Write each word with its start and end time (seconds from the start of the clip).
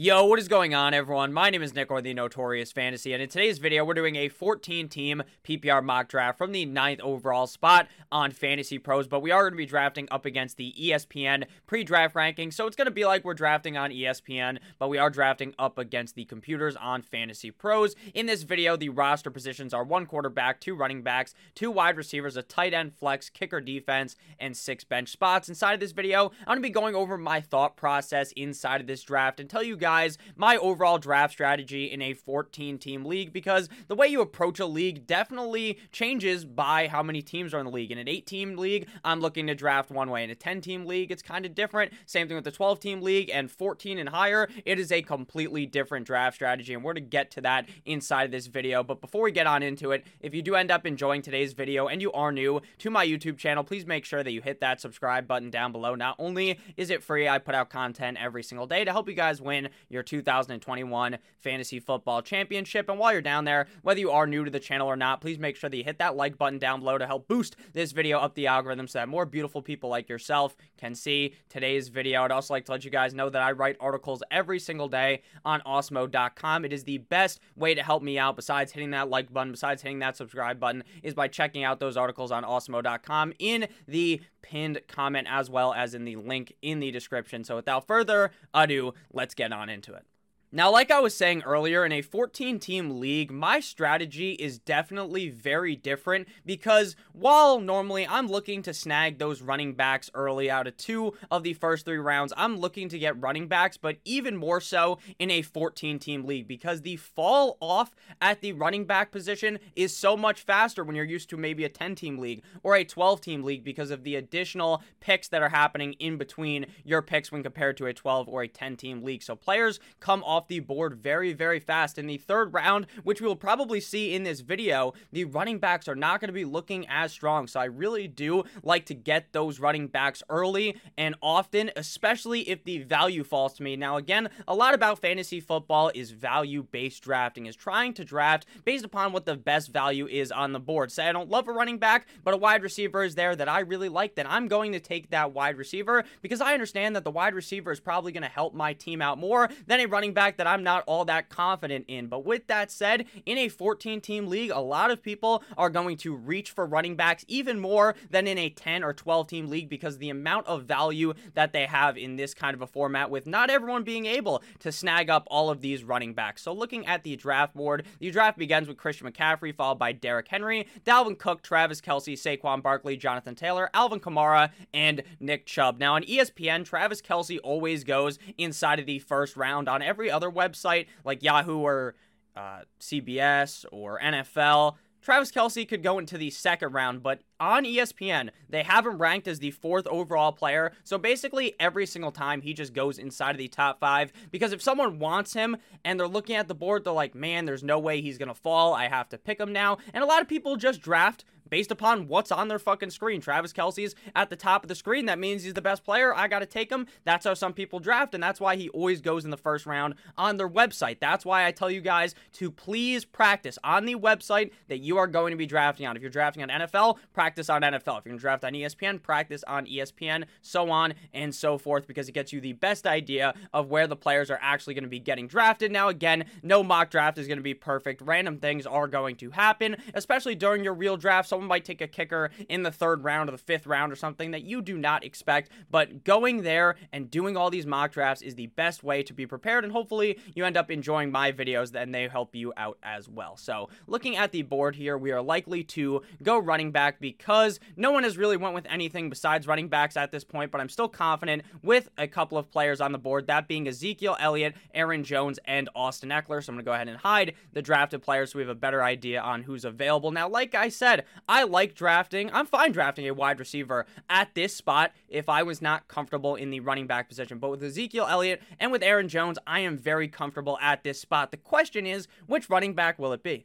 Yo, 0.00 0.24
what 0.26 0.38
is 0.38 0.46
going 0.46 0.76
on, 0.76 0.94
everyone? 0.94 1.32
My 1.32 1.50
name 1.50 1.60
is 1.60 1.74
Nick 1.74 1.90
or 1.90 2.00
the 2.00 2.14
Notorious 2.14 2.70
Fantasy, 2.70 3.12
and 3.12 3.20
in 3.20 3.28
today's 3.28 3.58
video, 3.58 3.84
we're 3.84 3.94
doing 3.94 4.14
a 4.14 4.28
14 4.28 4.88
team 4.88 5.24
PPR 5.42 5.82
mock 5.82 6.06
draft 6.06 6.38
from 6.38 6.52
the 6.52 6.64
ninth 6.64 7.00
overall 7.00 7.48
spot 7.48 7.88
on 8.12 8.30
Fantasy 8.30 8.78
Pros. 8.78 9.08
But 9.08 9.22
we 9.22 9.32
are 9.32 9.42
going 9.42 9.54
to 9.54 9.56
be 9.56 9.66
drafting 9.66 10.06
up 10.12 10.24
against 10.24 10.56
the 10.56 10.72
ESPN 10.80 11.46
pre 11.66 11.82
draft 11.82 12.14
ranking, 12.14 12.52
so 12.52 12.68
it's 12.68 12.76
going 12.76 12.84
to 12.84 12.92
be 12.92 13.04
like 13.04 13.24
we're 13.24 13.34
drafting 13.34 13.76
on 13.76 13.90
ESPN, 13.90 14.58
but 14.78 14.86
we 14.86 14.98
are 14.98 15.10
drafting 15.10 15.52
up 15.58 15.78
against 15.78 16.14
the 16.14 16.24
computers 16.24 16.76
on 16.76 17.02
Fantasy 17.02 17.50
Pros. 17.50 17.96
In 18.14 18.26
this 18.26 18.44
video, 18.44 18.76
the 18.76 18.90
roster 18.90 19.32
positions 19.32 19.74
are 19.74 19.82
one 19.82 20.06
quarterback, 20.06 20.60
two 20.60 20.76
running 20.76 21.02
backs, 21.02 21.34
two 21.56 21.72
wide 21.72 21.96
receivers, 21.96 22.36
a 22.36 22.42
tight 22.42 22.72
end 22.72 22.94
flex, 22.94 23.28
kicker 23.28 23.60
defense, 23.60 24.14
and 24.38 24.56
six 24.56 24.84
bench 24.84 25.08
spots. 25.08 25.48
Inside 25.48 25.74
of 25.74 25.80
this 25.80 25.90
video, 25.90 26.30
I'm 26.42 26.46
going 26.46 26.58
to 26.58 26.62
be 26.62 26.70
going 26.70 26.94
over 26.94 27.18
my 27.18 27.40
thought 27.40 27.76
process 27.76 28.30
inside 28.36 28.80
of 28.80 28.86
this 28.86 29.02
draft 29.02 29.40
and 29.40 29.50
tell 29.50 29.64
you 29.64 29.76
guys 29.76 29.87
guys 29.88 30.18
my 30.36 30.54
overall 30.58 30.98
draft 30.98 31.32
strategy 31.32 31.86
in 31.86 32.02
a 32.02 32.12
14 32.12 32.76
team 32.76 33.06
league 33.06 33.32
because 33.32 33.70
the 33.86 33.94
way 33.94 34.06
you 34.06 34.20
approach 34.20 34.60
a 34.60 34.66
league 34.66 35.06
definitely 35.06 35.78
changes 35.92 36.44
by 36.44 36.88
how 36.88 37.02
many 37.02 37.22
teams 37.22 37.54
are 37.54 37.58
in 37.58 37.64
the 37.64 37.72
league. 37.72 37.90
In 37.90 37.96
an 37.96 38.06
8 38.06 38.26
team 38.26 38.56
league, 38.56 38.86
I'm 39.02 39.20
looking 39.20 39.46
to 39.46 39.54
draft 39.54 39.90
one 39.90 40.10
way. 40.10 40.22
In 40.22 40.28
a 40.28 40.34
10 40.34 40.60
team 40.60 40.84
league, 40.84 41.10
it's 41.10 41.22
kind 41.22 41.46
of 41.46 41.54
different. 41.54 41.94
Same 42.04 42.28
thing 42.28 42.34
with 42.34 42.44
the 42.44 42.50
12 42.50 42.80
team 42.80 43.00
league 43.00 43.30
and 43.32 43.50
14 43.50 43.98
and 43.98 44.10
higher, 44.10 44.50
it 44.66 44.78
is 44.78 44.92
a 44.92 45.00
completely 45.00 45.64
different 45.64 46.06
draft 46.06 46.34
strategy. 46.34 46.74
And 46.74 46.84
we're 46.84 46.92
to 46.92 47.00
get 47.00 47.30
to 47.30 47.40
that 47.40 47.66
inside 47.86 48.24
of 48.24 48.30
this 48.30 48.46
video. 48.46 48.82
But 48.82 49.00
before 49.00 49.22
we 49.22 49.32
get 49.32 49.46
on 49.46 49.62
into 49.62 49.92
it, 49.92 50.04
if 50.20 50.34
you 50.34 50.42
do 50.42 50.54
end 50.54 50.70
up 50.70 50.84
enjoying 50.84 51.22
today's 51.22 51.54
video 51.54 51.88
and 51.88 52.02
you 52.02 52.12
are 52.12 52.30
new 52.30 52.60
to 52.76 52.90
my 52.90 53.06
YouTube 53.06 53.38
channel, 53.38 53.64
please 53.64 53.86
make 53.86 54.04
sure 54.04 54.22
that 54.22 54.32
you 54.32 54.42
hit 54.42 54.60
that 54.60 54.82
subscribe 54.82 55.26
button 55.26 55.48
down 55.48 55.72
below. 55.72 55.94
Not 55.94 56.16
only 56.18 56.58
is 56.76 56.90
it 56.90 57.02
free, 57.02 57.26
I 57.26 57.38
put 57.38 57.54
out 57.54 57.70
content 57.70 58.18
every 58.20 58.42
single 58.42 58.66
day 58.66 58.84
to 58.84 58.92
help 58.92 59.08
you 59.08 59.14
guys 59.14 59.40
win 59.40 59.70
your 59.88 60.02
2021 60.02 61.18
Fantasy 61.40 61.80
Football 61.80 62.22
Championship. 62.22 62.88
And 62.88 62.98
while 62.98 63.12
you're 63.12 63.22
down 63.22 63.44
there, 63.44 63.66
whether 63.82 64.00
you 64.00 64.10
are 64.10 64.26
new 64.26 64.44
to 64.44 64.50
the 64.50 64.60
channel 64.60 64.88
or 64.88 64.96
not, 64.96 65.20
please 65.20 65.38
make 65.38 65.56
sure 65.56 65.70
that 65.70 65.76
you 65.76 65.84
hit 65.84 65.98
that 65.98 66.16
like 66.16 66.38
button 66.38 66.58
down 66.58 66.80
below 66.80 66.98
to 66.98 67.06
help 67.06 67.28
boost 67.28 67.56
this 67.72 67.92
video 67.92 68.18
up 68.18 68.34
the 68.34 68.46
algorithm 68.46 68.88
so 68.88 68.98
that 68.98 69.08
more 69.08 69.26
beautiful 69.26 69.62
people 69.62 69.90
like 69.90 70.08
yourself 70.08 70.56
can 70.76 70.94
see 70.94 71.34
today's 71.48 71.88
video. 71.88 72.22
I'd 72.22 72.32
also 72.32 72.54
like 72.54 72.64
to 72.66 72.72
let 72.72 72.84
you 72.84 72.90
guys 72.90 73.14
know 73.14 73.30
that 73.30 73.42
I 73.42 73.52
write 73.52 73.76
articles 73.80 74.22
every 74.30 74.58
single 74.58 74.88
day 74.88 75.22
on 75.44 75.60
osmo.com. 75.62 76.64
It 76.64 76.72
is 76.72 76.84
the 76.84 76.98
best 76.98 77.40
way 77.56 77.74
to 77.74 77.82
help 77.82 78.02
me 78.02 78.18
out 78.18 78.36
besides 78.36 78.72
hitting 78.72 78.90
that 78.90 79.08
like 79.08 79.32
button, 79.32 79.52
besides 79.52 79.82
hitting 79.82 79.98
that 80.00 80.16
subscribe 80.16 80.60
button, 80.60 80.84
is 81.02 81.14
by 81.14 81.28
checking 81.28 81.64
out 81.64 81.80
those 81.80 81.96
articles 81.96 82.32
on 82.32 82.44
osmo.com 82.44 83.32
in 83.38 83.68
the 83.86 84.20
pinned 84.48 84.80
comment 84.88 85.28
as 85.30 85.50
well 85.50 85.74
as 85.74 85.94
in 85.94 86.04
the 86.04 86.16
link 86.16 86.54
in 86.62 86.80
the 86.80 86.90
description. 86.90 87.44
So 87.44 87.56
without 87.56 87.86
further 87.86 88.30
ado, 88.54 88.94
let's 89.12 89.34
get 89.34 89.52
on 89.52 89.68
into 89.68 89.94
it. 89.94 90.04
Now, 90.50 90.70
like 90.70 90.90
I 90.90 91.00
was 91.00 91.14
saying 91.14 91.42
earlier, 91.44 91.84
in 91.84 91.92
a 91.92 92.00
14 92.00 92.58
team 92.58 93.00
league, 93.00 93.30
my 93.30 93.60
strategy 93.60 94.32
is 94.32 94.58
definitely 94.58 95.28
very 95.28 95.76
different 95.76 96.26
because 96.46 96.96
while 97.12 97.60
normally 97.60 98.06
I'm 98.08 98.28
looking 98.28 98.62
to 98.62 98.72
snag 98.72 99.18
those 99.18 99.42
running 99.42 99.74
backs 99.74 100.08
early 100.14 100.50
out 100.50 100.66
of 100.66 100.78
two 100.78 101.12
of 101.30 101.42
the 101.42 101.52
first 101.52 101.84
three 101.84 101.98
rounds, 101.98 102.32
I'm 102.34 102.56
looking 102.56 102.88
to 102.88 102.98
get 102.98 103.20
running 103.20 103.46
backs, 103.46 103.76
but 103.76 103.98
even 104.06 104.38
more 104.38 104.62
so 104.62 104.98
in 105.18 105.30
a 105.30 105.42
14 105.42 105.98
team 105.98 106.24
league 106.24 106.48
because 106.48 106.80
the 106.80 106.96
fall 106.96 107.58
off 107.60 107.94
at 108.22 108.40
the 108.40 108.52
running 108.52 108.86
back 108.86 109.12
position 109.12 109.58
is 109.76 109.94
so 109.94 110.16
much 110.16 110.40
faster 110.40 110.82
when 110.82 110.96
you're 110.96 111.04
used 111.04 111.28
to 111.28 111.36
maybe 111.36 111.64
a 111.64 111.68
10 111.68 111.94
team 111.94 112.16
league 112.16 112.42
or 112.62 112.74
a 112.74 112.84
12 112.84 113.20
team 113.20 113.42
league 113.42 113.64
because 113.64 113.90
of 113.90 114.02
the 114.02 114.16
additional 114.16 114.82
picks 114.98 115.28
that 115.28 115.42
are 115.42 115.50
happening 115.50 115.92
in 115.98 116.16
between 116.16 116.64
your 116.84 117.02
picks 117.02 117.30
when 117.30 117.42
compared 117.42 117.76
to 117.76 117.84
a 117.84 117.92
12 117.92 118.26
or 118.30 118.44
a 118.44 118.48
10 118.48 118.78
team 118.78 119.04
league. 119.04 119.22
So 119.22 119.36
players 119.36 119.78
come 120.00 120.24
off 120.24 120.37
off 120.38 120.46
the 120.46 120.60
board 120.60 120.94
very, 120.94 121.32
very 121.32 121.58
fast. 121.58 121.98
In 121.98 122.06
the 122.06 122.16
third 122.16 122.54
round, 122.54 122.86
which 123.02 123.20
we 123.20 123.26
will 123.26 123.34
probably 123.34 123.80
see 123.80 124.14
in 124.14 124.22
this 124.22 124.38
video, 124.38 124.94
the 125.10 125.24
running 125.24 125.58
backs 125.58 125.88
are 125.88 125.96
not 125.96 126.20
going 126.20 126.28
to 126.28 126.32
be 126.32 126.44
looking 126.44 126.86
as 126.88 127.10
strong. 127.10 127.48
So 127.48 127.58
I 127.58 127.64
really 127.64 128.06
do 128.06 128.44
like 128.62 128.86
to 128.86 128.94
get 128.94 129.32
those 129.32 129.58
running 129.58 129.88
backs 129.88 130.22
early 130.30 130.76
and 130.96 131.16
often, 131.20 131.72
especially 131.74 132.48
if 132.48 132.62
the 132.62 132.84
value 132.84 133.24
falls 133.24 133.54
to 133.54 133.64
me. 133.64 133.74
Now, 133.74 133.96
again, 133.96 134.28
a 134.46 134.54
lot 134.54 134.74
about 134.74 135.00
fantasy 135.00 135.40
football 135.40 135.90
is 135.92 136.12
value 136.12 136.62
based 136.62 137.02
drafting, 137.02 137.46
is 137.46 137.56
trying 137.56 137.94
to 137.94 138.04
draft 138.04 138.46
based 138.64 138.84
upon 138.84 139.12
what 139.12 139.26
the 139.26 139.36
best 139.36 139.72
value 139.72 140.06
is 140.06 140.30
on 140.30 140.52
the 140.52 140.60
board. 140.60 140.92
Say 140.92 141.08
I 141.08 141.12
don't 141.12 141.28
love 141.28 141.48
a 141.48 141.52
running 141.52 141.78
back, 141.78 142.06
but 142.22 142.32
a 142.32 142.36
wide 142.36 142.62
receiver 142.62 143.02
is 143.02 143.16
there 143.16 143.34
that 143.34 143.48
I 143.48 143.60
really 143.60 143.88
like, 143.88 144.14
then 144.14 144.28
I'm 144.28 144.46
going 144.46 144.70
to 144.70 144.80
take 144.80 145.10
that 145.10 145.32
wide 145.32 145.58
receiver 145.58 146.04
because 146.22 146.40
I 146.40 146.54
understand 146.54 146.94
that 146.94 147.02
the 147.02 147.10
wide 147.10 147.34
receiver 147.34 147.72
is 147.72 147.80
probably 147.80 148.12
going 148.12 148.22
to 148.22 148.28
help 148.28 148.54
my 148.54 148.72
team 148.72 149.02
out 149.02 149.18
more 149.18 149.48
than 149.66 149.80
a 149.80 149.86
running 149.86 150.14
back 150.14 150.27
that 150.36 150.46
I'm 150.46 150.62
not 150.62 150.84
all 150.86 151.04
that 151.06 151.28
confident 151.28 151.86
in. 151.88 152.06
But 152.06 152.24
with 152.24 152.46
that 152.46 152.70
said, 152.70 153.06
in 153.26 153.38
a 153.38 153.48
14 153.48 154.00
team 154.00 154.28
league, 154.28 154.50
a 154.50 154.60
lot 154.60 154.90
of 154.90 155.02
people 155.02 155.42
are 155.56 155.70
going 155.70 155.96
to 155.98 156.14
reach 156.14 156.50
for 156.50 156.66
running 156.66 156.96
backs 156.96 157.24
even 157.28 157.58
more 157.58 157.94
than 158.10 158.26
in 158.26 158.38
a 158.38 158.50
10 158.50 158.84
or 158.84 158.92
12 158.92 159.26
team 159.26 159.48
league 159.48 159.68
because 159.68 159.98
the 159.98 160.10
amount 160.10 160.46
of 160.46 160.64
value 160.64 161.14
that 161.34 161.52
they 161.52 161.66
have 161.66 161.96
in 161.96 162.16
this 162.16 162.34
kind 162.34 162.54
of 162.54 162.62
a 162.62 162.66
format 162.66 163.10
with 163.10 163.26
not 163.26 163.50
everyone 163.50 163.82
being 163.82 164.06
able 164.06 164.42
to 164.58 164.70
snag 164.70 165.10
up 165.10 165.26
all 165.30 165.50
of 165.50 165.60
these 165.60 165.84
running 165.84 166.14
backs. 166.14 166.42
So 166.42 166.52
looking 166.52 166.86
at 166.86 167.04
the 167.04 167.16
draft 167.16 167.54
board, 167.54 167.86
the 167.98 168.10
draft 168.10 168.38
begins 168.38 168.68
with 168.68 168.76
Christian 168.76 169.10
McCaffrey, 169.10 169.54
followed 169.54 169.78
by 169.78 169.92
Derrick 169.92 170.28
Henry, 170.28 170.66
Dalvin 170.84 171.18
Cook, 171.18 171.42
Travis 171.42 171.80
Kelce, 171.80 172.14
Saquon 172.14 172.62
Barkley, 172.62 172.96
Jonathan 172.96 173.34
Taylor, 173.34 173.70
Alvin 173.74 174.00
Kamara, 174.00 174.50
and 174.72 175.02
Nick 175.20 175.46
Chubb. 175.46 175.78
Now 175.78 175.94
on 175.94 176.02
ESPN, 176.02 176.64
Travis 176.64 177.00
Kelce 177.00 177.38
always 177.42 177.84
goes 177.84 178.18
inside 178.36 178.78
of 178.78 178.86
the 178.86 178.98
first 178.98 179.36
round. 179.36 179.68
On 179.68 179.82
every 179.82 180.10
other 180.18 180.30
website 180.30 180.86
like 181.04 181.22
Yahoo 181.22 181.60
or 181.60 181.94
uh, 182.36 182.62
CBS 182.80 183.64
or 183.70 184.00
NFL, 184.00 184.74
Travis 185.00 185.30
Kelce 185.30 185.68
could 185.68 185.82
go 185.82 185.98
into 185.98 186.18
the 186.18 186.30
second 186.30 186.72
round, 186.72 187.02
but 187.02 187.20
on 187.38 187.64
ESPN, 187.64 188.30
they 188.48 188.64
have 188.64 188.84
him 188.84 189.00
ranked 189.00 189.28
as 189.28 189.38
the 189.38 189.52
fourth 189.52 189.86
overall 189.86 190.32
player. 190.32 190.72
So 190.82 190.98
basically, 190.98 191.54
every 191.60 191.86
single 191.86 192.10
time 192.10 192.42
he 192.42 192.52
just 192.52 192.72
goes 192.72 192.98
inside 192.98 193.30
of 193.30 193.38
the 193.38 193.48
top 193.48 193.78
five. 193.78 194.12
Because 194.30 194.52
if 194.52 194.60
someone 194.60 194.98
wants 194.98 195.34
him 195.34 195.56
and 195.84 195.98
they're 195.98 196.08
looking 196.08 196.36
at 196.36 196.48
the 196.48 196.54
board, 196.54 196.84
they're 196.84 196.92
like, 196.92 197.14
man, 197.14 197.44
there's 197.44 197.62
no 197.62 197.78
way 197.78 198.00
he's 198.00 198.18
going 198.18 198.28
to 198.28 198.34
fall. 198.34 198.74
I 198.74 198.88
have 198.88 199.08
to 199.10 199.18
pick 199.18 199.38
him 199.38 199.52
now. 199.52 199.78
And 199.94 200.02
a 200.02 200.06
lot 200.06 200.20
of 200.20 200.28
people 200.28 200.56
just 200.56 200.80
draft 200.80 201.24
based 201.50 201.70
upon 201.70 202.08
what's 202.08 202.32
on 202.32 202.48
their 202.48 202.58
fucking 202.58 202.90
screen. 202.90 203.20
Travis 203.20 203.52
Kelce's 203.52 203.94
at 204.14 204.30
the 204.30 204.36
top 204.36 204.64
of 204.64 204.68
the 204.68 204.74
screen. 204.74 205.06
That 205.06 205.18
means 205.18 205.44
he's 205.44 205.54
the 205.54 205.62
best 205.62 205.84
player. 205.84 206.14
I 206.14 206.28
got 206.28 206.40
to 206.40 206.46
take 206.46 206.70
him. 206.70 206.86
That's 207.04 207.24
how 207.24 207.34
some 207.34 207.52
people 207.52 207.80
draft, 207.80 208.14
and 208.14 208.22
that's 208.22 208.40
why 208.40 208.56
he 208.56 208.68
always 208.70 209.00
goes 209.00 209.24
in 209.24 209.30
the 209.30 209.36
first 209.36 209.66
round 209.66 209.94
on 210.16 210.36
their 210.36 210.48
website. 210.48 210.98
That's 211.00 211.24
why 211.24 211.46
I 211.46 211.52
tell 211.52 211.70
you 211.70 211.80
guys 211.80 212.14
to 212.34 212.50
please 212.50 213.04
practice 213.04 213.58
on 213.64 213.84
the 213.84 213.94
website 213.94 214.52
that 214.68 214.78
you 214.78 214.98
are 214.98 215.06
going 215.06 215.30
to 215.30 215.36
be 215.36 215.46
drafting 215.46 215.86
on. 215.86 215.96
If 215.96 216.02
you're 216.02 216.10
drafting 216.10 216.42
on 216.42 216.48
NFL, 216.48 216.98
practice 217.12 217.48
on 217.48 217.62
NFL. 217.62 217.98
If 217.98 218.04
you're 218.04 218.10
going 218.10 218.18
to 218.18 218.22
draft 218.22 218.44
on 218.44 218.52
ESPN, 218.52 219.02
practice 219.02 219.44
on 219.44 219.66
ESPN, 219.66 220.24
so 220.42 220.70
on 220.70 220.94
and 221.12 221.34
so 221.34 221.58
forth, 221.58 221.86
because 221.86 222.08
it 222.08 222.12
gets 222.12 222.32
you 222.32 222.40
the 222.40 222.52
best 222.52 222.86
idea 222.86 223.34
of 223.52 223.68
where 223.70 223.86
the 223.86 223.96
players 223.96 224.30
are 224.30 224.38
actually 224.42 224.74
going 224.74 224.84
to 224.84 224.90
be 224.90 225.00
getting 225.00 225.26
drafted. 225.26 225.72
Now, 225.72 225.88
again, 225.88 226.24
no 226.42 226.62
mock 226.62 226.90
draft 226.90 227.18
is 227.18 227.26
going 227.26 227.38
to 227.38 227.42
be 227.42 227.54
perfect. 227.54 228.02
Random 228.02 228.38
things 228.38 228.66
are 228.66 228.86
going 228.86 229.16
to 229.16 229.30
happen, 229.30 229.76
especially 229.94 230.34
during 230.34 230.64
your 230.64 230.74
real 230.74 230.96
draft. 230.96 231.28
So 231.28 231.37
someone 231.38 231.48
might 231.48 231.64
take 231.64 231.80
a 231.80 231.86
kicker 231.86 232.30
in 232.48 232.64
the 232.64 232.70
third 232.72 233.04
round 233.04 233.28
or 233.28 233.32
the 233.32 233.38
fifth 233.38 233.64
round 233.64 233.92
or 233.92 233.96
something 233.96 234.32
that 234.32 234.42
you 234.42 234.60
do 234.60 234.76
not 234.76 235.04
expect. 235.04 235.50
But 235.70 236.02
going 236.02 236.42
there 236.42 236.74
and 236.92 237.08
doing 237.08 237.36
all 237.36 237.48
these 237.48 237.64
mock 237.64 237.92
drafts 237.92 238.22
is 238.22 238.34
the 238.34 238.48
best 238.48 238.82
way 238.82 239.04
to 239.04 239.14
be 239.14 239.24
prepared. 239.24 239.62
And 239.62 239.72
hopefully 239.72 240.18
you 240.34 240.44
end 240.44 240.56
up 240.56 240.68
enjoying 240.68 241.12
my 241.12 241.30
videos 241.30 241.72
and 241.74 241.94
they 241.94 242.08
help 242.08 242.34
you 242.34 242.52
out 242.56 242.76
as 242.82 243.08
well. 243.08 243.36
So 243.36 243.68
looking 243.86 244.16
at 244.16 244.32
the 244.32 244.42
board 244.42 244.74
here, 244.74 244.98
we 244.98 245.12
are 245.12 245.22
likely 245.22 245.62
to 245.64 246.02
go 246.24 246.38
running 246.38 246.72
back 246.72 246.98
because 246.98 247.60
no 247.76 247.92
one 247.92 248.02
has 248.02 248.18
really 248.18 248.36
went 248.36 248.54
with 248.54 248.66
anything 248.66 249.08
besides 249.08 249.46
running 249.46 249.68
backs 249.68 249.96
at 249.96 250.10
this 250.10 250.24
point, 250.24 250.50
but 250.50 250.60
I'm 250.60 250.68
still 250.68 250.88
confident 250.88 251.42
with 251.62 251.88
a 251.96 252.08
couple 252.08 252.36
of 252.36 252.50
players 252.50 252.80
on 252.80 252.90
the 252.90 252.98
board, 252.98 253.28
that 253.28 253.46
being 253.46 253.68
Ezekiel 253.68 254.16
Elliott, 254.18 254.56
Aaron 254.74 255.04
Jones, 255.04 255.38
and 255.44 255.68
Austin 255.76 256.10
Ekeler. 256.10 256.42
So 256.42 256.50
I'm 256.50 256.56
going 256.56 256.58
to 256.58 256.62
go 256.64 256.72
ahead 256.72 256.88
and 256.88 256.98
hide 256.98 257.34
the 257.52 257.62
drafted 257.62 258.02
players 258.02 258.32
so 258.32 258.38
we 258.38 258.42
have 258.42 258.48
a 258.48 258.54
better 258.56 258.82
idea 258.82 259.20
on 259.20 259.42
who's 259.42 259.64
available. 259.64 260.10
Now, 260.10 260.28
like 260.28 260.54
I 260.54 260.68
said, 260.68 261.04
I 261.28 261.42
like 261.42 261.74
drafting. 261.74 262.30
I'm 262.32 262.46
fine 262.46 262.72
drafting 262.72 263.06
a 263.06 263.12
wide 263.12 263.38
receiver 263.38 263.84
at 264.08 264.34
this 264.34 264.56
spot 264.56 264.92
if 265.08 265.28
I 265.28 265.42
was 265.42 265.60
not 265.60 265.86
comfortable 265.86 266.36
in 266.36 266.50
the 266.50 266.60
running 266.60 266.86
back 266.86 267.08
position. 267.08 267.38
But 267.38 267.50
with 267.50 267.62
Ezekiel 267.62 268.06
Elliott 268.08 268.42
and 268.58 268.72
with 268.72 268.82
Aaron 268.82 269.08
Jones, 269.08 269.38
I 269.46 269.60
am 269.60 269.76
very 269.76 270.08
comfortable 270.08 270.58
at 270.62 270.84
this 270.84 271.00
spot. 271.00 271.30
The 271.30 271.36
question 271.36 271.86
is, 271.86 272.08
which 272.26 272.48
running 272.48 272.74
back 272.74 272.98
will 272.98 273.12
it 273.12 273.22
be? 273.22 273.44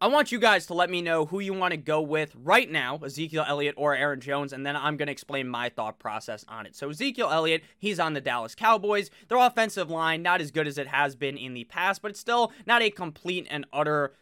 I 0.00 0.06
want 0.06 0.30
you 0.30 0.38
guys 0.38 0.66
to 0.66 0.74
let 0.74 0.90
me 0.90 1.02
know 1.02 1.26
who 1.26 1.40
you 1.40 1.52
want 1.52 1.72
to 1.72 1.76
go 1.76 2.00
with 2.00 2.32
right 2.36 2.70
now, 2.70 3.00
Ezekiel 3.04 3.44
Elliott 3.48 3.74
or 3.76 3.96
Aaron 3.96 4.20
Jones, 4.20 4.52
and 4.52 4.64
then 4.64 4.76
I'm 4.76 4.96
going 4.96 5.08
to 5.08 5.12
explain 5.12 5.48
my 5.48 5.70
thought 5.70 5.98
process 5.98 6.44
on 6.46 6.66
it. 6.66 6.76
So, 6.76 6.90
Ezekiel 6.90 7.30
Elliott, 7.32 7.64
he's 7.78 7.98
on 7.98 8.12
the 8.12 8.20
Dallas 8.20 8.54
Cowboys. 8.54 9.10
Their 9.26 9.38
offensive 9.38 9.90
line, 9.90 10.22
not 10.22 10.40
as 10.40 10.52
good 10.52 10.68
as 10.68 10.78
it 10.78 10.86
has 10.86 11.16
been 11.16 11.36
in 11.36 11.52
the 11.52 11.64
past, 11.64 12.00
but 12.00 12.12
it's 12.12 12.20
still 12.20 12.52
not 12.64 12.80
a 12.80 12.90
complete 12.90 13.48
and 13.50 13.66
utter 13.72 14.12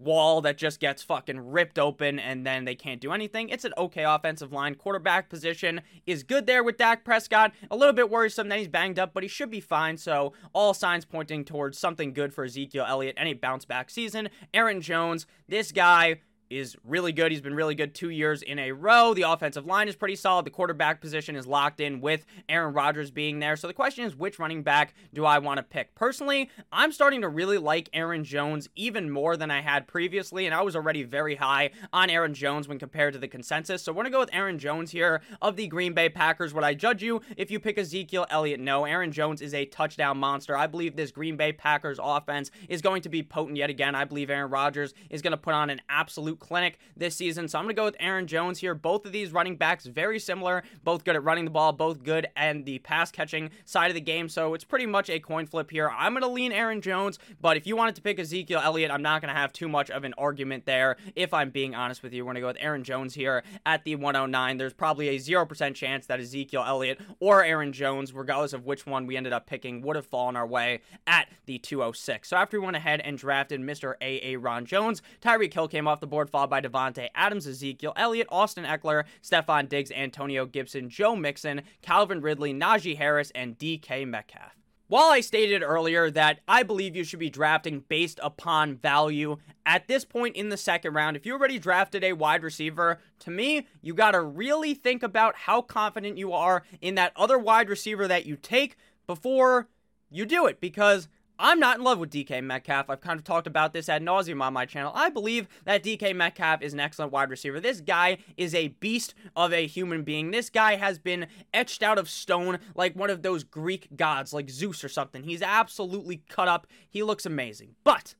wall 0.00 0.40
that 0.42 0.58
just 0.58 0.80
gets 0.80 1.02
fucking 1.02 1.50
ripped 1.50 1.78
open 1.78 2.18
and 2.18 2.46
then 2.46 2.64
they 2.64 2.74
can't 2.74 3.00
do 3.00 3.12
anything. 3.12 3.48
It's 3.48 3.64
an 3.64 3.74
okay 3.78 4.04
offensive 4.04 4.52
line. 4.52 4.74
Quarterback 4.74 5.28
position 5.28 5.80
is 6.06 6.22
good 6.22 6.46
there 6.46 6.62
with 6.62 6.76
Dak 6.76 7.04
Prescott. 7.04 7.52
A 7.70 7.76
little 7.76 7.94
bit 7.94 8.10
worrisome 8.10 8.48
that 8.48 8.58
he's 8.58 8.68
banged 8.68 8.98
up, 8.98 9.14
but 9.14 9.22
he 9.22 9.28
should 9.28 9.50
be 9.50 9.60
fine. 9.60 9.96
So 9.96 10.32
all 10.52 10.74
signs 10.74 11.04
pointing 11.04 11.44
towards 11.44 11.78
something 11.78 12.12
good 12.12 12.34
for 12.34 12.44
Ezekiel 12.44 12.86
Elliott 12.86 13.14
and 13.16 13.28
a 13.28 13.34
bounce 13.34 13.64
back 13.64 13.90
season. 13.90 14.28
Aaron 14.52 14.80
Jones, 14.80 15.26
this 15.48 15.72
guy 15.72 16.20
is 16.50 16.76
really 16.84 17.12
good. 17.12 17.32
He's 17.32 17.40
been 17.40 17.54
really 17.54 17.74
good 17.74 17.94
two 17.94 18.10
years 18.10 18.42
in 18.42 18.58
a 18.58 18.72
row. 18.72 19.14
The 19.14 19.22
offensive 19.22 19.66
line 19.66 19.88
is 19.88 19.96
pretty 19.96 20.16
solid. 20.16 20.46
The 20.46 20.50
quarterback 20.50 21.00
position 21.00 21.36
is 21.36 21.46
locked 21.46 21.80
in 21.80 22.00
with 22.00 22.24
Aaron 22.48 22.74
Rodgers 22.74 23.10
being 23.10 23.38
there. 23.38 23.56
So 23.56 23.66
the 23.66 23.74
question 23.74 24.04
is, 24.04 24.14
which 24.14 24.38
running 24.38 24.62
back 24.62 24.94
do 25.12 25.24
I 25.24 25.38
want 25.38 25.58
to 25.58 25.62
pick? 25.62 25.94
Personally, 25.94 26.50
I'm 26.72 26.92
starting 26.92 27.22
to 27.22 27.28
really 27.28 27.58
like 27.58 27.88
Aaron 27.92 28.24
Jones 28.24 28.68
even 28.76 29.10
more 29.10 29.36
than 29.36 29.50
I 29.50 29.60
had 29.60 29.86
previously, 29.86 30.46
and 30.46 30.54
I 30.54 30.62
was 30.62 30.76
already 30.76 31.02
very 31.02 31.36
high 31.36 31.70
on 31.92 32.10
Aaron 32.10 32.34
Jones 32.34 32.68
when 32.68 32.78
compared 32.78 33.14
to 33.14 33.18
the 33.18 33.28
consensus. 33.28 33.82
So 33.82 33.92
we're 33.92 34.02
going 34.02 34.06
to 34.06 34.10
go 34.10 34.20
with 34.20 34.34
Aaron 34.34 34.58
Jones 34.58 34.90
here 34.90 35.20
of 35.42 35.56
the 35.56 35.66
Green 35.66 35.92
Bay 35.92 36.08
Packers. 36.08 36.54
Would 36.54 36.64
I 36.64 36.74
judge 36.74 37.02
you 37.02 37.20
if 37.36 37.50
you 37.50 37.60
pick 37.60 37.78
Ezekiel 37.78 38.26
Elliott? 38.30 38.60
No. 38.60 38.84
Aaron 38.84 39.12
Jones 39.12 39.40
is 39.40 39.54
a 39.54 39.66
touchdown 39.66 40.18
monster. 40.18 40.56
I 40.56 40.66
believe 40.66 40.96
this 40.96 41.10
Green 41.10 41.36
Bay 41.36 41.52
Packers 41.52 41.98
offense 42.02 42.50
is 42.68 42.82
going 42.82 43.02
to 43.02 43.08
be 43.08 43.22
potent 43.22 43.56
yet 43.56 43.70
again. 43.70 43.94
I 43.94 44.04
believe 44.04 44.30
Aaron 44.30 44.50
Rodgers 44.50 44.94
is 45.10 45.22
going 45.22 45.32
to 45.32 45.36
put 45.36 45.54
on 45.54 45.70
an 45.70 45.80
absolute 45.88 46.38
clinic 46.44 46.78
this 46.96 47.16
season. 47.16 47.48
So 47.48 47.58
I'm 47.58 47.64
going 47.64 47.74
to 47.74 47.80
go 47.80 47.84
with 47.86 47.96
Aaron 47.98 48.26
Jones 48.26 48.58
here. 48.58 48.74
Both 48.74 49.06
of 49.06 49.12
these 49.12 49.32
running 49.32 49.56
backs 49.56 49.86
very 49.86 50.18
similar, 50.18 50.62
both 50.84 51.04
good 51.04 51.16
at 51.16 51.24
running 51.24 51.44
the 51.44 51.50
ball, 51.50 51.72
both 51.72 52.02
good 52.02 52.28
and 52.36 52.64
the 52.64 52.78
pass 52.80 53.10
catching 53.10 53.50
side 53.64 53.90
of 53.90 53.94
the 53.94 54.00
game. 54.00 54.28
So 54.28 54.54
it's 54.54 54.64
pretty 54.64 54.86
much 54.86 55.08
a 55.08 55.18
coin 55.18 55.46
flip 55.46 55.70
here. 55.70 55.90
I'm 55.90 56.12
going 56.12 56.22
to 56.22 56.28
lean 56.28 56.52
Aaron 56.52 56.80
Jones, 56.80 57.18
but 57.40 57.56
if 57.56 57.66
you 57.66 57.76
wanted 57.76 57.94
to 57.96 58.02
pick 58.02 58.18
Ezekiel 58.18 58.60
Elliott, 58.62 58.90
I'm 58.90 59.02
not 59.02 59.22
going 59.22 59.32
to 59.32 59.40
have 59.40 59.52
too 59.52 59.68
much 59.68 59.90
of 59.90 60.04
an 60.04 60.14
argument 60.18 60.66
there. 60.66 60.96
If 61.16 61.32
I'm 61.32 61.50
being 61.50 61.74
honest 61.74 62.02
with 62.02 62.12
you, 62.12 62.24
we're 62.24 62.32
going 62.32 62.36
to 62.36 62.40
go 62.42 62.46
with 62.48 62.56
Aaron 62.60 62.84
Jones 62.84 63.14
here 63.14 63.42
at 63.64 63.84
the 63.84 63.96
109. 63.96 64.56
There's 64.58 64.74
probably 64.74 65.08
a 65.08 65.18
0% 65.18 65.74
chance 65.74 66.06
that 66.06 66.20
Ezekiel 66.20 66.64
Elliott 66.66 67.00
or 67.20 67.42
Aaron 67.42 67.72
Jones, 67.72 68.12
regardless 68.12 68.52
of 68.52 68.66
which 68.66 68.86
one 68.86 69.06
we 69.06 69.16
ended 69.16 69.32
up 69.32 69.46
picking, 69.46 69.80
would 69.82 69.96
have 69.96 70.06
fallen 70.06 70.36
our 70.36 70.46
way 70.46 70.80
at 71.06 71.28
the 71.46 71.58
206. 71.58 72.28
So 72.28 72.36
after 72.36 72.60
we 72.60 72.64
went 72.64 72.76
ahead 72.76 73.00
and 73.00 73.16
drafted 73.16 73.60
Mr. 73.60 73.94
A.A. 74.00 74.36
Ron 74.36 74.66
Jones, 74.66 75.02
Tyreek 75.20 75.54
Hill 75.54 75.68
came 75.68 75.88
off 75.88 76.00
the 76.00 76.06
board, 76.06 76.23
followed 76.26 76.50
by 76.50 76.60
Davante 76.60 77.08
Adams, 77.14 77.46
Ezekiel 77.46 77.92
Elliott, 77.96 78.28
Austin 78.30 78.64
Ekeler, 78.64 79.04
Stefon 79.22 79.68
Diggs, 79.68 79.90
Antonio 79.90 80.46
Gibson, 80.46 80.88
Joe 80.88 81.16
Mixon, 81.16 81.62
Calvin 81.82 82.20
Ridley, 82.20 82.52
Najee 82.52 82.96
Harris, 82.96 83.32
and 83.34 83.58
DK 83.58 84.06
Metcalf. 84.06 84.54
While 84.86 85.10
I 85.10 85.20
stated 85.20 85.62
earlier 85.62 86.10
that 86.10 86.40
I 86.46 86.62
believe 86.62 86.94
you 86.94 87.04
should 87.04 87.18
be 87.18 87.30
drafting 87.30 87.84
based 87.88 88.20
upon 88.22 88.76
value, 88.76 89.38
at 89.64 89.88
this 89.88 90.04
point 90.04 90.36
in 90.36 90.50
the 90.50 90.58
second 90.58 90.92
round, 90.92 91.16
if 91.16 91.24
you 91.24 91.32
already 91.32 91.58
drafted 91.58 92.04
a 92.04 92.12
wide 92.12 92.42
receiver, 92.42 93.00
to 93.20 93.30
me, 93.30 93.66
you 93.80 93.94
got 93.94 94.10
to 94.10 94.20
really 94.20 94.74
think 94.74 95.02
about 95.02 95.36
how 95.36 95.62
confident 95.62 96.18
you 96.18 96.32
are 96.32 96.64
in 96.82 96.96
that 96.96 97.12
other 97.16 97.38
wide 97.38 97.70
receiver 97.70 98.06
that 98.06 98.26
you 98.26 98.36
take 98.36 98.76
before 99.06 99.68
you 100.10 100.26
do 100.26 100.46
it 100.46 100.60
because 100.60 101.08
I'm 101.38 101.58
not 101.58 101.78
in 101.78 101.84
love 101.84 101.98
with 101.98 102.10
DK 102.10 102.42
Metcalf. 102.44 102.88
I've 102.88 103.00
kind 103.00 103.18
of 103.18 103.24
talked 103.24 103.48
about 103.48 103.72
this 103.72 103.88
ad 103.88 104.02
nauseum 104.02 104.40
on 104.40 104.52
my 104.52 104.66
channel. 104.66 104.92
I 104.94 105.08
believe 105.08 105.48
that 105.64 105.82
DK 105.82 106.14
Metcalf 106.14 106.62
is 106.62 106.72
an 106.72 106.80
excellent 106.80 107.10
wide 107.10 107.28
receiver. 107.30 107.58
This 107.58 107.80
guy 107.80 108.18
is 108.36 108.54
a 108.54 108.68
beast 108.68 109.14
of 109.34 109.52
a 109.52 109.66
human 109.66 110.04
being. 110.04 110.30
This 110.30 110.48
guy 110.48 110.76
has 110.76 110.98
been 110.98 111.26
etched 111.52 111.82
out 111.82 111.98
of 111.98 112.08
stone 112.08 112.60
like 112.76 112.94
one 112.94 113.10
of 113.10 113.22
those 113.22 113.42
Greek 113.42 113.88
gods, 113.96 114.32
like 114.32 114.48
Zeus 114.48 114.84
or 114.84 114.88
something. 114.88 115.24
He's 115.24 115.42
absolutely 115.42 116.22
cut 116.28 116.46
up. 116.46 116.68
He 116.88 117.02
looks 117.02 117.26
amazing. 117.26 117.74
But, 117.82 118.14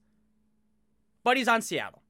but 1.22 1.36
he's 1.36 1.48
on 1.48 1.62
Seattle. 1.62 2.02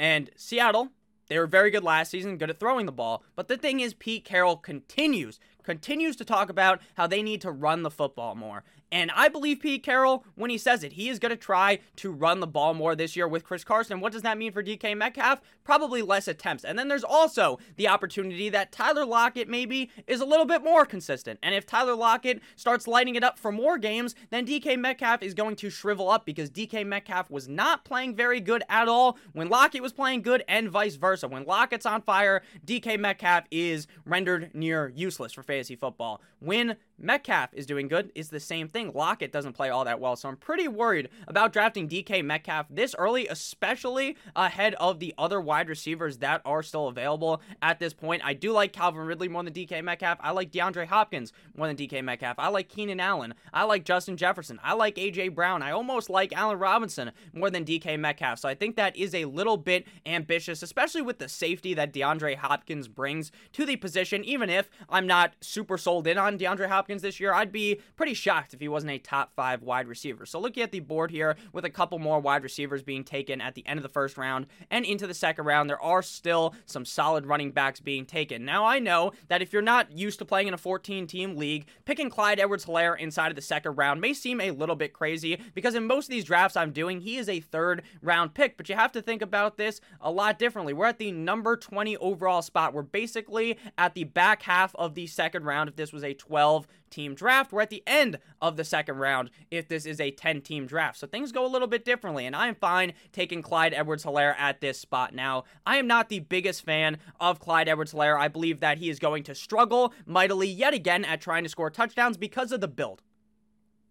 And 0.00 0.30
Seattle, 0.36 0.90
they 1.28 1.38
were 1.38 1.46
very 1.46 1.70
good 1.70 1.84
last 1.84 2.10
season, 2.10 2.38
good 2.38 2.50
at 2.50 2.58
throwing 2.58 2.86
the 2.86 2.92
ball. 2.92 3.22
But 3.36 3.48
the 3.48 3.56
thing 3.56 3.80
is, 3.80 3.94
Pete 3.94 4.24
Carroll 4.24 4.56
continues, 4.56 5.38
continues 5.62 6.16
to 6.16 6.24
talk 6.24 6.50
about 6.50 6.80
how 6.94 7.06
they 7.06 7.22
need 7.22 7.40
to 7.42 7.50
run 7.52 7.82
the 7.82 7.90
football 7.90 8.34
more. 8.34 8.64
And 8.90 9.10
I 9.14 9.28
believe 9.28 9.60
Pete 9.60 9.82
Carroll 9.82 10.24
when 10.34 10.50
he 10.50 10.58
says 10.58 10.82
it. 10.82 10.94
He 10.94 11.08
is 11.08 11.18
going 11.18 11.30
to 11.30 11.36
try 11.36 11.80
to 11.96 12.10
run 12.10 12.40
the 12.40 12.46
ball 12.46 12.74
more 12.74 12.96
this 12.96 13.16
year 13.16 13.28
with 13.28 13.44
Chris 13.44 13.64
Carson. 13.64 14.00
What 14.00 14.12
does 14.12 14.22
that 14.22 14.38
mean 14.38 14.52
for 14.52 14.62
DK 14.62 14.96
Metcalf? 14.96 15.40
Probably 15.64 16.00
less 16.00 16.28
attempts. 16.28 16.64
And 16.64 16.78
then 16.78 16.88
there's 16.88 17.04
also 17.04 17.58
the 17.76 17.88
opportunity 17.88 18.48
that 18.48 18.72
Tyler 18.72 19.04
Lockett 19.04 19.48
maybe 19.48 19.90
is 20.06 20.20
a 20.20 20.24
little 20.24 20.46
bit 20.46 20.64
more 20.64 20.86
consistent. 20.86 21.38
And 21.42 21.54
if 21.54 21.66
Tyler 21.66 21.94
Lockett 21.94 22.40
starts 22.56 22.86
lighting 22.88 23.14
it 23.14 23.24
up 23.24 23.38
for 23.38 23.52
more 23.52 23.78
games, 23.78 24.14
then 24.30 24.46
DK 24.46 24.78
Metcalf 24.78 25.22
is 25.22 25.34
going 25.34 25.56
to 25.56 25.70
shrivel 25.70 26.08
up 26.08 26.24
because 26.24 26.50
DK 26.50 26.86
Metcalf 26.86 27.30
was 27.30 27.48
not 27.48 27.84
playing 27.84 28.14
very 28.14 28.40
good 28.40 28.62
at 28.68 28.88
all 28.88 29.18
when 29.32 29.48
Lockett 29.48 29.82
was 29.82 29.92
playing 29.92 30.22
good 30.22 30.42
and 30.48 30.70
vice 30.70 30.96
versa. 30.96 31.28
When 31.28 31.44
Lockett's 31.44 31.86
on 31.86 32.02
fire, 32.02 32.42
DK 32.66 32.98
Metcalf 32.98 33.44
is 33.50 33.86
rendered 34.06 34.54
near 34.54 34.92
useless 34.94 35.32
for 35.32 35.42
fantasy 35.42 35.76
football. 35.76 36.22
When 36.40 36.76
Metcalf 36.98 37.50
is 37.52 37.66
doing 37.66 37.88
good, 37.88 38.10
it's 38.14 38.28
the 38.28 38.40
same 38.40 38.68
thing. 38.68 38.77
Lockett 38.86 39.32
doesn't 39.32 39.52
play 39.52 39.68
all 39.68 39.84
that 39.84 40.00
well, 40.00 40.16
so 40.16 40.28
I'm 40.28 40.36
pretty 40.36 40.68
worried 40.68 41.08
about 41.26 41.52
drafting 41.52 41.88
DK 41.88 42.24
Metcalf 42.24 42.66
this 42.70 42.94
early, 42.98 43.26
especially 43.28 44.16
ahead 44.34 44.74
of 44.74 44.98
the 44.98 45.14
other 45.18 45.40
wide 45.40 45.68
receivers 45.68 46.18
that 46.18 46.40
are 46.44 46.62
still 46.62 46.88
available 46.88 47.40
at 47.62 47.78
this 47.78 47.92
point. 47.92 48.22
I 48.24 48.34
do 48.34 48.52
like 48.52 48.72
Calvin 48.72 49.02
Ridley 49.02 49.28
more 49.28 49.42
than 49.42 49.52
DK 49.52 49.82
Metcalf. 49.82 50.18
I 50.20 50.30
like 50.30 50.50
DeAndre 50.50 50.86
Hopkins 50.86 51.32
more 51.56 51.66
than 51.66 51.76
DK 51.76 52.02
Metcalf. 52.02 52.38
I 52.38 52.48
like 52.48 52.68
Keenan 52.68 53.00
Allen. 53.00 53.34
I 53.52 53.64
like 53.64 53.84
Justin 53.84 54.16
Jefferson. 54.16 54.58
I 54.62 54.74
like 54.74 54.96
AJ 54.96 55.34
Brown. 55.34 55.62
I 55.62 55.70
almost 55.70 56.10
like 56.10 56.32
Allen 56.32 56.58
Robinson 56.58 57.12
more 57.32 57.50
than 57.50 57.64
DK 57.64 57.98
Metcalf. 57.98 58.38
So 58.38 58.48
I 58.48 58.54
think 58.54 58.76
that 58.76 58.96
is 58.96 59.14
a 59.14 59.26
little 59.26 59.56
bit 59.56 59.86
ambitious, 60.06 60.62
especially 60.62 61.02
with 61.02 61.18
the 61.18 61.28
safety 61.28 61.74
that 61.74 61.92
DeAndre 61.92 62.36
Hopkins 62.36 62.88
brings 62.88 63.30
to 63.52 63.66
the 63.66 63.76
position. 63.76 64.24
Even 64.24 64.48
if 64.50 64.70
I'm 64.88 65.06
not 65.06 65.34
super 65.40 65.78
sold 65.78 66.06
in 66.06 66.18
on 66.18 66.38
DeAndre 66.38 66.68
Hopkins 66.68 66.78
Hopkins 66.78 67.02
this 67.02 67.20
year, 67.20 67.34
I'd 67.34 67.52
be 67.52 67.80
pretty 67.96 68.14
shocked 68.14 68.54
if 68.54 68.60
he 68.60 68.67
wasn't 68.68 68.92
a 68.92 68.98
top 68.98 69.32
five 69.34 69.62
wide 69.62 69.88
receiver. 69.88 70.26
So 70.26 70.38
looking 70.40 70.62
at 70.62 70.72
the 70.72 70.80
board 70.80 71.10
here 71.10 71.36
with 71.52 71.64
a 71.64 71.70
couple 71.70 71.98
more 71.98 72.20
wide 72.20 72.42
receivers 72.42 72.82
being 72.82 73.04
taken 73.04 73.40
at 73.40 73.54
the 73.54 73.66
end 73.66 73.78
of 73.78 73.82
the 73.82 73.88
first 73.88 74.16
round 74.16 74.46
and 74.70 74.84
into 74.84 75.06
the 75.06 75.14
second 75.14 75.44
round, 75.44 75.68
there 75.68 75.82
are 75.82 76.02
still 76.02 76.54
some 76.66 76.84
solid 76.84 77.26
running 77.26 77.50
backs 77.50 77.80
being 77.80 78.04
taken. 78.04 78.44
Now 78.44 78.64
I 78.64 78.78
know 78.78 79.12
that 79.28 79.42
if 79.42 79.52
you're 79.52 79.62
not 79.62 79.92
used 79.92 80.18
to 80.18 80.24
playing 80.24 80.48
in 80.48 80.54
a 80.54 80.58
14 80.58 81.06
team 81.06 81.36
league, 81.36 81.66
picking 81.84 82.10
Clyde 82.10 82.40
Edwards 82.40 82.66
Helaire 82.66 82.98
inside 82.98 83.28
of 83.30 83.36
the 83.36 83.42
second 83.42 83.76
round 83.76 84.00
may 84.00 84.12
seem 84.12 84.40
a 84.40 84.50
little 84.50 84.76
bit 84.76 84.92
crazy 84.92 85.38
because 85.54 85.74
in 85.74 85.86
most 85.86 86.06
of 86.06 86.10
these 86.10 86.24
drafts 86.24 86.56
I'm 86.56 86.72
doing, 86.72 87.00
he 87.00 87.16
is 87.16 87.28
a 87.28 87.40
third 87.40 87.82
round 88.02 88.34
pick, 88.34 88.56
but 88.56 88.68
you 88.68 88.74
have 88.74 88.92
to 88.92 89.02
think 89.02 89.22
about 89.22 89.56
this 89.56 89.80
a 90.00 90.10
lot 90.10 90.38
differently. 90.38 90.72
We're 90.72 90.86
at 90.86 90.98
the 90.98 91.12
number 91.12 91.56
20 91.56 91.96
overall 91.96 92.42
spot. 92.42 92.74
We're 92.74 92.82
basically 92.82 93.58
at 93.76 93.94
the 93.94 94.04
back 94.04 94.42
half 94.42 94.74
of 94.74 94.94
the 94.94 95.06
second 95.06 95.44
round 95.44 95.68
if 95.68 95.76
this 95.76 95.92
was 95.92 96.04
a 96.04 96.14
12 96.14 96.66
team 96.90 97.14
draft. 97.14 97.52
We're 97.52 97.62
at 97.62 97.70
the 97.70 97.82
end 97.86 98.18
of 98.40 98.56
the 98.58 98.64
second 98.64 98.98
round 98.98 99.30
if 99.50 99.68
this 99.68 99.86
is 99.86 99.98
a 100.00 100.10
10 100.10 100.42
team 100.42 100.66
draft. 100.66 100.98
So 100.98 101.06
things 101.06 101.32
go 101.32 101.46
a 101.46 101.48
little 101.48 101.66
bit 101.66 101.86
differently, 101.86 102.26
and 102.26 102.36
I'm 102.36 102.54
fine 102.54 102.92
taking 103.12 103.40
Clyde 103.40 103.72
Edwards 103.72 104.04
Helaire 104.04 104.34
at 104.38 104.60
this 104.60 104.78
spot. 104.78 105.14
Now, 105.14 105.44
I 105.64 105.78
am 105.78 105.86
not 105.86 106.10
the 106.10 106.20
biggest 106.20 106.64
fan 106.64 106.98
of 107.18 107.40
Clyde 107.40 107.68
Edwards 107.68 107.94
Helaire. 107.94 108.18
I 108.18 108.28
believe 108.28 108.60
that 108.60 108.76
he 108.76 108.90
is 108.90 108.98
going 108.98 109.22
to 109.24 109.34
struggle 109.34 109.94
mightily 110.04 110.48
yet 110.48 110.74
again 110.74 111.06
at 111.06 111.22
trying 111.22 111.44
to 111.44 111.48
score 111.48 111.70
touchdowns 111.70 112.18
because 112.18 112.52
of 112.52 112.60
the 112.60 112.68
build. 112.68 113.02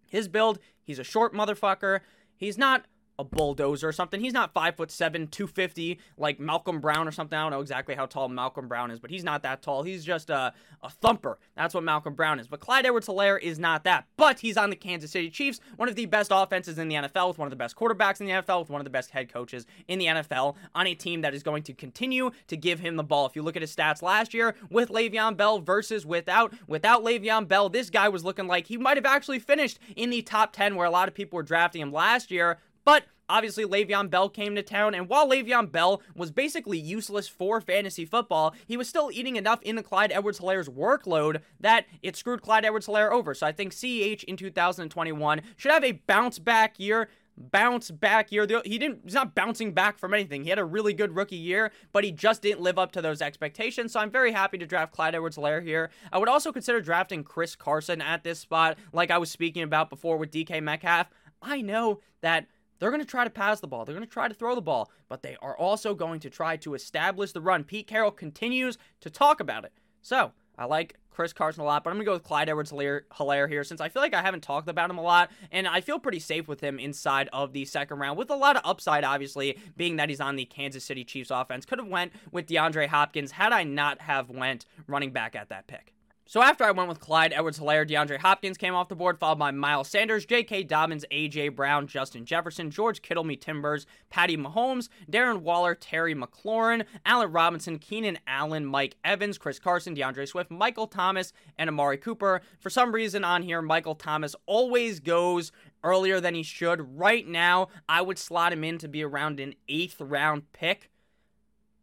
His 0.07 0.27
build, 0.27 0.59
he's 0.83 0.99
a 0.99 1.03
short 1.03 1.33
motherfucker. 1.33 2.01
He's 2.35 2.57
not 2.57 2.85
a 3.19 3.23
bulldozer 3.23 3.87
or 3.87 3.91
something. 3.91 4.19
He's 4.19 4.33
not 4.33 4.53
five 4.53 4.75
foot 4.75 4.91
seven, 4.91 5.27
250 5.27 5.99
like 6.17 6.39
Malcolm 6.39 6.79
Brown 6.79 7.07
or 7.07 7.11
something. 7.11 7.37
I 7.37 7.41
don't 7.41 7.51
know 7.51 7.61
exactly 7.61 7.95
how 7.95 8.05
tall 8.05 8.29
Malcolm 8.29 8.67
Brown 8.67 8.91
is, 8.91 8.99
but 8.99 9.09
he's 9.09 9.23
not 9.23 9.43
that 9.43 9.61
tall. 9.61 9.83
He's 9.83 10.05
just 10.05 10.29
a, 10.29 10.53
a 10.83 10.89
thumper. 10.89 11.39
That's 11.55 11.73
what 11.73 11.83
Malcolm 11.83 12.13
Brown 12.13 12.39
is. 12.39 12.47
But 12.47 12.59
Clyde 12.59 12.85
Edwards 12.85 13.07
Helaire 13.07 13.41
is 13.41 13.57
not 13.57 13.83
that. 13.85 14.05
But 14.17 14.39
he's 14.39 14.55
on 14.55 14.69
the 14.69 14.75
Kansas 14.75 15.11
City 15.11 15.29
Chiefs, 15.29 15.59
one 15.77 15.89
of 15.89 15.95
the 15.95 16.05
best 16.05 16.31
offenses 16.33 16.77
in 16.77 16.87
the 16.89 16.95
NFL, 16.95 17.29
with 17.29 17.37
one 17.39 17.47
of 17.47 17.49
the 17.49 17.55
best 17.55 17.75
quarterbacks 17.75 18.19
in 18.19 18.27
the 18.27 18.33
NFL, 18.33 18.61
with 18.61 18.69
one 18.69 18.81
of 18.81 18.85
the 18.85 18.91
best 18.91 19.09
head 19.09 19.31
coaches 19.31 19.65
in 19.87 19.97
the 19.97 20.05
NFL, 20.05 20.55
on 20.75 20.85
a 20.85 20.93
team 20.93 21.21
that 21.21 21.33
is 21.33 21.41
going 21.41 21.63
to 21.63 21.73
continue 21.73 22.31
to 22.47 22.57
give 22.57 22.79
him 22.79 22.97
the 22.97 23.03
ball. 23.03 23.25
If 23.25 23.35
you 23.35 23.41
look 23.41 23.55
at 23.55 23.61
his 23.61 23.75
stats 23.75 24.01
last 24.01 24.33
year 24.33 24.53
with 24.69 24.89
Le'Veon 24.89 25.35
Bell 25.35 25.59
versus 25.59 26.05
without, 26.05 26.53
without 26.67 27.03
Le'Veon 27.03 27.47
Bell, 27.47 27.69
this 27.69 27.89
guy 27.89 28.09
was 28.09 28.23
looking 28.23 28.47
like 28.47 28.67
he 28.67 28.77
might 28.77 28.97
have 28.97 29.05
actually 29.05 29.39
finished 29.39 29.79
in 29.95 30.11
the 30.11 30.21
top 30.21 30.53
10 30.53 30.75
where 30.75 30.85
a 30.85 30.91
lot 30.91 31.07
of 31.07 31.15
people 31.15 31.37
were 31.37 31.43
drafting 31.43 31.81
him 31.81 31.91
last 31.91 32.29
year. 32.29 32.59
But 32.87 33.03
obviously 33.27 33.65
Le'Veon 33.65 34.09
Bell 34.09 34.29
came 34.29 34.55
to 34.55 34.63
town, 34.63 34.95
and 34.95 35.09
while 35.09 35.29
Le'Veon 35.29 35.69
Bell 35.69 36.01
was 36.15 36.31
basically 36.31 36.79
useless 36.79 37.27
for 37.27 37.59
fantasy 37.59 38.05
football, 38.05 38.55
he 38.65 38.77
was 38.77 38.87
still 38.87 39.11
eating 39.11 39.35
enough 39.35 39.61
into 39.63 39.83
Clyde 39.83 40.13
Edwards 40.13 40.39
Helaire's 40.39 40.69
workload 40.69 41.41
that 41.59 41.85
it 42.01 42.15
screwed 42.15 42.41
Clyde 42.41 42.63
Edwards 42.63 42.87
Helaire 42.87 43.11
over. 43.11 43.33
So 43.33 43.45
I 43.45 43.51
think 43.51 43.73
CEH 43.73 44.23
in 44.23 44.37
2021 44.37 45.41
should 45.57 45.73
have 45.73 45.83
a 45.83 45.91
bounce 46.07 46.39
back 46.39 46.79
year 46.79 47.09
bounce 47.37 47.91
back 47.91 48.31
year. 48.31 48.47
He 48.63 48.79
didn't 48.79 49.01
he's 49.03 49.13
not 49.13 49.35
bouncing 49.35 49.73
back 49.73 49.99
from 49.99 50.13
anything. 50.13 50.43
He 50.43 50.49
had 50.49 50.57
a 50.57 50.65
really 50.65 50.93
good 50.93 51.13
rookie 51.13 51.35
year, 51.35 51.71
but 51.91 52.05
he 52.05 52.11
just 52.11 52.41
didn't 52.41 52.61
live 52.61 52.79
up 52.79 52.93
to 52.93 53.01
those 53.01 53.21
expectations. 53.21 53.91
So 53.91 53.99
I'm 53.99 54.09
very 54.09 54.31
happy 54.31 54.57
to 54.57 54.65
draft 54.65 54.93
Clyde 54.93 55.13
Edwards 55.13 55.37
Helaire 55.37 55.61
here. 55.61 55.91
I 56.11 56.17
would 56.17 56.29
also 56.29 56.53
consider 56.53 56.79
drafting 56.79 57.25
Chris 57.25 57.53
Carson 57.53 58.01
at 58.01 58.23
this 58.23 58.39
spot, 58.39 58.77
like 58.93 59.11
I 59.11 59.17
was 59.17 59.29
speaking 59.29 59.61
about 59.61 59.89
before 59.89 60.17
with 60.17 60.31
DK 60.31 60.63
Metcalf. 60.63 61.07
I 61.41 61.61
know 61.61 61.99
that 62.21 62.47
they're 62.79 62.91
going 62.91 63.01
to 63.01 63.07
try 63.07 63.23
to 63.23 63.29
pass 63.29 63.59
the 63.59 63.67
ball. 63.67 63.85
They're 63.85 63.95
going 63.95 64.07
to 64.07 64.11
try 64.11 64.27
to 64.27 64.33
throw 64.33 64.55
the 64.55 64.61
ball, 64.61 64.91
but 65.09 65.23
they 65.23 65.37
are 65.41 65.57
also 65.57 65.95
going 65.95 66.19
to 66.21 66.29
try 66.29 66.57
to 66.57 66.73
establish 66.73 67.31
the 67.31 67.41
run. 67.41 67.63
Pete 67.63 67.87
Carroll 67.87 68.11
continues 68.11 68.77
to 69.01 69.09
talk 69.09 69.39
about 69.39 69.65
it. 69.65 69.73
So 70.01 70.31
I 70.57 70.65
like 70.65 70.95
Chris 71.11 71.33
Carson 71.33 71.61
a 71.61 71.65
lot, 71.65 71.83
but 71.83 71.89
I'm 71.89 71.95
going 71.95 72.05
to 72.05 72.09
go 72.09 72.13
with 72.13 72.23
Clyde 72.23 72.49
Edwards 72.49 72.71
Helaire 72.71 73.49
here 73.49 73.63
since 73.63 73.81
I 73.81 73.89
feel 73.89 74.01
like 74.01 74.13
I 74.13 74.21
haven't 74.21 74.43
talked 74.43 74.69
about 74.69 74.89
him 74.89 74.97
a 74.97 75.01
lot, 75.01 75.31
and 75.51 75.67
I 75.67 75.81
feel 75.81 75.99
pretty 75.99 76.19
safe 76.19 76.47
with 76.47 76.61
him 76.61 76.79
inside 76.79 77.29
of 77.33 77.53
the 77.53 77.65
second 77.65 77.99
round 77.99 78.17
with 78.17 78.29
a 78.29 78.35
lot 78.35 78.55
of 78.55 78.61
upside, 78.63 79.03
obviously, 79.03 79.57
being 79.75 79.95
that 79.95 80.09
he's 80.09 80.21
on 80.21 80.35
the 80.35 80.45
Kansas 80.45 80.83
City 80.83 81.03
Chiefs 81.03 81.31
offense. 81.31 81.65
Could 81.65 81.79
have 81.79 81.87
went 81.87 82.13
with 82.31 82.47
DeAndre 82.47 82.87
Hopkins 82.87 83.31
had 83.31 83.51
I 83.51 83.63
not 83.63 84.01
have 84.01 84.29
went 84.29 84.65
running 84.87 85.11
back 85.11 85.35
at 85.35 85.49
that 85.49 85.67
pick. 85.67 85.93
So 86.29 86.41
after 86.41 86.65
I 86.65 86.71
went 86.71 86.89
with 86.89 86.99
Clyde 86.99 87.31
Edwards 87.31 87.57
Helaire, 87.57 87.89
DeAndre 87.89 88.17
Hopkins 88.17 88.57
came 88.57 88.75
off 88.75 88.89
the 88.89 88.97
board, 88.97 89.17
followed 89.17 89.39
by 89.39 89.51
Miles 89.51 89.87
Sanders, 89.87 90.25
J.K. 90.25 90.63
Dobbins, 90.63 91.05
A.J. 91.09 91.47
Brown, 91.49 91.87
Justin 91.87 92.25
Jefferson, 92.25 92.69
George 92.69 93.01
Kittle, 93.01 93.23
me 93.23 93.37
Timbers, 93.37 93.85
Patty 94.09 94.35
Mahomes, 94.35 94.89
Darren 95.09 95.37
Waller, 95.37 95.73
Terry 95.73 96.13
McLaurin, 96.13 96.83
Allen 97.05 97.31
Robinson, 97.31 97.79
Keenan 97.79 98.19
Allen, 98.27 98.65
Mike 98.65 98.97
Evans, 99.05 99.37
Chris 99.37 99.57
Carson, 99.57 99.93
D'Andre 99.93 100.25
Swift, 100.25 100.51
Michael 100.51 100.87
Thomas, 100.87 101.31
and 101.57 101.69
Amari 101.69 101.95
Cooper. 101.97 102.41
For 102.59 102.69
some 102.69 102.91
reason 102.91 103.23
on 103.23 103.41
here, 103.41 103.61
Michael 103.61 103.95
Thomas 103.95 104.35
always 104.47 104.99
goes 104.99 105.53
earlier 105.81 106.19
than 106.19 106.35
he 106.35 106.43
should. 106.43 106.99
Right 106.99 107.25
now, 107.25 107.69
I 107.87 108.01
would 108.01 108.19
slot 108.19 108.51
him 108.51 108.65
in 108.65 108.79
to 108.79 108.89
be 108.89 109.01
around 109.01 109.39
an 109.39 109.55
eighth 109.69 110.01
round 110.01 110.51
pick 110.51 110.89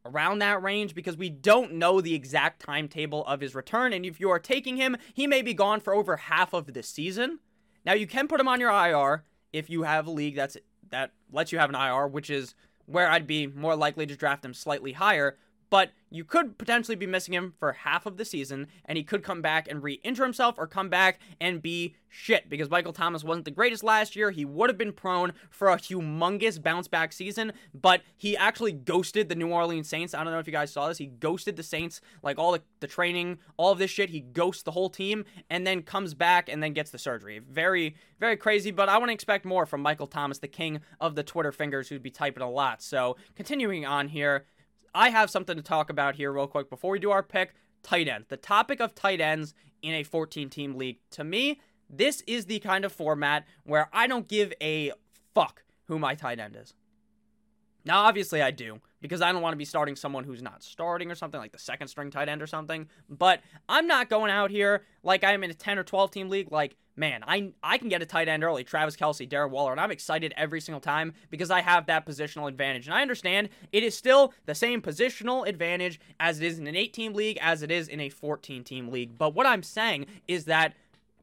around 0.05 0.39
that 0.41 0.63
range 0.63 0.95
because 0.95 1.17
we 1.17 1.31
don't 1.31 1.73
know 1.73 2.01
the 2.01 2.15
exact 2.15 2.65
timetable 2.65 3.25
of 3.27 3.41
his 3.41 3.55
return. 3.55 3.93
And 3.93 4.05
if 4.05 4.21
you 4.21 4.31
are 4.31 4.39
taking 4.39 4.77
him, 4.77 4.97
he 5.13 5.27
may 5.27 5.43
be 5.43 5.55
gone 5.55 5.81
for 5.81 5.95
over 5.95 6.17
half 6.17 6.53
of 6.53 6.73
the 6.73 6.83
season. 6.83 7.39
Now 7.85 7.95
you 7.95 8.07
can 8.07 8.29
put 8.29 8.41
him 8.41 8.49
on 8.49 8.61
your 8.61 8.71
IR 8.71 9.25
if 9.53 9.71
you 9.71 9.83
have 9.83 10.07
a 10.07 10.11
league 10.11 10.37
that's 10.37 10.57
that 10.91 11.13
lets 11.33 11.53
you 11.53 11.59
have 11.59 11.71
an 11.71 11.77
IR, 11.77 12.07
which 12.07 12.31
is 12.31 12.55
where 12.87 13.09
I'd 13.09 13.27
be 13.27 13.47
more 13.47 13.75
likely 13.75 14.07
to 14.07 14.17
draft 14.17 14.45
him 14.45 14.55
slightly 14.55 14.93
higher 14.93 15.37
but 15.75 15.90
you 16.09 16.25
could 16.25 16.57
potentially 16.57 16.95
be 16.95 17.04
missing 17.04 17.35
him 17.35 17.54
for 17.59 17.73
half 17.73 18.07
of 18.07 18.16
the 18.16 18.25
season, 18.25 18.69
and 18.85 18.97
he 18.97 19.02
could 19.02 19.25
come 19.25 19.43
back 19.43 19.66
and 19.69 19.83
re 19.83 19.95
injure 20.04 20.23
himself 20.23 20.54
or 20.57 20.69
come 20.69 20.88
back 20.88 21.19
and 21.40 21.61
be 21.61 21.97
shit 22.09 22.49
because 22.49 22.71
Michael 22.71 22.93
Thomas 22.93 23.25
wasn't 23.25 23.45
the 23.45 23.50
greatest 23.50 23.83
last 23.83 24.14
year. 24.14 24.31
He 24.31 24.45
would 24.45 24.71
have 24.71 24.78
been 24.78 24.93
prone 24.93 25.33
for 25.50 25.71
a 25.71 25.76
humongous 25.76 26.62
bounce 26.62 26.87
back 26.87 27.12
season, 27.12 27.52
but 27.75 28.02
he 28.16 28.37
actually 28.37 28.71
ghosted 28.71 29.28
the 29.28 29.35
New 29.35 29.49
Orleans 29.49 29.88
Saints. 29.88 30.14
I 30.14 30.23
don't 30.23 30.33
know 30.33 30.38
if 30.38 30.47
you 30.47 30.52
guys 30.52 30.73
saw 30.73 30.87
this. 30.87 30.99
He 30.99 31.07
ghosted 31.07 31.57
the 31.57 31.64
Saints, 31.64 32.00
like 32.23 32.38
all 32.38 32.52
the, 32.52 32.62
the 32.78 32.87
training, 32.87 33.38
all 33.57 33.73
of 33.73 33.78
this 33.78 33.90
shit. 33.90 34.11
He 34.11 34.21
ghosts 34.21 34.62
the 34.62 34.71
whole 34.71 34.90
team 34.90 35.25
and 35.50 35.66
then 35.66 35.83
comes 35.83 36.14
back 36.14 36.49
and 36.49 36.62
then 36.62 36.73
gets 36.73 36.93
the 36.93 36.99
surgery. 36.99 37.40
Very, 37.40 37.97
very 38.21 38.37
crazy, 38.37 38.71
but 38.71 38.88
I 38.88 38.99
want 38.99 39.09
to 39.09 39.14
expect 39.14 39.45
more 39.45 39.66
from 39.66 39.81
Michael 39.81 40.07
Thomas, 40.07 40.38
the 40.38 40.47
king 40.47 40.78
of 41.00 41.16
the 41.16 41.25
Twitter 41.25 41.50
fingers 41.50 41.88
who'd 41.88 42.04
be 42.04 42.12
typing 42.12 42.45
a 42.45 42.49
lot. 42.49 42.81
So 42.81 43.16
continuing 43.35 43.85
on 43.85 44.07
here. 44.07 44.47
I 44.95 45.11
have 45.11 45.31
something 45.31 45.57
to 45.57 45.63
talk 45.63 45.91
about 45.91 46.15
here, 46.15 46.33
real 46.33 46.47
quick, 46.47 46.71
before 46.71 46.93
we 46.93 46.99
do 46.99 47.11
our 47.11 47.23
pick 47.23 47.55
tight 47.83 48.09
end. 48.09 48.27
The 48.29 48.37
topic 48.37 48.81
of 48.81 48.95
tight 48.95 49.21
ends 49.21 49.55
in 49.83 49.95
a 49.95 50.05
14 50.05 50.49
team 50.49 50.77
league. 50.77 50.99
To 51.13 51.25
me, 51.25 51.61
this 51.91 52.23
is 52.27 52.47
the 52.47 52.61
kind 52.61 52.85
of 52.85 52.93
format 52.93 53.47
where 53.65 53.89
I 53.93 54.07
don't 54.07 54.29
give 54.29 54.53
a 54.61 54.93
fuck 55.35 55.65
who 55.87 55.99
my 55.99 56.15
tight 56.15 56.39
end 56.39 56.57
is. 56.57 56.75
Now, 57.85 58.05
obviously, 58.05 58.41
I 58.41 58.51
do 58.51 58.81
because 59.03 59.21
I 59.21 59.31
don't 59.31 59.43
want 59.43 59.53
to 59.53 59.59
be 59.59 59.67
starting 59.67 59.97
someone 59.97 60.25
who's 60.25 60.43
not 60.43 60.63
starting 60.63 61.11
or 61.11 61.15
something 61.15 61.39
like 61.39 61.53
the 61.53 61.59
second 61.59 61.89
string 61.89 62.11
tight 62.11 62.31
end 62.31 62.41
or 62.41 62.47
something. 62.47 62.89
But 63.11 63.41
I'm 63.69 63.87
not 63.87 64.09
going 64.09 64.31
out 64.31 64.51
here 64.51 64.85
like 65.03 65.23
I'm 65.23 65.45
in 65.45 65.51
a 65.51 65.55
10 65.55 65.79
or 65.79 65.85
12 65.85 66.11
team 66.11 66.29
league. 66.31 66.51
Like, 66.51 66.77
man, 66.97 67.23
I 67.27 67.53
I 67.63 67.79
can 67.79 67.89
get 67.89 68.03
a 68.03 68.07
tight 68.07 68.29
end 68.29 68.43
early, 68.43 68.65
Travis 68.65 68.97
Kelce, 68.97 69.29
Darren 69.29 69.51
Waller, 69.51 69.73
and 69.73 69.81
I'm 69.81 69.93
excited 69.93 70.35
every 70.37 70.61
single 70.61 70.81
time 70.81 71.15
because 71.31 71.51
I 71.51 71.61
have 71.61 71.87
that 71.87 72.07
positional 72.07 72.49
advantage. 72.49 72.87
And 72.87 72.95
I 72.95 73.03
understand 73.03 73.51
it 73.73 73.83
is 73.83 73.97
still 73.97 74.35
the 74.47 74.55
same 74.55 74.83
positional 74.83 75.47
advantage 75.47 76.01
as 76.19 76.41
it 76.41 76.47
is 76.47 76.59
in 76.59 76.67
an 76.67 76.77
18 76.77 77.05
team 77.05 77.15
league 77.15 77.39
as 77.41 77.63
it 77.63 77.71
is 77.71 77.89
in 77.89 78.01
a 78.01 78.09
14 78.09 78.65
team 78.65 78.89
league. 78.89 79.19
But 79.19 79.35
what 79.35 79.47
I'm 79.47 79.63
saying 79.63 80.07
is 80.27 80.47
that 80.47 80.75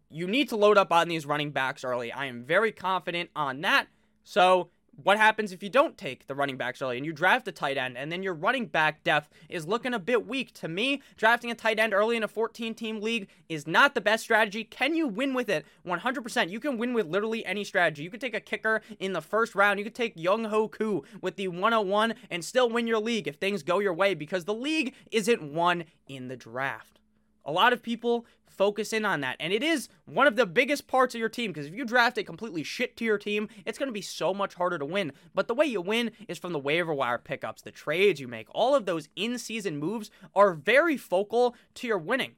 you 0.09 0.27
need 0.27 0.49
to 0.49 0.55
load 0.55 0.77
up 0.77 0.91
on 0.91 1.07
these 1.07 1.25
running 1.25 1.51
backs 1.51 1.83
early. 1.83 2.11
I 2.11 2.25
am 2.25 2.43
very 2.43 2.71
confident 2.71 3.29
on 3.35 3.61
that. 3.61 3.87
So 4.23 4.69
what 5.03 5.17
happens 5.17 5.51
if 5.51 5.63
you 5.63 5.69
don't 5.69 5.97
take 5.97 6.27
the 6.27 6.35
running 6.35 6.57
back 6.57 6.75
early 6.81 6.97
and 6.97 7.05
you 7.05 7.13
draft 7.13 7.47
a 7.47 7.51
tight 7.51 7.77
end 7.77 7.97
and 7.97 8.11
then 8.11 8.23
your 8.23 8.33
running 8.33 8.65
back 8.65 9.03
depth 9.03 9.29
is 9.49 9.67
looking 9.67 9.93
a 9.93 9.99
bit 9.99 10.27
weak? 10.27 10.53
To 10.55 10.67
me, 10.67 11.01
drafting 11.17 11.51
a 11.51 11.55
tight 11.55 11.79
end 11.79 11.93
early 11.93 12.15
in 12.15 12.23
a 12.23 12.27
14 12.27 12.73
team 12.73 13.01
league 13.01 13.27
is 13.49 13.67
not 13.67 13.95
the 13.95 14.01
best 14.01 14.23
strategy. 14.23 14.63
Can 14.63 14.95
you 14.95 15.07
win 15.07 15.33
with 15.33 15.49
it? 15.49 15.65
100%. 15.85 16.49
You 16.49 16.59
can 16.59 16.77
win 16.77 16.93
with 16.93 17.07
literally 17.07 17.45
any 17.45 17.63
strategy. 17.63 18.03
You 18.03 18.09
could 18.09 18.21
take 18.21 18.35
a 18.35 18.39
kicker 18.39 18.81
in 18.99 19.13
the 19.13 19.21
first 19.21 19.55
round. 19.55 19.79
You 19.79 19.85
could 19.85 19.95
take 19.95 20.15
Younghoe 20.15 20.71
Koo 20.71 21.03
with 21.21 21.35
the 21.35 21.47
101 21.47 22.13
and 22.29 22.45
still 22.45 22.69
win 22.69 22.87
your 22.87 22.99
league 22.99 23.27
if 23.27 23.35
things 23.35 23.63
go 23.63 23.79
your 23.79 23.93
way 23.93 24.13
because 24.13 24.45
the 24.45 24.53
league 24.53 24.93
isn't 25.11 25.43
won 25.43 25.85
in 26.07 26.27
the 26.27 26.37
draft. 26.37 27.00
A 27.45 27.51
lot 27.51 27.73
of 27.73 27.81
people 27.81 28.25
focus 28.51 28.93
in 28.93 29.05
on 29.05 29.21
that. 29.21 29.37
And 29.39 29.51
it 29.51 29.63
is 29.63 29.89
one 30.05 30.27
of 30.27 30.35
the 30.35 30.45
biggest 30.45 30.87
parts 30.87 31.15
of 31.15 31.19
your 31.19 31.29
team 31.29 31.51
because 31.51 31.67
if 31.67 31.73
you 31.73 31.85
draft 31.85 32.17
a 32.17 32.23
completely 32.23 32.63
shit 32.63 32.95
to 32.97 33.05
your 33.05 33.17
team, 33.17 33.47
it's 33.65 33.79
going 33.79 33.87
to 33.87 33.93
be 33.93 34.01
so 34.01 34.33
much 34.33 34.53
harder 34.53 34.77
to 34.77 34.85
win. 34.85 35.13
But 35.33 35.47
the 35.47 35.55
way 35.55 35.65
you 35.65 35.81
win 35.81 36.11
is 36.27 36.37
from 36.37 36.53
the 36.53 36.59
waiver 36.59 36.93
wire 36.93 37.17
pickups, 37.17 37.61
the 37.61 37.71
trades 37.71 38.19
you 38.19 38.27
make. 38.27 38.47
All 38.51 38.75
of 38.75 38.85
those 38.85 39.09
in 39.15 39.37
season 39.39 39.77
moves 39.77 40.11
are 40.35 40.53
very 40.53 40.97
focal 40.97 41.55
to 41.75 41.87
your 41.87 41.97
winning. 41.97 42.35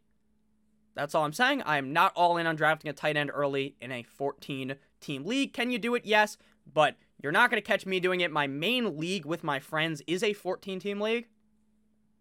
That's 0.95 1.15
all 1.15 1.25
I'm 1.25 1.33
saying. 1.33 1.63
I 1.63 1.77
am 1.77 1.91
not 1.91 2.13
all 2.15 2.37
in 2.37 2.47
on 2.47 2.55
drafting 2.55 2.89
a 2.89 2.93
tight 2.93 3.17
end 3.17 3.31
early 3.33 3.75
in 3.81 3.91
a 3.91 4.03
14 4.03 4.75
team 5.01 5.25
league. 5.25 5.51
Can 5.51 5.71
you 5.71 5.79
do 5.79 5.95
it? 5.95 6.05
Yes, 6.05 6.37
but 6.71 6.95
you're 7.21 7.31
not 7.31 7.49
going 7.49 7.61
to 7.61 7.67
catch 7.67 7.85
me 7.85 7.99
doing 7.99 8.21
it. 8.21 8.31
My 8.31 8.47
main 8.47 8.97
league 8.97 9.25
with 9.25 9.43
my 9.43 9.59
friends 9.59 10.01
is 10.05 10.23
a 10.23 10.33
14 10.33 10.79
team 10.79 11.01
league. 11.01 11.27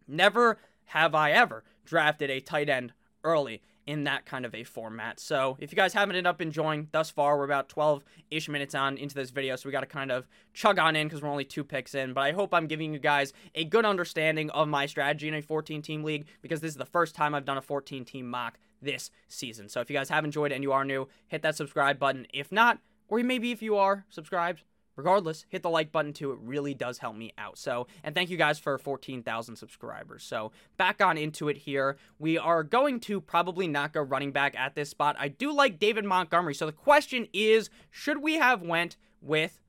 Never 0.08 0.58
have 0.86 1.14
I 1.14 1.30
ever 1.32 1.64
drafted 1.84 2.30
a 2.30 2.40
tight 2.40 2.68
end 2.68 2.92
early 3.24 3.62
in 3.86 4.04
that 4.04 4.24
kind 4.24 4.46
of 4.46 4.54
a 4.54 4.62
format. 4.64 5.18
So 5.18 5.56
if 5.58 5.72
you 5.72 5.76
guys 5.76 5.92
haven't 5.92 6.14
ended 6.14 6.28
up 6.28 6.40
enjoying 6.40 6.88
thus 6.92 7.10
far, 7.10 7.36
we're 7.36 7.44
about 7.44 7.68
12 7.68 8.04
ish 8.30 8.48
minutes 8.48 8.74
on 8.74 8.96
into 8.96 9.14
this 9.14 9.30
video, 9.30 9.56
so 9.56 9.68
we 9.68 9.72
got 9.72 9.80
to 9.80 9.86
kind 9.86 10.12
of 10.12 10.28
chug 10.54 10.78
on 10.78 10.94
in 10.94 11.08
because 11.08 11.22
we're 11.22 11.28
only 11.28 11.44
two 11.44 11.64
picks 11.64 11.94
in. 11.94 12.12
But 12.12 12.22
I 12.22 12.32
hope 12.32 12.54
I'm 12.54 12.66
giving 12.66 12.92
you 12.92 13.00
guys 13.00 13.32
a 13.54 13.64
good 13.64 13.84
understanding 13.84 14.50
of 14.50 14.68
my 14.68 14.86
strategy 14.86 15.28
in 15.28 15.34
a 15.34 15.42
14 15.42 15.82
team 15.82 16.04
league 16.04 16.26
because 16.42 16.60
this 16.60 16.70
is 16.70 16.76
the 16.76 16.84
first 16.84 17.14
time 17.14 17.34
I've 17.34 17.44
done 17.44 17.58
a 17.58 17.62
14 17.62 18.04
team 18.04 18.30
mock 18.30 18.58
this 18.80 19.10
season. 19.28 19.68
So 19.68 19.80
if 19.80 19.90
you 19.90 19.96
guys 19.96 20.08
have 20.08 20.24
enjoyed 20.24 20.52
and 20.52 20.62
you 20.62 20.72
are 20.72 20.84
new, 20.84 21.08
hit 21.26 21.42
that 21.42 21.56
subscribe 21.56 21.98
button. 21.98 22.26
If 22.32 22.52
not, 22.52 22.78
or 23.08 23.18
maybe 23.18 23.50
if 23.50 23.62
you 23.62 23.76
are 23.76 24.04
subscribed, 24.08 24.62
regardless, 25.02 25.44
hit 25.48 25.62
the 25.62 25.70
like 25.70 25.90
button 25.90 26.12
too. 26.12 26.30
It 26.30 26.38
really 26.40 26.74
does 26.74 26.98
help 26.98 27.16
me 27.16 27.32
out. 27.36 27.58
So, 27.58 27.88
and 28.04 28.14
thank 28.14 28.30
you 28.30 28.36
guys 28.36 28.58
for 28.58 28.78
14,000 28.78 29.56
subscribers. 29.56 30.22
So, 30.22 30.52
back 30.76 31.02
on 31.02 31.18
into 31.18 31.48
it 31.48 31.56
here. 31.56 31.96
We 32.18 32.38
are 32.38 32.62
going 32.62 33.00
to 33.00 33.20
probably 33.20 33.66
not 33.66 33.92
go 33.92 34.00
running 34.00 34.30
back 34.30 34.54
at 34.56 34.74
this 34.74 34.90
spot. 34.90 35.16
I 35.18 35.28
do 35.28 35.52
like 35.52 35.80
David 35.80 36.04
Montgomery. 36.04 36.54
So, 36.54 36.66
the 36.66 36.72
question 36.72 37.26
is, 37.32 37.68
should 37.90 38.22
we 38.22 38.34
have 38.34 38.62
went 38.62 38.96
with 39.20 39.60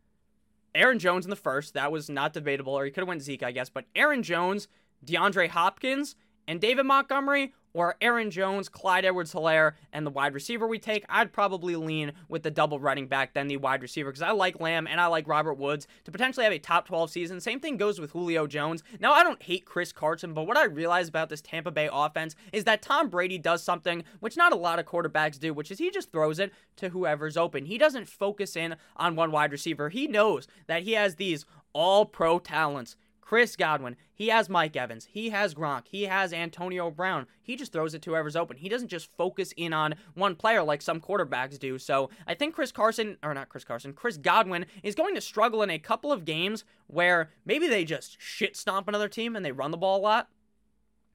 Aaron 0.76 1.00
Jones 1.00 1.26
in 1.26 1.32
the 1.32 1.36
first? 1.36 1.74
That 1.74 1.92
was 1.92 2.10
not 2.10 2.34
debatable, 2.34 2.74
or 2.78 2.86
he 2.86 2.92
could 2.92 3.02
have 3.02 3.08
went 3.08 3.24
Zeke, 3.24 3.44
I 3.44 3.52
guess. 3.52 3.70
But 3.70 3.86
Aaron 3.96 4.22
Jones, 4.22 4.68
DeAndre 5.04 5.50
Hopkins, 5.50 6.16
and 6.48 6.62
David 6.62 6.86
Montgomery, 6.86 7.54
or 7.74 7.96
Aaron 8.02 8.32
Jones, 8.32 8.70
Clyde 8.70 9.06
Edwards 9.06 9.34
Helaire, 9.34 9.74
and 9.92 10.06
the 10.06 10.12
wide 10.12 10.34
receiver 10.34 10.68
we 10.68 10.80
take, 10.80 11.06
I'd 11.10 11.34
probably 11.34 11.76
lean 11.76 12.14
with 12.30 12.44
the 12.44 12.52
double 12.52 12.80
running 12.80 13.08
back 13.08 13.34
than 13.34 13.48
the 13.48 13.58
wide 13.58 13.82
receiver 13.82 14.10
because 14.12 14.22
I 14.22 14.32
like 14.32 14.60
Lamb 14.60 14.88
and 14.88 15.02
I 15.02 15.08
like 15.08 15.28
Robert 15.28 15.56
Woods 15.56 15.88
to 16.06 16.12
potentially 16.12 16.44
have 16.44 16.54
a 16.54 16.60
top 16.60 16.88
12 16.88 17.10
season. 17.10 17.40
Same 17.40 17.60
thing 17.60 17.78
goes 17.78 18.00
with 18.00 18.12
Julio 18.12 18.48
Jones. 18.48 18.84
Now, 19.00 19.14
I 19.14 19.24
don't 19.24 19.42
hate 19.42 19.66
Chris 19.66 19.92
Carson, 19.92 20.34
but 20.34 20.48
what 20.48 20.58
I 20.58 20.66
realize 20.66 21.08
about 21.08 21.30
this 21.30 21.42
Tampa 21.42 21.72
Bay 21.72 21.90
offense 21.92 22.36
is 22.52 22.64
that 22.66 22.82
Tom 22.82 23.10
Brady 23.10 23.38
does 23.38 23.64
something 23.64 24.04
which 24.20 24.38
not 24.38 24.54
a 24.54 24.58
lot 24.58 24.80
of 24.80 24.86
quarterbacks 24.86 25.40
do, 25.40 25.54
which 25.54 25.72
is 25.72 25.80
he 25.80 25.90
just 25.90 26.12
throws 26.12 26.40
it 26.40 26.54
to 26.78 26.90
whoever's 26.90 27.38
open. 27.38 27.66
He 27.66 27.78
doesn't 27.78 28.08
focus 28.08 28.56
in 28.56 28.76
on 28.96 29.16
one 29.16 29.32
wide 29.32 29.52
receiver. 29.52 29.90
He 29.90 30.08
knows 30.08 30.48
that 30.68 30.84
he 30.84 30.94
has 30.94 31.16
these 31.16 31.46
all 31.74 32.06
pro 32.06 32.40
talents 32.40 32.96
Chris 33.26 33.56
Godwin, 33.56 33.96
he 34.14 34.28
has 34.28 34.50
Mike 34.50 34.76
Evans, 34.76 35.08
he 35.10 35.30
has 35.30 35.56
Gronk, 35.56 35.88
he 35.88 36.04
has 36.04 36.34
Antonio 36.34 36.92
Brown. 36.92 37.26
He 37.42 37.56
just 37.56 37.72
throws 37.72 37.94
it 37.94 38.02
to 38.02 38.10
whoever's 38.10 38.36
open. 38.36 38.58
He 38.58 38.68
doesn't 38.68 38.90
just 38.90 39.10
focus 39.16 39.54
in 39.56 39.72
on 39.72 39.96
one 40.14 40.36
player 40.36 40.62
like 40.62 40.82
some 40.82 41.00
quarterbacks 41.00 41.58
do. 41.58 41.80
So 41.80 42.10
I 42.28 42.34
think 42.34 42.54
Chris 42.54 42.74
Carson, 42.74 43.18
or 43.24 43.34
not 43.34 43.48
Chris 43.48 43.64
Carson, 43.64 43.94
Chris 43.94 44.18
Godwin 44.18 44.66
is 44.84 44.94
going 44.94 45.16
to 45.16 45.22
struggle 45.22 45.64
in 45.64 45.70
a 45.70 45.80
couple 45.80 46.12
of 46.12 46.26
games 46.26 46.66
where 46.88 47.30
maybe 47.46 47.70
they 47.70 47.86
just 47.86 48.22
shit 48.22 48.58
stomp 48.58 48.90
another 48.90 49.08
team 49.08 49.38
and 49.38 49.46
they 49.46 49.54
run 49.54 49.72
the 49.72 49.78
ball 49.78 50.00
a 50.00 50.02
lot 50.02 50.28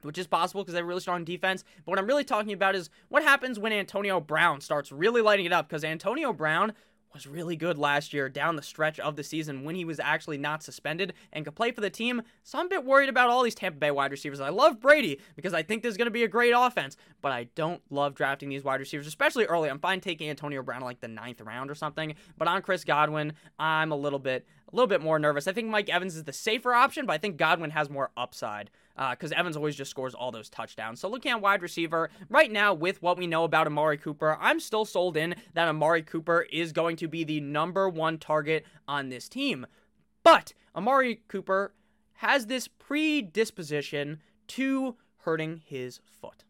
which 0.03 0.19
is 0.19 0.27
possible 0.27 0.63
because 0.63 0.75
they 0.75 0.79
have 0.79 0.87
really 0.87 1.01
strong 1.01 1.25
defense. 1.25 1.65
But 1.85 1.91
what 1.91 1.99
I'm 1.99 2.07
really 2.07 2.25
talking 2.25 2.53
about 2.53 2.77
is 2.77 2.89
what 3.09 3.23
happens 3.23 3.59
when 3.59 3.73
Antonio 3.73 4.21
Brown 4.21 4.61
starts 4.61 4.93
really 4.93 5.21
lighting 5.21 5.47
it 5.47 5.53
up 5.53 5.69
because 5.69 5.85
Antonio 5.85 6.33
Brown 6.33 6.73
was 7.13 7.27
really 7.27 7.57
good 7.57 7.79
last 7.79 8.13
year 8.13 8.29
down 8.29 8.57
the 8.57 8.63
stretch 8.63 9.01
of 9.01 9.17
the 9.17 9.25
season 9.25 9.65
when 9.65 9.75
he 9.75 9.85
was 9.85 9.99
actually 10.01 10.39
not 10.39 10.63
suspended 10.63 11.15
and 11.33 11.45
could 11.45 11.55
play 11.55 11.73
for 11.73 11.81
the 11.81 11.91
team. 11.91 12.23
So 12.43 12.59
I'm 12.59 12.67
a 12.67 12.69
bit 12.69 12.85
worried 12.85 13.09
about 13.09 13.31
all 13.31 13.43
these 13.43 13.55
Tampa 13.55 13.79
Bay 13.79 13.91
wide 13.91 14.11
receivers. 14.11 14.41
I 14.41 14.51
love 14.51 14.81
Brady 14.81 15.19
because 15.37 15.55
I 15.55 15.63
think 15.63 15.83
there's 15.83 15.97
going 15.97 16.07
to 16.07 16.11
be 16.13 16.25
a 16.25 16.29
great 16.29 16.53
offense, 16.57 16.97
but 17.21 17.33
I 17.33 17.45
don't 17.55 17.81
love 17.91 18.15
drafting 18.15 18.49
these 18.49 18.65
wide 18.65 18.81
receivers, 18.81 19.07
especially 19.07 19.47
early. 19.47 19.69
I'm 19.69 19.81
fine 19.81 20.01
taking 20.01 20.31
Antonio 20.31 20.63
Brown 20.63 20.83
like 20.83 21.01
the 21.01 21.09
ninth 21.09 21.41
round 21.41 21.71
or 21.71 21.75
something, 21.75 22.15
but 22.37 22.49
on 22.49 22.63
Chris 22.63 22.85
Godwin, 22.85 23.33
I'm 23.59 23.93
a 23.93 23.97
little 23.97 24.19
bit 24.19 24.47
a 24.71 24.77
little 24.77 24.87
bit 24.87 25.01
more 25.01 25.19
nervous. 25.19 25.49
I 25.49 25.53
think 25.53 25.69
Mike 25.69 25.89
Evans 25.89 26.15
is 26.15 26.25
the 26.25 26.33
safer 26.33 26.75
option, 26.75 27.07
but 27.07 27.15
I 27.15 27.19
think 27.19 27.37
Godwin 27.37 27.71
has 27.71 27.89
more 27.89 28.11
upside 28.17 28.71
because 29.11 29.33
uh, 29.33 29.37
Evans 29.37 29.57
always 29.57 29.77
just 29.77 29.91
scores 29.91 30.15
all 30.15 30.31
those 30.31 30.51
touchdowns. 30.51 31.01
So 31.01 31.09
looking 31.09 31.31
at 31.31 31.41
wide 31.41 31.63
receiver 31.63 32.11
right 32.29 32.51
now, 32.51 32.75
with 32.75 33.01
what 33.01 33.17
we 33.17 33.27
know 33.27 33.45
about 33.45 33.67
Amari 33.67 33.97
Cooper, 33.97 34.37
I'm 34.41 34.61
still 34.61 34.85
sold 34.85 35.17
in 35.17 35.37
that 35.55 35.69
Amari 35.69 36.03
Cooper 36.03 36.47
is 36.53 36.73
going 36.73 36.97
to 36.97 37.09
be 37.09 37.25
the 37.25 37.41
number 37.41 37.89
one 37.89 38.19
target 38.19 38.67
on 38.87 39.09
this 39.09 39.29
team. 39.29 39.67
But 40.23 40.53
Amari 40.75 41.23
Cooper 41.29 41.73
has 42.15 42.47
this 42.47 42.69
predisposition 42.69 44.21
to 44.49 44.97
hurting 45.19 45.63
his 45.65 46.01
foot. 46.21 46.45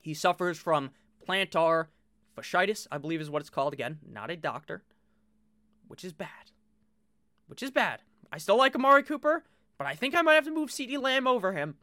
He 0.00 0.14
suffers 0.14 0.58
from 0.58 0.90
plantar 1.26 1.86
fasciitis, 2.36 2.86
I 2.90 2.98
believe 2.98 3.20
is 3.20 3.30
what 3.30 3.40
it's 3.40 3.50
called. 3.50 3.72
Again, 3.72 3.98
not 4.06 4.30
a 4.30 4.36
doctor, 4.36 4.82
which 5.86 6.04
is 6.04 6.12
bad. 6.12 6.49
Which 7.50 7.64
is 7.64 7.72
bad. 7.72 8.02
I 8.32 8.38
still 8.38 8.56
like 8.56 8.76
Amari 8.76 9.02
Cooper, 9.02 9.42
but 9.76 9.88
I 9.88 9.96
think 9.96 10.14
I 10.14 10.22
might 10.22 10.34
have 10.34 10.44
to 10.44 10.52
move 10.52 10.70
CeeDee 10.70 11.02
Lamb 11.02 11.26
over 11.26 11.52
him. 11.52 11.74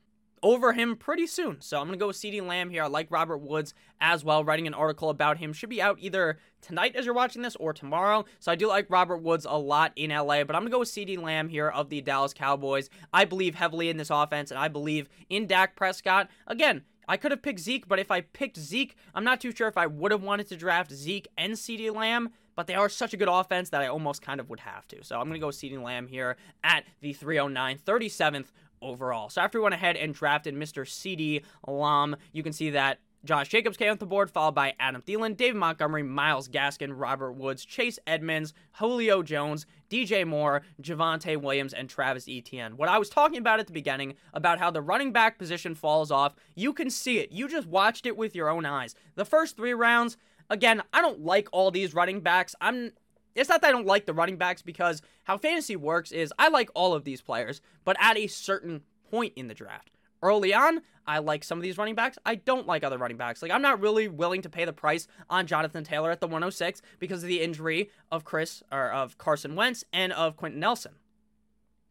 Over 0.41 0.71
him 0.71 0.95
pretty 0.95 1.27
soon. 1.27 1.59
So 1.59 1.77
I'm 1.77 1.87
going 1.87 1.99
to 1.99 2.01
go 2.01 2.07
with 2.07 2.15
CeeDee 2.15 2.47
Lamb 2.47 2.69
here. 2.69 2.83
I 2.83 2.87
like 2.87 3.11
Robert 3.11 3.39
Woods 3.39 3.73
as 3.99 4.23
well. 4.23 4.45
Writing 4.45 4.65
an 4.65 4.73
article 4.73 5.09
about 5.09 5.39
him 5.39 5.51
should 5.51 5.69
be 5.69 5.81
out 5.81 5.97
either 5.99 6.37
tonight 6.61 6.95
as 6.95 7.03
you're 7.03 7.13
watching 7.13 7.41
this 7.41 7.57
or 7.57 7.73
tomorrow. 7.73 8.23
So 8.39 8.49
I 8.49 8.55
do 8.55 8.69
like 8.69 8.89
Robert 8.89 9.17
Woods 9.17 9.45
a 9.49 9.57
lot 9.57 9.91
in 9.97 10.11
LA, 10.11 10.45
but 10.45 10.55
I'm 10.55 10.61
going 10.61 10.67
to 10.67 10.75
go 10.75 10.79
with 10.79 10.87
CeeDee 10.87 11.21
Lamb 11.21 11.49
here 11.49 11.67
of 11.67 11.89
the 11.89 11.99
Dallas 11.99 12.33
Cowboys. 12.33 12.89
I 13.11 13.25
believe 13.25 13.55
heavily 13.55 13.89
in 13.89 13.97
this 13.97 14.09
offense, 14.09 14.51
and 14.51 14.59
I 14.59 14.69
believe 14.69 15.09
in 15.27 15.47
Dak 15.47 15.75
Prescott. 15.75 16.29
Again, 16.45 16.83
I 17.09 17.17
could 17.17 17.31
have 17.31 17.41
picked 17.41 17.59
Zeke, 17.59 17.87
but 17.87 17.99
if 17.99 18.11
I 18.11 18.21
picked 18.21 18.57
Zeke, 18.57 18.95
I'm 19.13 19.23
not 19.23 19.41
too 19.41 19.53
sure 19.53 19.67
if 19.67 19.77
I 19.77 19.87
would 19.87 20.11
have 20.11 20.23
wanted 20.23 20.47
to 20.47 20.55
draft 20.55 20.93
Zeke 20.93 21.27
and 21.37 21.53
CeeDee 21.53 21.93
Lamb 21.93 22.29
but 22.57 22.65
they 22.67 22.73
are 22.73 22.89
such 22.89 23.13
a 23.13 23.17
good 23.17 23.29
offense 23.29 23.69
that 23.69 23.81
I 23.81 23.87
almost 23.87 24.21
kind 24.21 24.41
of 24.41 24.49
would 24.49 24.59
have 24.59 24.87
to. 24.87 25.03
So 25.03 25.15
I'm 25.17 25.27
going 25.27 25.35
to 25.35 25.39
go 25.39 25.47
with 25.47 25.55
CeeDee 25.55 25.81
Lamb 25.81 26.07
here 26.07 26.35
at 26.63 26.83
the 26.99 27.13
309, 27.13 27.77
37th 27.85 28.47
overall. 28.81 29.29
So 29.29 29.41
after 29.41 29.59
we 29.59 29.63
went 29.63 29.75
ahead 29.75 29.95
and 29.95 30.13
drafted 30.13 30.55
Mr. 30.55 30.83
CeeDee 30.83 31.43
Lamb, 31.67 32.15
you 32.33 32.41
can 32.41 32.51
see 32.51 32.71
that 32.71 32.99
Josh 33.23 33.49
Jacobs 33.49 33.77
came 33.77 33.91
off 33.91 33.99
the 33.99 34.05
board, 34.07 34.31
followed 34.31 34.55
by 34.55 34.73
Adam 34.79 35.01
Thielen, 35.01 35.37
David 35.37 35.57
Montgomery, 35.57 36.01
Myles 36.01 36.47
Gaskin, 36.47 36.93
Robert 36.95 37.33
Woods, 37.33 37.63
Chase 37.63 37.99
Edmonds, 38.07 38.53
Julio 38.73 39.21
Jones, 39.21 39.67
DJ 39.89 40.25
Moore, 40.25 40.63
Javonte 40.81 41.39
Williams, 41.39 41.73
and 41.73 41.89
Travis 41.89 42.27
Etienne. 42.27 42.77
What 42.77 42.89
I 42.89 42.97
was 42.97 43.09
talking 43.09 43.37
about 43.37 43.59
at 43.59 43.67
the 43.67 43.73
beginning, 43.73 44.15
about 44.33 44.59
how 44.59 44.71
the 44.71 44.81
running 44.81 45.11
back 45.11 45.37
position 45.37 45.75
falls 45.75 46.09
off, 46.09 46.35
you 46.55 46.73
can 46.73 46.89
see 46.89 47.19
it. 47.19 47.31
You 47.31 47.47
just 47.47 47.67
watched 47.67 48.05
it 48.05 48.17
with 48.17 48.35
your 48.35 48.49
own 48.49 48.65
eyes. 48.65 48.95
The 49.15 49.25
first 49.25 49.57
three 49.57 49.73
rounds, 49.73 50.17
Again, 50.49 50.81
I 50.93 51.01
don't 51.01 51.21
like 51.21 51.47
all 51.51 51.71
these 51.71 51.93
running 51.93 52.21
backs. 52.21 52.55
I'm 52.61 52.91
it's 53.35 53.49
not 53.49 53.61
that 53.61 53.67
I 53.67 53.71
don't 53.71 53.85
like 53.85 54.05
the 54.05 54.13
running 54.13 54.37
backs 54.37 54.63
because 54.63 55.01
how 55.25 55.37
fantasy 55.37 55.75
works 55.75 56.11
is 56.11 56.33
I 56.39 56.47
like 56.47 56.69
all 56.73 56.93
of 56.93 57.03
these 57.03 57.21
players, 57.21 57.61
but 57.85 57.95
at 57.99 58.17
a 58.17 58.27
certain 58.27 58.81
point 59.11 59.33
in 59.35 59.47
the 59.47 59.53
draft. 59.53 59.91
Early 60.23 60.53
on, 60.53 60.81
I 61.05 61.19
like 61.19 61.43
some 61.43 61.59
of 61.59 61.61
these 61.61 61.77
running 61.77 61.93
backs. 61.93 62.17
I 62.25 62.35
don't 62.35 62.65
like 62.65 62.83
other 62.83 62.97
running 62.97 63.17
backs. 63.17 63.43
Like 63.43 63.51
I'm 63.51 63.61
not 63.61 63.79
really 63.79 64.07
willing 64.07 64.41
to 64.41 64.49
pay 64.49 64.65
the 64.65 64.73
price 64.73 65.07
on 65.29 65.45
Jonathan 65.45 65.83
Taylor 65.83 66.09
at 66.09 66.19
the 66.19 66.27
106 66.27 66.81
because 66.97 67.21
of 67.21 67.29
the 67.29 67.41
injury 67.41 67.91
of 68.11 68.25
Chris 68.25 68.63
or 68.71 68.91
of 68.91 69.17
Carson 69.19 69.55
Wentz 69.55 69.83
and 69.93 70.11
of 70.13 70.35
Quenton 70.35 70.59
Nelson. 70.59 70.93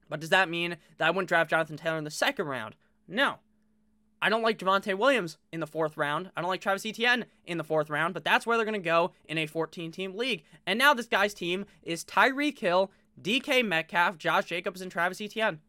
But 0.09 0.21
does 0.21 0.31
that 0.31 0.49
mean 0.49 0.77
that 0.99 1.09
I 1.09 1.11
wouldn't 1.11 1.29
draft 1.29 1.51
Jonathan 1.51 1.77
Taylor 1.77 1.99
in 1.99 2.05
the 2.05 2.11
second 2.11 2.47
round? 2.47 2.75
No. 3.07 3.37
I 4.27 4.29
don't 4.29 4.43
like 4.43 4.59
Javonte 4.59 4.99
Williams 4.99 5.39
in 5.53 5.61
the 5.61 5.69
fourth 5.69 5.97
round. 5.97 6.33
I 6.37 6.41
don't 6.41 6.51
like 6.51 6.61
Travis 6.61 6.85
Etienne 6.85 7.27
in 7.45 7.59
the 7.59 7.63
fourth 7.63 7.89
round, 7.89 8.13
but 8.13 8.25
that's 8.25 8.45
where 8.45 8.57
they're 8.57 8.67
going 8.67 8.73
to 8.73 8.85
go 8.85 9.13
in 9.29 9.39
a 9.39 9.47
14 9.47 9.93
team 9.93 10.17
league. 10.17 10.43
And 10.67 10.81
now 10.81 10.95
this 10.95 11.07
guy's 11.07 11.33
team 11.33 11.65
is 11.85 12.05
Tyreek 12.05 12.59
Hill, 12.59 12.91
DK 13.23 13.65
Metcalf, 13.65 14.19
Josh 14.19 14.47
Jacobs, 14.47 14.81
and 14.81 14.91
Travis 14.91 15.21
Etienne. 15.21 15.61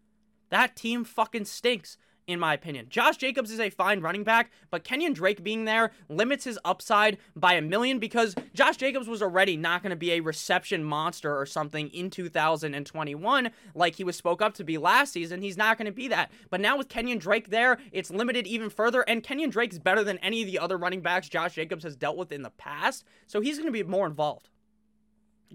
That 0.50 0.76
team 0.76 1.04
fucking 1.04 1.46
stinks 1.46 1.98
in 2.28 2.40
my 2.40 2.54
opinion. 2.54 2.88
Josh 2.90 3.18
Jacobs 3.18 3.52
is 3.52 3.60
a 3.60 3.70
fine 3.70 4.02
running 4.02 4.26
back, 4.26 4.52
but 4.70 4.84
Kenyan 4.84 5.14
Drake 5.14 5.44
being 5.44 5.64
there 5.64 5.92
limits 6.10 6.44
his 6.44 6.60
upside 6.66 7.18
by 7.36 7.54
a 7.54 7.62
million 7.62 8.00
because 8.00 8.36
Josh 8.54 8.76
Jacobs 8.76 9.08
was 9.08 9.22
already 9.22 9.56
not 9.56 9.82
going 9.82 9.92
to 9.92 9.96
be 9.96 10.12
a 10.12 10.20
reception 10.20 10.84
monster 10.84 11.36
or 11.36 11.46
something 11.46 11.88
in 11.90 12.10
2021 12.10 13.50
like 13.74 13.96
he 13.96 14.04
was 14.04 14.18
spoke 14.18 14.42
up 14.42 14.54
to 14.56 14.64
be 14.66 14.78
last 14.78 15.14
season. 15.14 15.42
He's 15.42 15.58
not 15.58 15.78
going 15.78 15.86
to 15.86 15.92
be 15.92 16.10
that. 16.10 16.30
But 16.50 16.60
now 16.60 16.78
with 16.78 16.90
Kenyan 16.90 17.20
Drake 17.20 17.50
there, 17.50 17.78
it's 17.94 18.12
limited 18.12 18.46
even 18.46 18.70
further, 18.70 19.02
and 19.04 19.24
Kenyan 19.24 19.52
Drake's 19.52 19.80
better 19.80 20.04
than 20.04 20.18
any 20.18 20.42
of 20.42 20.48
the 20.48 20.60
other 20.60 20.78
running 20.78 21.02
backs 21.02 21.30
Josh 21.30 21.56
Jacobs 21.56 21.86
has 21.86 21.96
dealt 21.96 22.18
with 22.18 22.32
in 22.32 22.42
the 22.42 22.50
past, 22.50 23.06
so 23.26 23.40
he's 23.40 23.58
going 23.58 23.68
to 23.68 23.72
be 23.72 23.84
more 23.84 24.06
involved. 24.06 24.50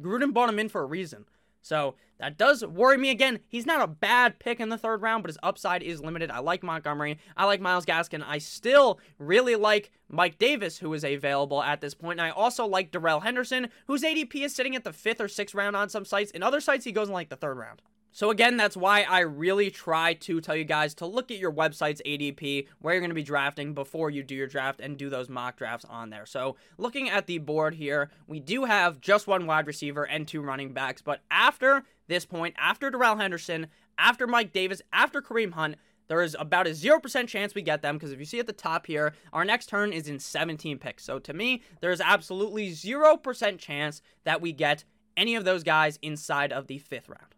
Gruden 0.01 0.33
brought 0.33 0.49
him 0.49 0.59
in 0.59 0.71
for 0.71 0.81
a 0.81 0.87
reason. 0.87 1.27
So 1.63 1.95
that 2.19 2.37
does 2.37 2.65
worry 2.65 2.99
me 2.99 3.11
again. 3.11 3.41
He's 3.49 3.67
not 3.67 3.83
a 3.83 3.87
bad 3.87 4.39
pick 4.39 4.61
in 4.61 4.69
the 4.69 4.77
third 4.77 5.01
round, 5.01 5.23
but 5.23 5.31
his 5.31 5.39
upside 5.43 5.83
is 5.83 6.03
limited. 6.03 6.31
I 6.31 6.41
like 6.41 6.63
Montgomery. 6.63 7.19
I 7.37 7.47
like 7.47 7.61
Myles 7.61 7.87
Gaskin. 7.87 8.23
I 8.27 8.39
still 8.39 9.01
really 9.19 9.57
like 9.57 9.91
Mike 10.09 10.39
Davis, 10.39 10.79
who 10.79 10.93
is 10.93 11.05
available 11.05 11.63
at 11.63 11.81
this 11.81 11.95
point. 11.95 12.21
And 12.21 12.27
I 12.27 12.31
also 12.31 12.67
like 12.67 12.91
Darrell 12.91 13.21
Henderson, 13.21 13.69
whose 13.87 14.03
ADP 14.03 14.45
is 14.45 14.55
sitting 14.55 14.77
at 14.77 14.85
the 14.85 14.93
fifth 14.93 15.21
or 15.21 15.29
sixth 15.29 15.55
round 15.55 15.77
on 15.77 15.89
some 15.89 16.05
sites. 16.05 16.31
In 16.33 16.43
other 16.43 16.61
sites, 16.61 16.85
he 16.85 16.93
goes 16.93 17.09
in 17.09 17.15
like 17.15 17.29
the 17.29 17.37
third 17.37 17.57
round. 17.57 17.81
So 18.15 18.29
again, 18.29 18.59
that's 18.59 18.77
why 18.77 19.05
I 19.09 19.21
really 19.21 19.71
try 19.71 20.13
to 20.13 20.43
tell 20.43 20.55
you 20.55 20.65
guys 20.65 20.93
to 20.97 21.07
look 21.07 21.31
at 21.31 21.39
your 21.39 21.51
website's 21.51 22.03
ADP, 22.05 22.69
where 22.81 22.93
you're 22.93 23.01
going 23.01 23.09
to 23.09 23.15
be 23.15 23.23
drafting 23.23 23.73
before 23.73 24.11
you 24.11 24.23
do 24.23 24.35
your 24.35 24.47
draft 24.47 24.81
and 24.81 24.99
do 24.99 25.09
those 25.09 25.31
mock 25.31 25.57
drafts 25.57 25.87
on 25.89 26.11
there. 26.11 26.27
So 26.27 26.57
looking 26.77 27.09
at 27.09 27.27
the 27.27 27.39
board 27.39 27.75
here, 27.75 28.11
we 28.27 28.39
do 28.39 28.65
have 28.65 29.01
just 29.01 29.27
one 29.27 29.47
wide 29.47 29.67
receiver 29.67 30.05
and 30.05 30.29
two 30.29 30.43
running 30.43 30.75
backs, 30.75 31.01
but 31.01 31.23
after 31.31 31.85
this 32.07 32.27
point, 32.27 32.55
after 32.59 32.91
Darrell 32.91 33.17
Henderson, 33.17 33.69
after 33.97 34.27
Mike 34.27 34.53
Davis, 34.53 34.83
after 34.93 35.23
Kareem 35.23 35.53
Hunt, 35.53 35.77
there 36.09 36.21
is 36.21 36.37
about 36.39 36.67
a 36.67 36.71
0% 36.71 37.27
chance 37.29 37.55
we 37.55 37.63
get 37.63 37.81
them 37.81 37.97
because 37.97 38.13
if 38.13 38.19
you 38.19 38.27
see 38.27 38.41
at 38.41 38.47
the 38.47 38.53
top 38.53 38.87
here, 38.87 39.15
our 39.33 39.47
next 39.47 39.71
turn 39.71 39.95
is 39.95 40.09
in 40.09 40.19
17 40.19 40.77
picks. 40.79 41.05
So 41.05 41.19
to 41.21 41.33
me, 41.33 41.63
there 41.81 41.93
is 41.93 42.03
absolutely 42.03 42.73
0% 42.73 43.59
chance 43.59 44.03
that 44.25 44.43
we 44.43 44.53
get 44.53 44.85
any 45.17 45.35
of 45.35 45.47
those 45.47 45.63
guys 45.63 45.99
inside 46.03 46.53
of 46.53 46.67
the 46.67 46.77
fifth 46.77 47.09
round 47.09 47.32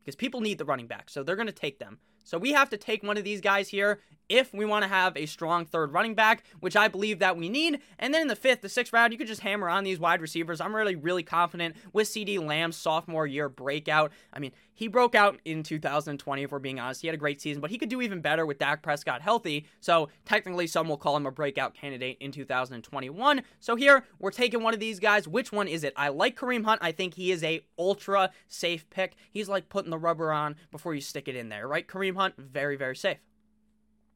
because 0.00 0.16
people 0.16 0.40
need 0.40 0.58
the 0.58 0.64
running 0.64 0.86
back, 0.86 1.10
so 1.10 1.22
they're 1.22 1.36
going 1.36 1.46
to 1.46 1.52
take 1.52 1.78
them. 1.78 1.98
So 2.24 2.38
we 2.38 2.52
have 2.52 2.70
to 2.70 2.76
take 2.76 3.02
one 3.02 3.16
of 3.16 3.24
these 3.24 3.40
guys 3.40 3.68
here 3.68 4.00
if 4.30 4.54
we 4.54 4.64
want 4.64 4.84
to 4.84 4.88
have 4.88 5.16
a 5.16 5.26
strong 5.26 5.66
third 5.66 5.92
running 5.92 6.14
back, 6.14 6.44
which 6.60 6.76
I 6.76 6.88
believe 6.88 7.18
that 7.18 7.36
we 7.36 7.50
need. 7.50 7.80
And 7.98 8.14
then 8.14 8.22
in 8.22 8.28
the 8.28 8.36
fifth, 8.36 8.62
the 8.62 8.68
sixth 8.68 8.92
round, 8.92 9.12
you 9.12 9.18
could 9.18 9.26
just 9.26 9.42
hammer 9.42 9.68
on 9.68 9.84
these 9.84 9.98
wide 9.98 10.22
receivers. 10.22 10.60
I'm 10.60 10.74
really, 10.74 10.94
really 10.94 11.24
confident 11.24 11.76
with 11.92 12.08
CeeDee 12.08 12.42
Lamb's 12.42 12.76
sophomore 12.76 13.26
year 13.26 13.48
breakout. 13.48 14.12
I 14.32 14.38
mean, 14.38 14.52
he 14.72 14.88
broke 14.88 15.14
out 15.14 15.38
in 15.44 15.62
2020, 15.62 16.42
if 16.42 16.52
we're 16.52 16.58
being 16.58 16.80
honest. 16.80 17.02
He 17.02 17.06
had 17.06 17.14
a 17.14 17.18
great 17.18 17.40
season, 17.40 17.60
but 17.60 17.70
he 17.70 17.76
could 17.76 17.90
do 17.90 18.00
even 18.00 18.22
better 18.22 18.46
with 18.46 18.58
Dak 18.58 18.82
Prescott 18.82 19.20
healthy. 19.20 19.66
So 19.80 20.08
technically, 20.24 20.66
some 20.66 20.88
will 20.88 20.96
call 20.96 21.16
him 21.16 21.26
a 21.26 21.30
breakout 21.30 21.74
candidate 21.74 22.16
in 22.20 22.32
2021. 22.32 23.42
So 23.58 23.76
here, 23.76 24.06
we're 24.18 24.30
taking 24.30 24.62
one 24.62 24.72
of 24.72 24.80
these 24.80 24.98
guys. 24.98 25.28
Which 25.28 25.52
one 25.52 25.68
is 25.68 25.84
it? 25.84 25.92
I 25.96 26.08
like 26.08 26.34
Kareem 26.34 26.64
Hunt. 26.64 26.80
I 26.82 26.92
think 26.92 27.14
he 27.14 27.30
is 27.30 27.44
a 27.44 27.62
ultra 27.78 28.30
safe 28.48 28.88
pick. 28.88 29.16
He's 29.30 29.48
like 29.50 29.68
putting 29.68 29.90
the 29.90 29.98
rubber 29.98 30.32
on 30.32 30.56
before 30.70 30.94
you 30.94 31.02
stick 31.02 31.28
it 31.28 31.36
in 31.36 31.50
there, 31.50 31.68
right? 31.68 31.86
Kareem 31.86 32.16
Hunt, 32.16 32.36
very, 32.38 32.76
very 32.76 32.96
safe. 32.96 33.18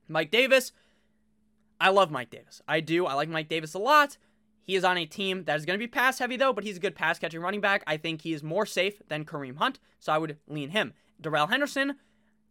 Mike 0.09 0.31
Davis, 0.31 0.73
I 1.81 1.91
love 1.91 2.11
Mike 2.11 2.31
Davis. 2.31 2.63
I 2.69 2.81
do. 2.81 3.07
I 3.07 3.15
like 3.15 3.29
Mike 3.29 3.49
Davis 3.49 3.75
a 3.75 3.79
lot. 3.79 4.17
He 4.63 4.75
is 4.75 4.85
on 4.85 4.97
a 4.97 5.05
team 5.05 5.45
that 5.45 5.57
is 5.57 5.67
going 5.67 5.79
to 5.79 5.83
be 5.83 5.91
pass 5.91 6.19
heavy, 6.19 6.37
though, 6.37 6.53
but 6.53 6.65
he's 6.65 6.79
a 6.79 6.81
good 6.81 6.95
pass 6.95 7.19
catching 7.19 7.41
running 7.41 7.61
back. 7.61 7.85
I 7.87 7.99
think 7.99 8.23
he 8.23 8.33
is 8.33 8.43
more 8.43 8.65
safe 8.65 9.03
than 9.09 9.25
Kareem 9.27 9.57
Hunt, 9.57 9.79
so 10.01 10.13
I 10.13 10.19
would 10.19 10.39
lean 10.49 10.71
him. 10.71 10.95
Darrell 11.21 11.49
Henderson, 11.49 11.97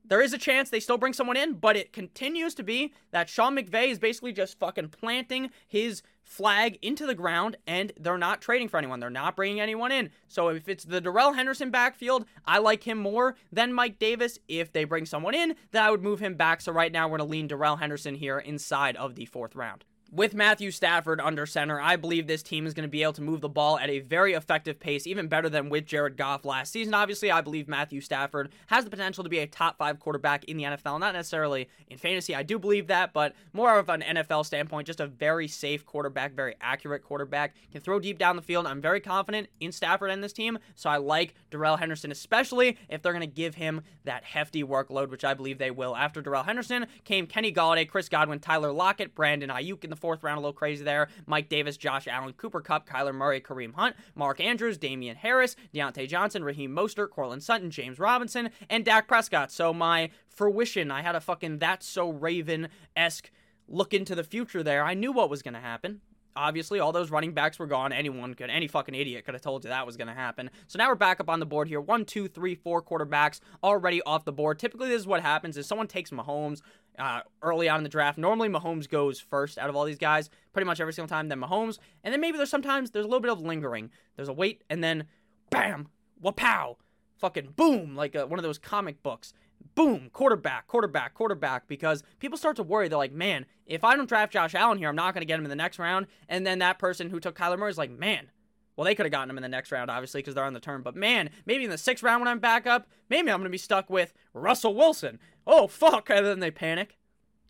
there 0.06 0.22
is 0.22 0.34
a 0.34 0.38
chance 0.38 0.70
they 0.70 0.80
still 0.80 0.98
bring 0.98 1.13
someone 1.13 1.38
in, 1.38 1.54
but 1.54 1.76
it 1.76 1.94
continues 1.94 2.54
to 2.56 2.63
be 2.63 2.94
that 3.12 3.30
Sean 3.30 3.56
McVay 3.56 3.89
is 3.89 4.00
basically 4.00 4.34
just 4.34 4.60
fucking 4.60 4.89
planting 4.89 5.50
his 5.68 6.04
flag 6.24 6.78
into 6.82 7.06
the 7.06 7.16
ground 7.16 7.58
and 7.68 7.92
they're 8.00 8.18
not 8.18 8.42
trading 8.42 8.68
for 8.68 8.78
anyone. 8.78 9.00
They're 9.00 9.10
not 9.10 9.36
bringing 9.36 9.60
anyone 9.60 9.92
in. 9.92 10.10
So 10.28 10.50
if 10.50 10.68
it's 10.68 10.86
the 10.86 11.02
Darrell 11.02 11.34
Henderson 11.34 11.70
backfield, 11.70 12.26
I 12.46 12.60
like 12.60 12.84
him 12.84 12.98
more 12.98 13.36
than 13.52 13.74
Mike 13.74 14.00
Davis. 14.00 14.39
If 14.48 14.72
they 14.72 14.84
bring 14.84 15.06
someone 15.06 15.36
in, 15.36 15.56
then 15.72 15.84
I 15.84 15.92
would 15.92 16.04
move 16.04 16.20
him 16.20 16.36
back. 16.36 16.62
So 16.62 16.72
right 16.72 16.92
now 16.92 17.08
we're 17.08 17.18
going 17.18 17.28
to 17.28 17.32
lean 17.32 17.48
Darrell 17.48 17.78
Henderson 17.78 18.16
here 18.16 18.39
inside 18.39 18.96
of 18.96 19.16
the 19.16 19.26
fourth 19.26 19.56
round. 19.56 19.84
With 20.15 20.36
Matthew 20.36 20.69
Stafford 20.69 21.19
under 21.19 21.47
center, 21.47 21.82
I 21.82 21.95
believe 21.95 22.28
this 22.28 22.43
team 22.43 22.67
is 22.67 22.76
going 22.76 22.84
to 22.84 22.91
be 22.91 23.02
able 23.02 23.13
to 23.13 23.23
move 23.23 23.41
the 23.41 23.49
ball 23.49 23.80
at 23.80 23.89
a 23.89 23.97
very 23.97 24.34
effective 24.34 24.80
pace, 24.80 25.08
even 25.08 25.28
better 25.28 25.49
than 25.49 25.69
with 25.69 25.88
Jared 25.88 26.17
Goff 26.17 26.45
last 26.45 26.71
season. 26.71 26.93
Obviously, 26.93 27.32
I 27.32 27.41
believe 27.41 27.67
Matthew 27.67 27.99
Stafford 27.99 28.52
has 28.67 28.84
the 28.84 28.91
potential 28.91 29.23
to 29.23 29.30
be 29.32 29.39
a 29.39 29.47
top 29.47 29.80
five 29.80 29.99
quarterback 29.99 30.43
in 30.43 30.58
the 30.58 30.65
NFL. 30.65 30.99
Not 30.99 31.15
necessarily 31.15 31.67
in 31.88 31.97
fantasy, 31.97 32.36
I 32.36 32.43
do 32.43 32.60
believe 32.60 32.86
that, 32.88 33.12
but 33.12 33.34
more 33.54 33.80
of 33.80 33.89
an 33.89 34.02
NFL 34.02 34.45
standpoint, 34.45 34.86
just 34.86 34.99
a 34.99 35.08
very 35.08 35.47
safe 35.47 35.84
quarterback, 35.84 36.36
very 36.36 36.54
accurate 36.62 37.02
quarterback, 37.02 37.56
can 37.71 37.82
throw 37.82 37.99
deep 37.99 38.19
down 38.19 38.36
the 38.36 38.43
field. 38.43 38.67
I'm 38.67 38.82
very 38.82 38.99
confident 38.99 39.47
in 39.62 39.71
Stafford 39.71 40.12
and 40.12 40.23
this 40.23 40.32
team, 40.32 40.60
so 40.76 40.91
I 40.91 40.97
like 40.97 41.34
Darrell 41.49 41.78
Henderson, 41.78 42.12
especially 42.12 42.78
if 42.88 43.02
they're 43.02 43.13
going 43.13 43.28
to 43.28 43.36
give 43.36 43.56
him 43.56 43.82
that 44.04 44.26
hefty 44.26 44.63
workload, 44.63 45.10
which 45.10 45.26
I 45.26 45.34
believe 45.34 45.58
they 45.58 45.71
will. 45.71 45.95
After 45.95 46.21
Darrell 46.21 46.43
Henderson 46.43 46.86
came 47.04 47.26
Kenny 47.26 47.52
Golladay, 47.52 47.89
Chris 47.89 48.10
Godwin, 48.10 48.38
Tyler 48.38 48.71
Lockett, 48.71 49.15
Brandon 49.15 49.49
Aiyuk 49.49 49.84
in 49.84 49.89
the 49.89 50.03
fourth 50.04 50.22
round, 50.22 50.38
a 50.38 50.42
little 50.42 50.52
crazy 50.52 50.84
there. 50.84 51.08
Mike 51.28 51.48
Davis, 51.48 51.78
Josh 51.78 52.10
Allen, 52.10 52.34
Cooper 52.34 52.60
Kupp, 52.60 52.86
Kyler 52.86 53.16
Murray, 53.16 53.39
Kareem 53.39 53.74
Hunt, 53.74 53.96
Mark 54.16 54.42
Andrews, 54.42 54.78
Damien 54.78 55.16
Harris, 55.16 55.56
Diontae 55.74 56.10
Johnson, 56.10 56.44
Raheem 56.44 56.76
Mostert, 56.76 57.10
Courtland 57.10 57.42
Sutton, 57.42 57.72
James 57.72 58.00
Robinson, 58.00 58.50
and 58.70 58.84
Dak 58.84 59.08
Prescott. 59.08 59.50
So 59.50 59.74
my 59.74 60.10
fruition, 60.28 60.92
I 60.92 61.04
had 61.04 61.16
a 61.16 61.22
fucking 61.22 61.60
That's 61.60 61.88
So 61.88 62.10
Raven 62.10 62.68
esque 62.98 63.32
look 63.70 63.94
into 63.94 64.13
the 64.13 64.26
future 64.26 64.62
there. 64.62 64.84
I 64.84 64.94
knew 64.94 65.13
what 65.13 65.30
was 65.30 65.42
going 65.42 65.54
to 65.54 65.62
happen. 65.62 66.02
Obviously, 66.36 66.80
all 66.80 66.91
those 66.91 67.12
running 67.12 67.34
backs 67.34 67.60
were 67.60 67.67
gone. 67.67 67.91
Anyone 67.91 68.34
could, 68.34 68.50
any 68.50 68.67
fucking 68.67 68.96
idiot 68.96 69.26
could 69.26 69.34
have 69.34 69.41
told 69.41 69.63
you 69.63 69.69
that 69.69 69.86
was 69.86 69.98
going 69.98 70.08
to 70.08 70.13
happen. 70.13 70.50
So 70.67 70.78
now 70.78 70.89
we're 70.89 70.96
back 70.96 71.19
up 71.19 71.30
on 71.30 71.39
the 71.39 71.46
board 71.46 71.67
here. 71.67 71.80
One, 71.80 72.06
two, 72.06 72.28
three, 72.28 72.56
four 72.56 72.82
quarterbacks 72.82 73.39
already 73.63 74.02
off 74.04 74.26
the 74.26 74.34
board. 74.34 74.60
Typically, 74.60 74.89
this 74.89 75.02
is 75.02 75.08
what 75.08 75.22
happens: 75.22 75.58
is 75.58 75.67
someone 75.67 75.88
takes 75.88 76.10
Mahomes 76.10 76.62
uh, 76.98 77.22
early 77.41 77.69
on 77.69 77.78
in 77.78 77.84
the 77.84 77.89
draft. 77.89 78.17
Normally, 78.17 78.50
Mahomes 78.50 78.89
goes 78.89 79.19
first 79.19 79.58
out 79.58 79.69
of 79.69 79.76
all 79.76 79.86
these 79.86 79.98
guys, 79.98 80.30
pretty 80.52 80.65
much 80.65 80.80
every 80.80 80.93
single 80.93 81.10
time. 81.10 81.30
Then 81.30 81.39
Mahomes, 81.39 81.78
and 82.04 82.13
then 82.13 82.22
maybe 82.22 82.38
there's 82.38 82.50
sometimes 82.50 82.91
there's 82.91 83.06
a 83.06 83.08
little 83.08 83.22
bit 83.22 83.32
of 83.32 83.41
lingering. 83.41 83.91
There's 84.15 84.30
a 84.30 84.34
wait, 84.34 84.63
and 84.69 84.84
then, 84.84 85.06
bam, 85.50 85.89
wapow, 86.24 86.78
fucking 87.17 87.54
boom, 87.56 87.96
like 87.96 88.15
a, 88.15 88.26
one 88.26 88.39
of 88.39 88.43
those 88.43 88.58
comic 88.58 89.02
books 89.04 89.34
boom, 89.76 90.10
quarterback, 90.12 90.67
quarterback, 90.67 91.13
quarterback, 91.13 91.67
because 91.67 92.04
people 92.19 92.38
start 92.38 92.56
to 92.58 92.63
worry. 92.63 92.88
They're 92.88 92.97
like, 92.97 93.13
man, 93.13 93.45
if 93.65 93.84
I 93.84 93.95
don't 93.95 94.10
draft 94.10 94.34
Josh 94.34 94.56
Allen 94.56 94.78
here, 94.78 94.89
I'm 94.89 94.95
not 94.95 95.13
going 95.13 95.21
to 95.21 95.26
get 95.26 95.39
him 95.39 95.45
in 95.45 95.49
the 95.49 95.56
next 95.56 95.80
round. 95.80 96.08
And 96.30 96.45
then 96.45 96.60
that 96.60 96.80
person 96.80 97.10
who 97.10 97.19
took 97.19 97.38
Kyler 97.38 97.58
Murray 97.58 97.71
is 97.71 97.78
like, 97.78 97.91
man, 97.91 98.30
well, 98.76 98.86
they 98.86 98.95
could 98.95 99.06
have 99.06 99.12
gotten 99.12 99.30
him 99.30 99.38
in 99.38 99.43
the 99.43 99.49
next 99.49 99.71
round, 99.71 99.91
obviously, 99.91 100.19
because 100.19 100.36
they're 100.36 100.43
on 100.43 100.54
the 100.54 100.60
turn. 100.60 100.82
But 100.82 100.95
man, 100.95 101.30
maybe 101.45 101.63
in 101.63 101.69
the 101.69 101.78
sixth 101.78 102.04
round 102.04 102.21
when 102.21 102.28
I'm 102.28 102.39
back 102.39 102.65
up, 102.65 102.88
maybe 103.10 103.30
I'm 103.30 103.38
going 103.38 103.43
to 103.43 103.49
be 103.49 103.58
stuck 103.58 103.89
with 103.89 104.13
Russell 104.34 104.76
Wilson. 104.76 105.19
Oh, 105.45 105.67
fuck. 105.67 106.10
And 106.10 106.26
then 106.26 106.39
they 106.39 106.52
panic. 106.52 106.97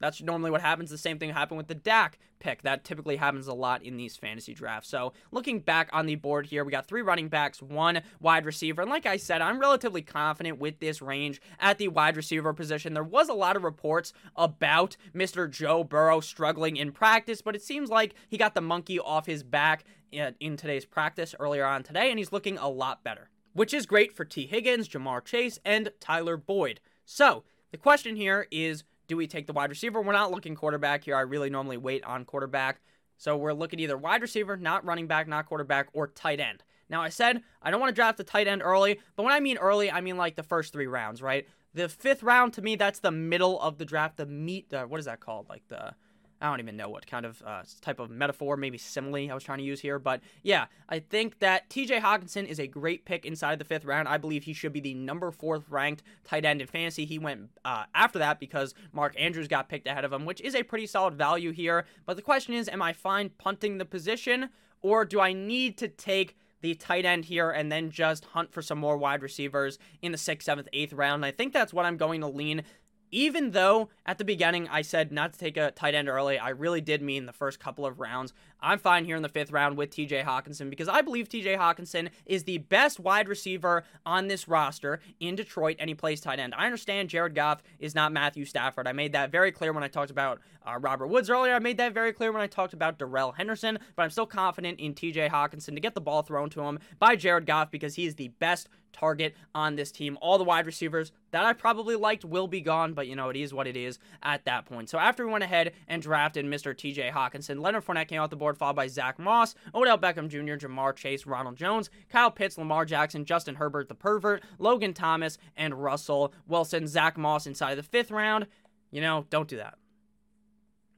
That's 0.04 0.22
normally 0.22 0.52
what 0.52 0.60
happens. 0.60 0.90
The 0.90 0.98
same 0.98 1.18
thing 1.18 1.30
happened 1.30 1.58
with 1.58 1.70
the 1.70 1.76
Dak 1.76 2.20
pick. 2.40 2.62
That 2.64 2.84
typically 2.84 3.16
happens 3.16 3.48
a 3.48 3.54
lot 3.54 3.84
in 3.84 3.96
these 3.96 4.18
fantasy 4.18 4.54
drafts. 4.54 4.90
So 4.90 5.14
looking 5.32 5.62
back 5.62 5.90
on 5.94 6.08
the 6.08 6.16
board 6.16 6.46
here, 6.46 6.66
we 6.66 6.74
got 6.74 6.88
three 6.90 7.02
running 7.02 7.30
backs, 7.30 7.62
one 7.62 8.02
wide 8.20 8.46
receiver. 8.46 8.82
And 8.82 8.92
like 8.92 9.06
I 9.06 9.16
said, 9.16 9.42
I'm 9.42 9.60
relatively 9.60 10.02
confident 10.02 10.60
with 10.60 10.82
this 10.82 11.02
range 11.02 11.42
at 11.58 11.78
the 11.78 11.88
wide 11.88 12.18
receiver 12.18 12.52
position. 12.52 12.94
There 12.94 13.02
was 13.02 13.30
a 13.30 13.34
lot 13.34 13.56
of 13.56 13.64
reports 13.64 14.12
about 14.36 14.98
Mr. 15.16 15.50
Joe 15.50 15.86
Burrow 15.86 16.20
struggling 16.20 16.76
in 16.76 16.92
practice, 16.92 17.42
but 17.42 17.56
it 17.56 17.62
seems 17.62 17.90
like 17.90 18.14
he 18.28 18.38
got 18.38 18.56
the 18.56 18.62
monkey 18.62 19.00
off 19.00 19.26
his 19.26 19.42
back 19.42 19.86
in 20.12 20.58
today's 20.58 20.84
practice 20.84 21.34
earlier 21.40 21.66
on 21.66 21.82
today, 21.82 22.10
and 22.10 22.20
he's 22.20 22.34
looking 22.34 22.58
a 22.58 22.68
lot 22.68 23.06
better, 23.06 23.30
which 23.54 23.74
is 23.74 23.86
great 23.86 24.12
for 24.12 24.26
Tee 24.26 24.48
Higgins, 24.48 24.90
Ja'Marr 24.90 25.24
Chase, 25.24 25.60
and 25.64 25.94
Tyler 26.02 26.36
Boyd. 26.36 26.82
So 27.06 27.46
the 27.72 27.78
question 27.78 28.18
here 28.18 28.48
is 28.52 28.84
do 29.08 29.18
we 29.18 29.28
take 29.28 29.48
the 29.48 29.54
wide 29.54 29.70
receiver? 29.70 30.02
We're 30.02 30.14
not 30.14 30.32
looking 30.32 30.56
quarterback 30.56 31.04
here. 31.04 31.16
I 31.16 31.22
really 31.22 31.50
normally 31.50 31.78
wait 31.78 32.04
on 32.04 32.26
quarterback. 32.26 32.82
So 33.18 33.38
we're 33.38 33.54
looking 33.54 33.80
either 33.80 33.98
wide 33.98 34.22
receiver, 34.22 34.58
not 34.58 34.86
running 34.86 35.08
back, 35.08 35.28
not 35.28 35.46
quarterback, 35.46 35.88
or 35.94 36.08
tight 36.08 36.40
end. 36.40 36.64
Now, 36.90 37.02
I 37.02 37.10
said 37.10 37.42
I 37.62 37.72
don't 37.72 37.80
want 37.80 37.90
to 37.90 37.96
draft 37.96 38.20
a 38.20 38.24
tight 38.24 38.48
end 38.48 38.62
early, 38.64 39.00
but 39.16 39.24
when 39.24 39.34
I 39.34 39.40
mean 39.40 39.58
early, 39.58 39.92
I 39.92 40.02
mean 40.02 40.18
like 40.18 40.36
the 40.36 40.44
first 40.44 40.74
three 40.74 40.88
rounds, 40.88 41.22
right? 41.22 41.48
The 41.74 41.90
fifth 41.90 42.22
round, 42.22 42.54
to 42.54 42.62
me, 42.62 42.76
that's 42.76 43.00
the 43.00 43.12
middle 43.12 43.60
of 43.60 43.78
the 43.78 43.86
draft. 43.86 44.18
The 44.18 44.26
meat, 44.26 44.74
uh, 44.74 44.86
what 44.86 45.00
is 45.00 45.06
that 45.06 45.20
called? 45.20 45.50
Like 45.50 45.64
the 45.70 45.96
I 46.44 46.50
don't 46.50 46.60
even 46.60 46.76
know 46.76 46.90
what 46.90 47.08
kind 47.08 47.26
of 47.26 47.42
uh, 47.46 47.64
type 47.80 48.00
of 48.00 48.10
metaphor, 48.10 48.58
maybe 48.58 48.78
simile 48.78 49.32
I 49.32 49.34
was 49.34 49.46
trying 49.46 49.60
to 49.60 49.64
use 49.64 49.80
here. 49.80 49.98
But 49.98 50.20
yeah, 50.44 50.66
I 50.90 51.00
think 51.00 51.40
that 51.40 51.70
TJ 51.70 52.02
Hockenson 52.02 52.46
is 52.46 52.60
a 52.60 52.68
great 52.68 53.06
pick 53.06 53.26
inside 53.26 53.60
the 53.60 53.66
fifth 53.66 53.86
round. 53.86 54.10
I 54.10 54.18
believe 54.18 54.44
he 54.44 54.52
should 54.52 54.74
be 54.74 54.82
the 54.82 54.94
number 54.94 55.32
fourth 55.32 55.64
ranked 55.70 56.04
tight 56.26 56.44
end 56.44 56.60
in 56.60 56.68
fantasy. 56.68 57.06
He 57.06 57.18
went 57.18 57.50
uh, 57.64 57.86
after 57.96 58.20
that 58.20 58.42
because 58.42 58.74
Mark 58.92 59.16
Andrews 59.18 59.48
got 59.48 59.70
picked 59.70 59.88
ahead 59.88 60.04
of 60.04 60.12
him, 60.12 60.26
which 60.26 60.42
is 60.42 60.54
a 60.54 60.64
pretty 60.64 60.86
solid 60.86 61.14
value 61.14 61.52
here. 61.52 61.86
But 62.06 62.18
the 62.18 62.22
question 62.22 62.54
is, 62.54 62.68
am 62.68 62.82
I 62.82 62.92
fine 62.92 63.30
punting 63.38 63.78
the 63.78 63.86
position 63.86 64.50
or 64.82 65.06
do 65.06 65.22
I 65.22 65.32
need 65.32 65.78
to 65.78 65.88
take 65.88 66.36
the 66.64 66.74
tight 66.74 67.06
end 67.06 67.26
here 67.26 67.52
and 67.52 67.72
then 67.72 67.92
just 67.92 68.26
hunt 68.26 68.52
for 68.52 68.62
some 68.62 68.80
more 68.80 68.98
wide 68.98 69.22
receivers 69.22 69.78
in 70.02 70.14
the 70.14 70.18
sixth, 70.18 70.46
seventh, 70.46 70.70
eighth 70.72 70.94
round. 70.94 71.16
And 71.16 71.26
I 71.26 71.32
think 71.32 71.52
that's 71.52 71.74
what 71.74 71.86
I'm 71.86 71.98
going 71.98 72.22
to 72.22 72.28
lean 72.28 72.64
even 73.14 73.52
though 73.52 73.90
at 74.06 74.18
the 74.18 74.26
beginning 74.26 74.68
I 74.70 74.82
said 74.82 75.12
not 75.12 75.34
to 75.34 75.40
take 75.40 75.56
a 75.56 75.72
tight 75.72 75.94
end 75.94 76.10
early, 76.10 76.38
I 76.40 76.50
really 76.50 76.82
did 76.82 77.02
mean 77.02 77.26
the 77.26 77.32
first 77.32 77.60
couple 77.60 77.86
of 77.86 78.00
rounds. 78.00 78.34
I'm 78.64 78.80
fine 78.80 79.04
here 79.04 79.18
in 79.18 79.22
the 79.22 79.30
fifth 79.30 79.52
round 79.52 79.76
with 79.78 79.92
TJ 79.92 80.24
Hockenson 80.24 80.70
because 80.70 80.88
I 80.88 81.02
believe 81.02 81.28
TJ 81.28 81.58
Hockenson 81.58 82.10
is 82.26 82.46
the 82.46 82.60
best 82.60 82.98
wide 82.98 83.28
receiver 83.28 83.84
on 84.06 84.28
this 84.28 84.48
roster 84.48 85.02
in 85.20 85.36
Detroit 85.36 85.76
and 85.80 85.90
he 85.90 85.96
plays 85.96 86.22
tight 86.22 86.40
end. 86.40 86.56
I 86.58 86.66
understand 86.66 87.10
Jared 87.10 87.36
Goff 87.36 87.62
is 87.80 87.94
not 87.94 88.14
Matthew 88.14 88.46
Stafford. 88.46 88.88
I 88.88 88.94
made 88.94 89.12
that 89.12 89.32
very 89.32 89.52
clear 89.52 89.74
when 89.74 89.84
I 89.84 89.90
talked 89.90 90.12
about 90.12 90.40
uh, 90.66 90.78
Robert 90.80 91.08
Woods 91.08 91.30
earlier. 91.30 91.54
I 91.54 91.60
made 91.60 91.78
that 91.78 91.94
very 91.94 92.14
clear 92.14 92.32
when 92.32 92.42
I 92.42 92.48
talked 92.48 92.74
about 92.74 92.98
Darrell 92.98 93.34
Henderson, 93.34 93.80
but 93.98 94.04
I'm 94.04 94.10
still 94.10 94.26
confident 94.26 94.80
in 94.80 94.94
TJ 94.94 95.30
Hockenson 95.30 95.74
to 95.76 95.82
get 95.82 95.94
the 95.94 96.02
ball 96.02 96.22
thrown 96.22 96.50
to 96.52 96.62
him 96.62 96.80
by 97.00 97.18
Jared 97.18 97.46
Goff 97.46 97.70
because 97.70 97.96
he 97.96 98.06
is 98.06 98.16
the 98.16 98.30
best 98.30 98.70
target 98.94 99.36
on 99.54 99.76
this 99.76 99.92
team. 99.92 100.18
All 100.22 100.38
the 100.38 100.44
wide 100.44 100.66
receivers 100.66 101.12
that 101.32 101.44
I 101.44 101.54
probably 101.54 101.96
liked 101.96 102.24
will 102.24 102.48
be 102.48 102.62
gone, 102.62 102.94
but 102.94 103.08
you 103.08 103.16
know, 103.16 103.30
it 103.30 103.36
is 103.36 103.54
what 103.54 103.68
it 103.68 103.76
is 103.76 104.00
at 104.22 104.46
that 104.46 104.66
point. 104.66 104.90
So 104.90 104.98
after 104.98 105.26
we 105.26 105.32
went 105.32 105.44
ahead 105.44 105.74
and 105.88 106.02
drafted 106.02 106.46
Mr. 106.46 106.74
TJ 106.74 107.12
Hockenson, 107.12 107.60
Leonard 107.60 107.86
Fournette 107.86 108.08
came 108.08 108.22
out 108.22 108.30
the 108.30 108.36
board, 108.36 108.53
followed 108.56 108.76
by 108.76 108.88
Zach 108.88 109.20
Moss, 109.20 109.56
Odell 109.74 109.98
Beckham 109.98 110.30
Jr., 110.30 110.66
Ja'Marr 110.66 110.96
Chase, 110.96 111.26
Ronald 111.26 111.56
Jones, 111.56 111.90
Kyle 112.10 112.32
Pitts, 112.32 112.58
Lamar 112.58 112.86
Jackson, 112.86 113.26
Justin 113.26 113.56
Herbert, 113.56 113.88
the 113.88 113.96
pervert, 113.96 114.44
Logan 114.60 114.94
Thomas, 114.94 115.38
and 115.56 115.82
Russell 115.82 116.34
Wilson. 116.48 116.88
Zach 116.88 117.18
Moss 117.18 117.48
inside 117.48 117.76
the 117.76 117.84
fifth 117.84 118.12
round. 118.12 118.48
You 118.92 119.02
know, 119.02 119.26
don't 119.30 119.48
do 119.48 119.58
that. 119.58 119.76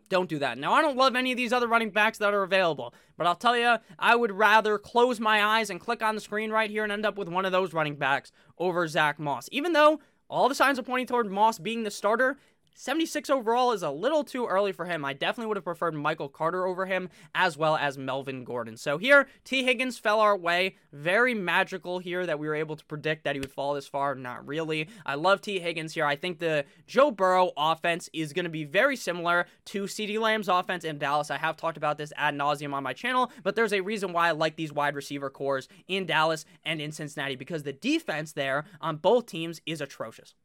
Don't 0.10 0.30
do 0.30 0.40
that. 0.40 0.58
Now, 0.58 0.74
I 0.74 0.82
don't 0.82 0.98
love 0.98 1.16
any 1.16 1.32
of 1.32 1.38
these 1.38 1.54
other 1.54 1.68
running 1.68 1.90
backs 1.90 2.20
that 2.20 2.34
are 2.34 2.44
available, 2.44 2.94
but 3.18 3.26
I'll 3.26 3.36
tell 3.36 3.58
you, 3.58 3.78
I 3.98 4.16
would 4.16 4.32
rather 4.32 4.78
close 4.78 5.20
my 5.20 5.44
eyes 5.44 5.70
and 5.70 5.80
click 5.80 6.04
on 6.04 6.14
the 6.14 6.22
screen 6.22 6.52
right 6.52 6.70
here 6.70 6.84
and 6.84 6.92
end 6.92 7.06
up 7.06 7.18
with 7.18 7.28
one 7.28 7.46
of 7.46 7.52
those 7.52 7.74
running 7.74 7.96
backs 7.96 8.32
over 8.60 8.88
Zach 8.88 9.18
Moss. 9.18 9.50
Even 9.52 9.74
though 9.74 10.00
all 10.30 10.48
the 10.48 10.56
signs 10.56 10.78
are 10.78 10.84
pointing 10.84 11.08
toward 11.08 11.32
Moss 11.32 11.58
being 11.58 11.84
the 11.84 11.92
starter, 11.92 12.38
76 12.78 13.30
overall 13.30 13.72
is 13.72 13.84
a 13.84 13.90
little 13.90 14.26
too 14.26 14.46
early 14.46 14.74
for 14.74 14.86
him. 14.86 15.06
I 15.06 15.14
definitely 15.14 15.48
would 15.48 15.58
have 15.58 15.64
preferred 15.64 15.96
Michael 15.96 16.28
Carter 16.28 16.68
over 16.68 16.86
him, 16.86 17.10
as 17.34 17.58
well 17.58 17.78
as 17.78 17.98
Melvin 17.98 18.44
Gordon. 18.44 18.76
So 18.76 18.98
here, 18.98 19.28
Tee 19.46 19.64
Higgins 19.64 19.98
fell 19.98 20.20
our 20.20 20.36
way. 20.36 20.76
Very 20.92 21.34
magical 21.34 22.00
here 22.00 22.26
that 22.26 22.38
we 22.38 22.48
were 22.50 22.56
able 22.56 22.76
to 22.76 22.84
predict 22.84 23.24
that 23.24 23.34
he 23.34 23.40
would 23.40 23.52
fall 23.52 23.74
this 23.74 23.88
far. 23.88 24.14
Not 24.14 24.46
really. 24.46 24.90
I 25.06 25.16
love 25.16 25.40
Tee 25.40 25.60
Higgins 25.60 25.94
here. 25.94 26.06
I 26.06 26.18
think 26.18 26.40
the 26.40 26.66
Joe 26.86 27.12
Burrow 27.12 27.52
offense 27.56 28.10
is 28.12 28.34
going 28.34 28.44
to 28.44 28.50
be 28.50 28.66
very 28.66 28.98
similar 28.98 29.46
to 29.66 29.84
CeeDee 29.84 30.20
Lamb's 30.20 30.50
offense 30.50 30.84
in 30.84 30.98
Dallas. 30.98 31.32
I 31.32 31.38
have 31.38 31.56
talked 31.56 31.78
about 31.78 31.98
this 31.98 32.12
ad 32.18 32.36
nauseum 32.36 32.74
on 32.74 32.84
my 32.84 32.94
channel, 32.94 33.32
but 33.42 33.56
there's 33.56 33.74
a 33.74 33.80
reason 33.80 34.12
why 34.12 34.28
I 34.28 34.32
like 34.32 34.58
these 34.58 34.74
wide 34.74 34.96
receiver 34.96 35.30
cores 35.30 35.70
in 35.88 36.06
Dallas 36.06 36.44
and 36.66 36.82
in 36.82 36.92
Cincinnati 36.92 37.38
because 37.38 37.64
the 37.64 37.72
defense 37.74 38.34
there 38.34 38.66
on 38.82 38.98
both 38.98 39.28
teams 39.28 39.62
is 39.66 39.80
atrocious. 39.80 40.36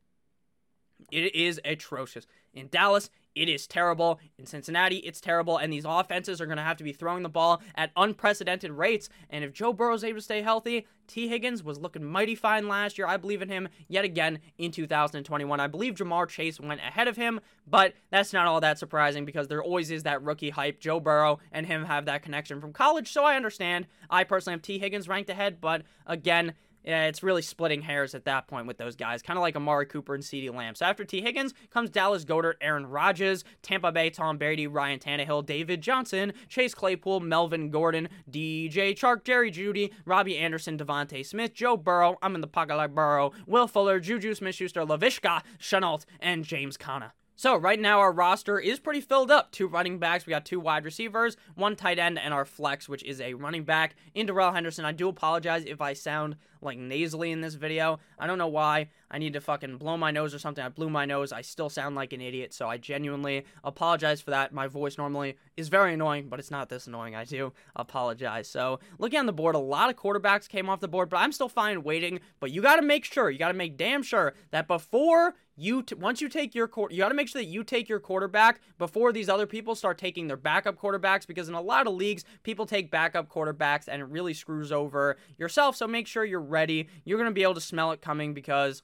It 1.10 1.34
is 1.34 1.60
atrocious. 1.64 2.26
In 2.52 2.68
Dallas, 2.68 3.10
it 3.34 3.48
is 3.48 3.66
terrible. 3.66 4.18
In 4.38 4.46
Cincinnati, 4.46 4.96
it's 4.96 5.20
terrible. 5.20 5.56
And 5.56 5.72
these 5.72 5.84
offenses 5.86 6.40
are 6.40 6.46
going 6.46 6.58
to 6.58 6.64
have 6.64 6.76
to 6.78 6.84
be 6.84 6.92
throwing 6.92 7.22
the 7.22 7.28
ball 7.28 7.62
at 7.76 7.92
unprecedented 7.96 8.72
rates. 8.72 9.08
And 9.28 9.44
if 9.44 9.52
Joe 9.52 9.72
Burrow 9.72 9.94
is 9.94 10.02
able 10.02 10.18
to 10.18 10.22
stay 10.22 10.42
healthy, 10.42 10.86
Tee 11.06 11.28
Higgins 11.28 11.62
was 11.62 11.78
looking 11.78 12.04
mighty 12.04 12.34
fine 12.34 12.68
last 12.68 12.98
year. 12.98 13.06
I 13.06 13.16
believe 13.16 13.42
in 13.42 13.48
him 13.48 13.68
yet 13.88 14.04
again 14.04 14.40
in 14.58 14.72
2021. 14.72 15.60
I 15.60 15.66
believe 15.66 15.94
Ja'Marr 15.94 16.28
Chase 16.28 16.60
went 16.60 16.80
ahead 16.80 17.08
of 17.08 17.16
him, 17.16 17.40
but 17.66 17.94
that's 18.10 18.32
not 18.32 18.46
all 18.46 18.60
that 18.60 18.78
surprising 18.78 19.24
because 19.24 19.48
there 19.48 19.62
always 19.62 19.90
is 19.90 20.04
that 20.04 20.22
rookie 20.22 20.50
hype. 20.50 20.80
Joe 20.80 21.00
Burrow 21.00 21.38
and 21.52 21.66
him 21.66 21.84
have 21.84 22.06
that 22.06 22.22
connection 22.22 22.60
from 22.60 22.72
college, 22.72 23.10
so 23.12 23.24
I 23.24 23.36
understand. 23.36 23.86
I 24.08 24.24
personally 24.24 24.54
have 24.54 24.62
Tee 24.62 24.78
Higgins 24.78 25.08
ranked 25.08 25.30
ahead, 25.30 25.60
but 25.60 25.82
again, 26.06 26.54
yeah, 26.84 27.06
it's 27.06 27.22
really 27.22 27.42
splitting 27.42 27.82
hairs 27.82 28.14
at 28.14 28.24
that 28.24 28.48
point 28.48 28.66
with 28.66 28.78
those 28.78 28.96
guys, 28.96 29.22
kind 29.22 29.38
of 29.38 29.42
like 29.42 29.56
Amari 29.56 29.86
Cooper 29.86 30.14
and 30.14 30.22
CeeDee 30.22 30.54
Lamb. 30.54 30.74
So 30.74 30.86
after 30.86 31.04
Tee 31.04 31.20
Higgins 31.20 31.54
comes 31.70 31.90
Dallas 31.90 32.24
Goedert, 32.24 32.56
Aaron 32.60 32.86
Rodgers, 32.86 33.44
Tampa 33.62 33.92
Bay 33.92 34.10
Tom 34.10 34.38
Brady, 34.38 34.66
Ryan 34.66 34.98
Tannehill, 34.98 35.44
David 35.44 35.80
Johnson, 35.82 36.32
Chase 36.48 36.74
Claypool, 36.74 37.20
Melvin 37.20 37.70
Gordon, 37.70 38.08
DJ 38.30 38.94
Chark, 38.98 39.24
Jerry 39.24 39.50
Jeudy, 39.50 39.90
Robbie 40.04 40.38
Anderson, 40.38 40.78
DeVonta 40.78 41.24
Smith, 41.24 41.54
Joe 41.54 41.76
Burrow, 41.76 42.18
I'm 42.22 42.34
in 42.34 42.40
the 42.40 42.46
pocket 42.46 42.76
like 42.76 42.94
Burrow, 42.94 43.32
Will 43.46 43.66
Fuller, 43.66 44.00
Juju 44.00 44.34
Smith-Schuster, 44.34 44.84
Laviska 44.84 45.42
Shenault, 45.58 46.04
and 46.20 46.44
James 46.44 46.76
Conner. 46.76 47.14
So 47.40 47.56
right 47.56 47.80
now 47.80 48.00
our 48.00 48.12
roster 48.12 48.58
is 48.58 48.78
pretty 48.78 49.00
filled 49.00 49.30
up. 49.30 49.50
Two 49.50 49.66
running 49.66 49.98
backs, 49.98 50.26
we 50.26 50.30
got 50.30 50.44
two 50.44 50.60
wide 50.60 50.84
receivers, 50.84 51.38
one 51.54 51.74
tight 51.74 51.98
end, 51.98 52.18
and 52.18 52.34
our 52.34 52.44
flex, 52.44 52.86
which 52.86 53.02
is 53.02 53.18
a 53.18 53.32
running 53.32 53.64
back 53.64 53.94
in 54.12 54.26
Darrell 54.26 54.52
Henderson. 54.52 54.84
I 54.84 54.92
do 54.92 55.08
apologize 55.08 55.64
if 55.64 55.80
I 55.80 55.94
sound 55.94 56.36
like 56.62 56.78
nasally 56.78 57.30
in 57.30 57.40
this 57.40 57.54
video. 57.54 57.98
I 58.18 58.26
don't 58.26 58.38
know 58.38 58.48
why. 58.48 58.88
I 59.10 59.18
need 59.18 59.32
to 59.32 59.40
fucking 59.40 59.78
blow 59.78 59.96
my 59.96 60.10
nose 60.10 60.34
or 60.34 60.38
something. 60.38 60.64
I 60.64 60.68
blew 60.68 60.88
my 60.88 61.04
nose. 61.04 61.32
I 61.32 61.42
still 61.42 61.68
sound 61.68 61.96
like 61.96 62.12
an 62.12 62.20
idiot, 62.20 62.54
so 62.54 62.68
I 62.68 62.76
genuinely 62.76 63.44
apologize 63.64 64.20
for 64.20 64.30
that. 64.30 64.52
My 64.52 64.68
voice 64.68 64.98
normally 64.98 65.36
is 65.56 65.68
very 65.68 65.94
annoying, 65.94 66.28
but 66.28 66.38
it's 66.38 66.50
not 66.50 66.68
this 66.68 66.86
annoying. 66.86 67.14
I 67.14 67.24
do 67.24 67.52
apologize. 67.74 68.48
So 68.48 68.78
looking 68.98 69.18
on 69.18 69.26
the 69.26 69.32
board, 69.32 69.54
a 69.54 69.58
lot 69.58 69.90
of 69.90 69.96
quarterbacks 69.96 70.48
came 70.48 70.68
off 70.68 70.80
the 70.80 70.88
board, 70.88 71.08
but 71.08 71.16
I'm 71.16 71.32
still 71.32 71.48
fine 71.48 71.82
waiting. 71.82 72.20
But 72.38 72.52
you 72.52 72.62
got 72.62 72.76
to 72.76 72.82
make 72.82 73.04
sure, 73.04 73.30
you 73.30 73.38
got 73.38 73.48
to 73.48 73.54
make 73.54 73.76
damn 73.76 74.02
sure 74.02 74.34
that 74.52 74.68
before 74.68 75.34
you 75.60 75.82
t- 75.82 75.94
once 75.94 76.20
you 76.20 76.28
take 76.28 76.54
your 76.54 76.70
you 76.90 76.98
got 76.98 77.10
to 77.10 77.14
make 77.14 77.28
sure 77.28 77.40
that 77.42 77.48
you 77.48 77.62
take 77.62 77.88
your 77.88 78.00
quarterback 78.00 78.60
before 78.78 79.12
these 79.12 79.28
other 79.28 79.46
people 79.46 79.74
start 79.74 79.98
taking 79.98 80.26
their 80.26 80.36
backup 80.36 80.80
quarterbacks 80.80 81.26
because 81.26 81.48
in 81.48 81.54
a 81.54 81.60
lot 81.60 81.86
of 81.86 81.92
leagues 81.92 82.24
people 82.42 82.64
take 82.64 82.90
backup 82.90 83.28
quarterbacks 83.28 83.86
and 83.86 84.00
it 84.00 84.06
really 84.06 84.32
screws 84.32 84.72
over 84.72 85.18
yourself 85.36 85.76
so 85.76 85.86
make 85.86 86.06
sure 86.06 86.24
you're 86.24 86.40
ready 86.50 86.88
you're 87.04 87.18
going 87.18 87.30
to 87.30 87.34
be 87.34 87.42
able 87.42 87.54
to 87.54 87.60
smell 87.60 87.92
it 87.92 88.02
coming 88.02 88.34
because 88.34 88.82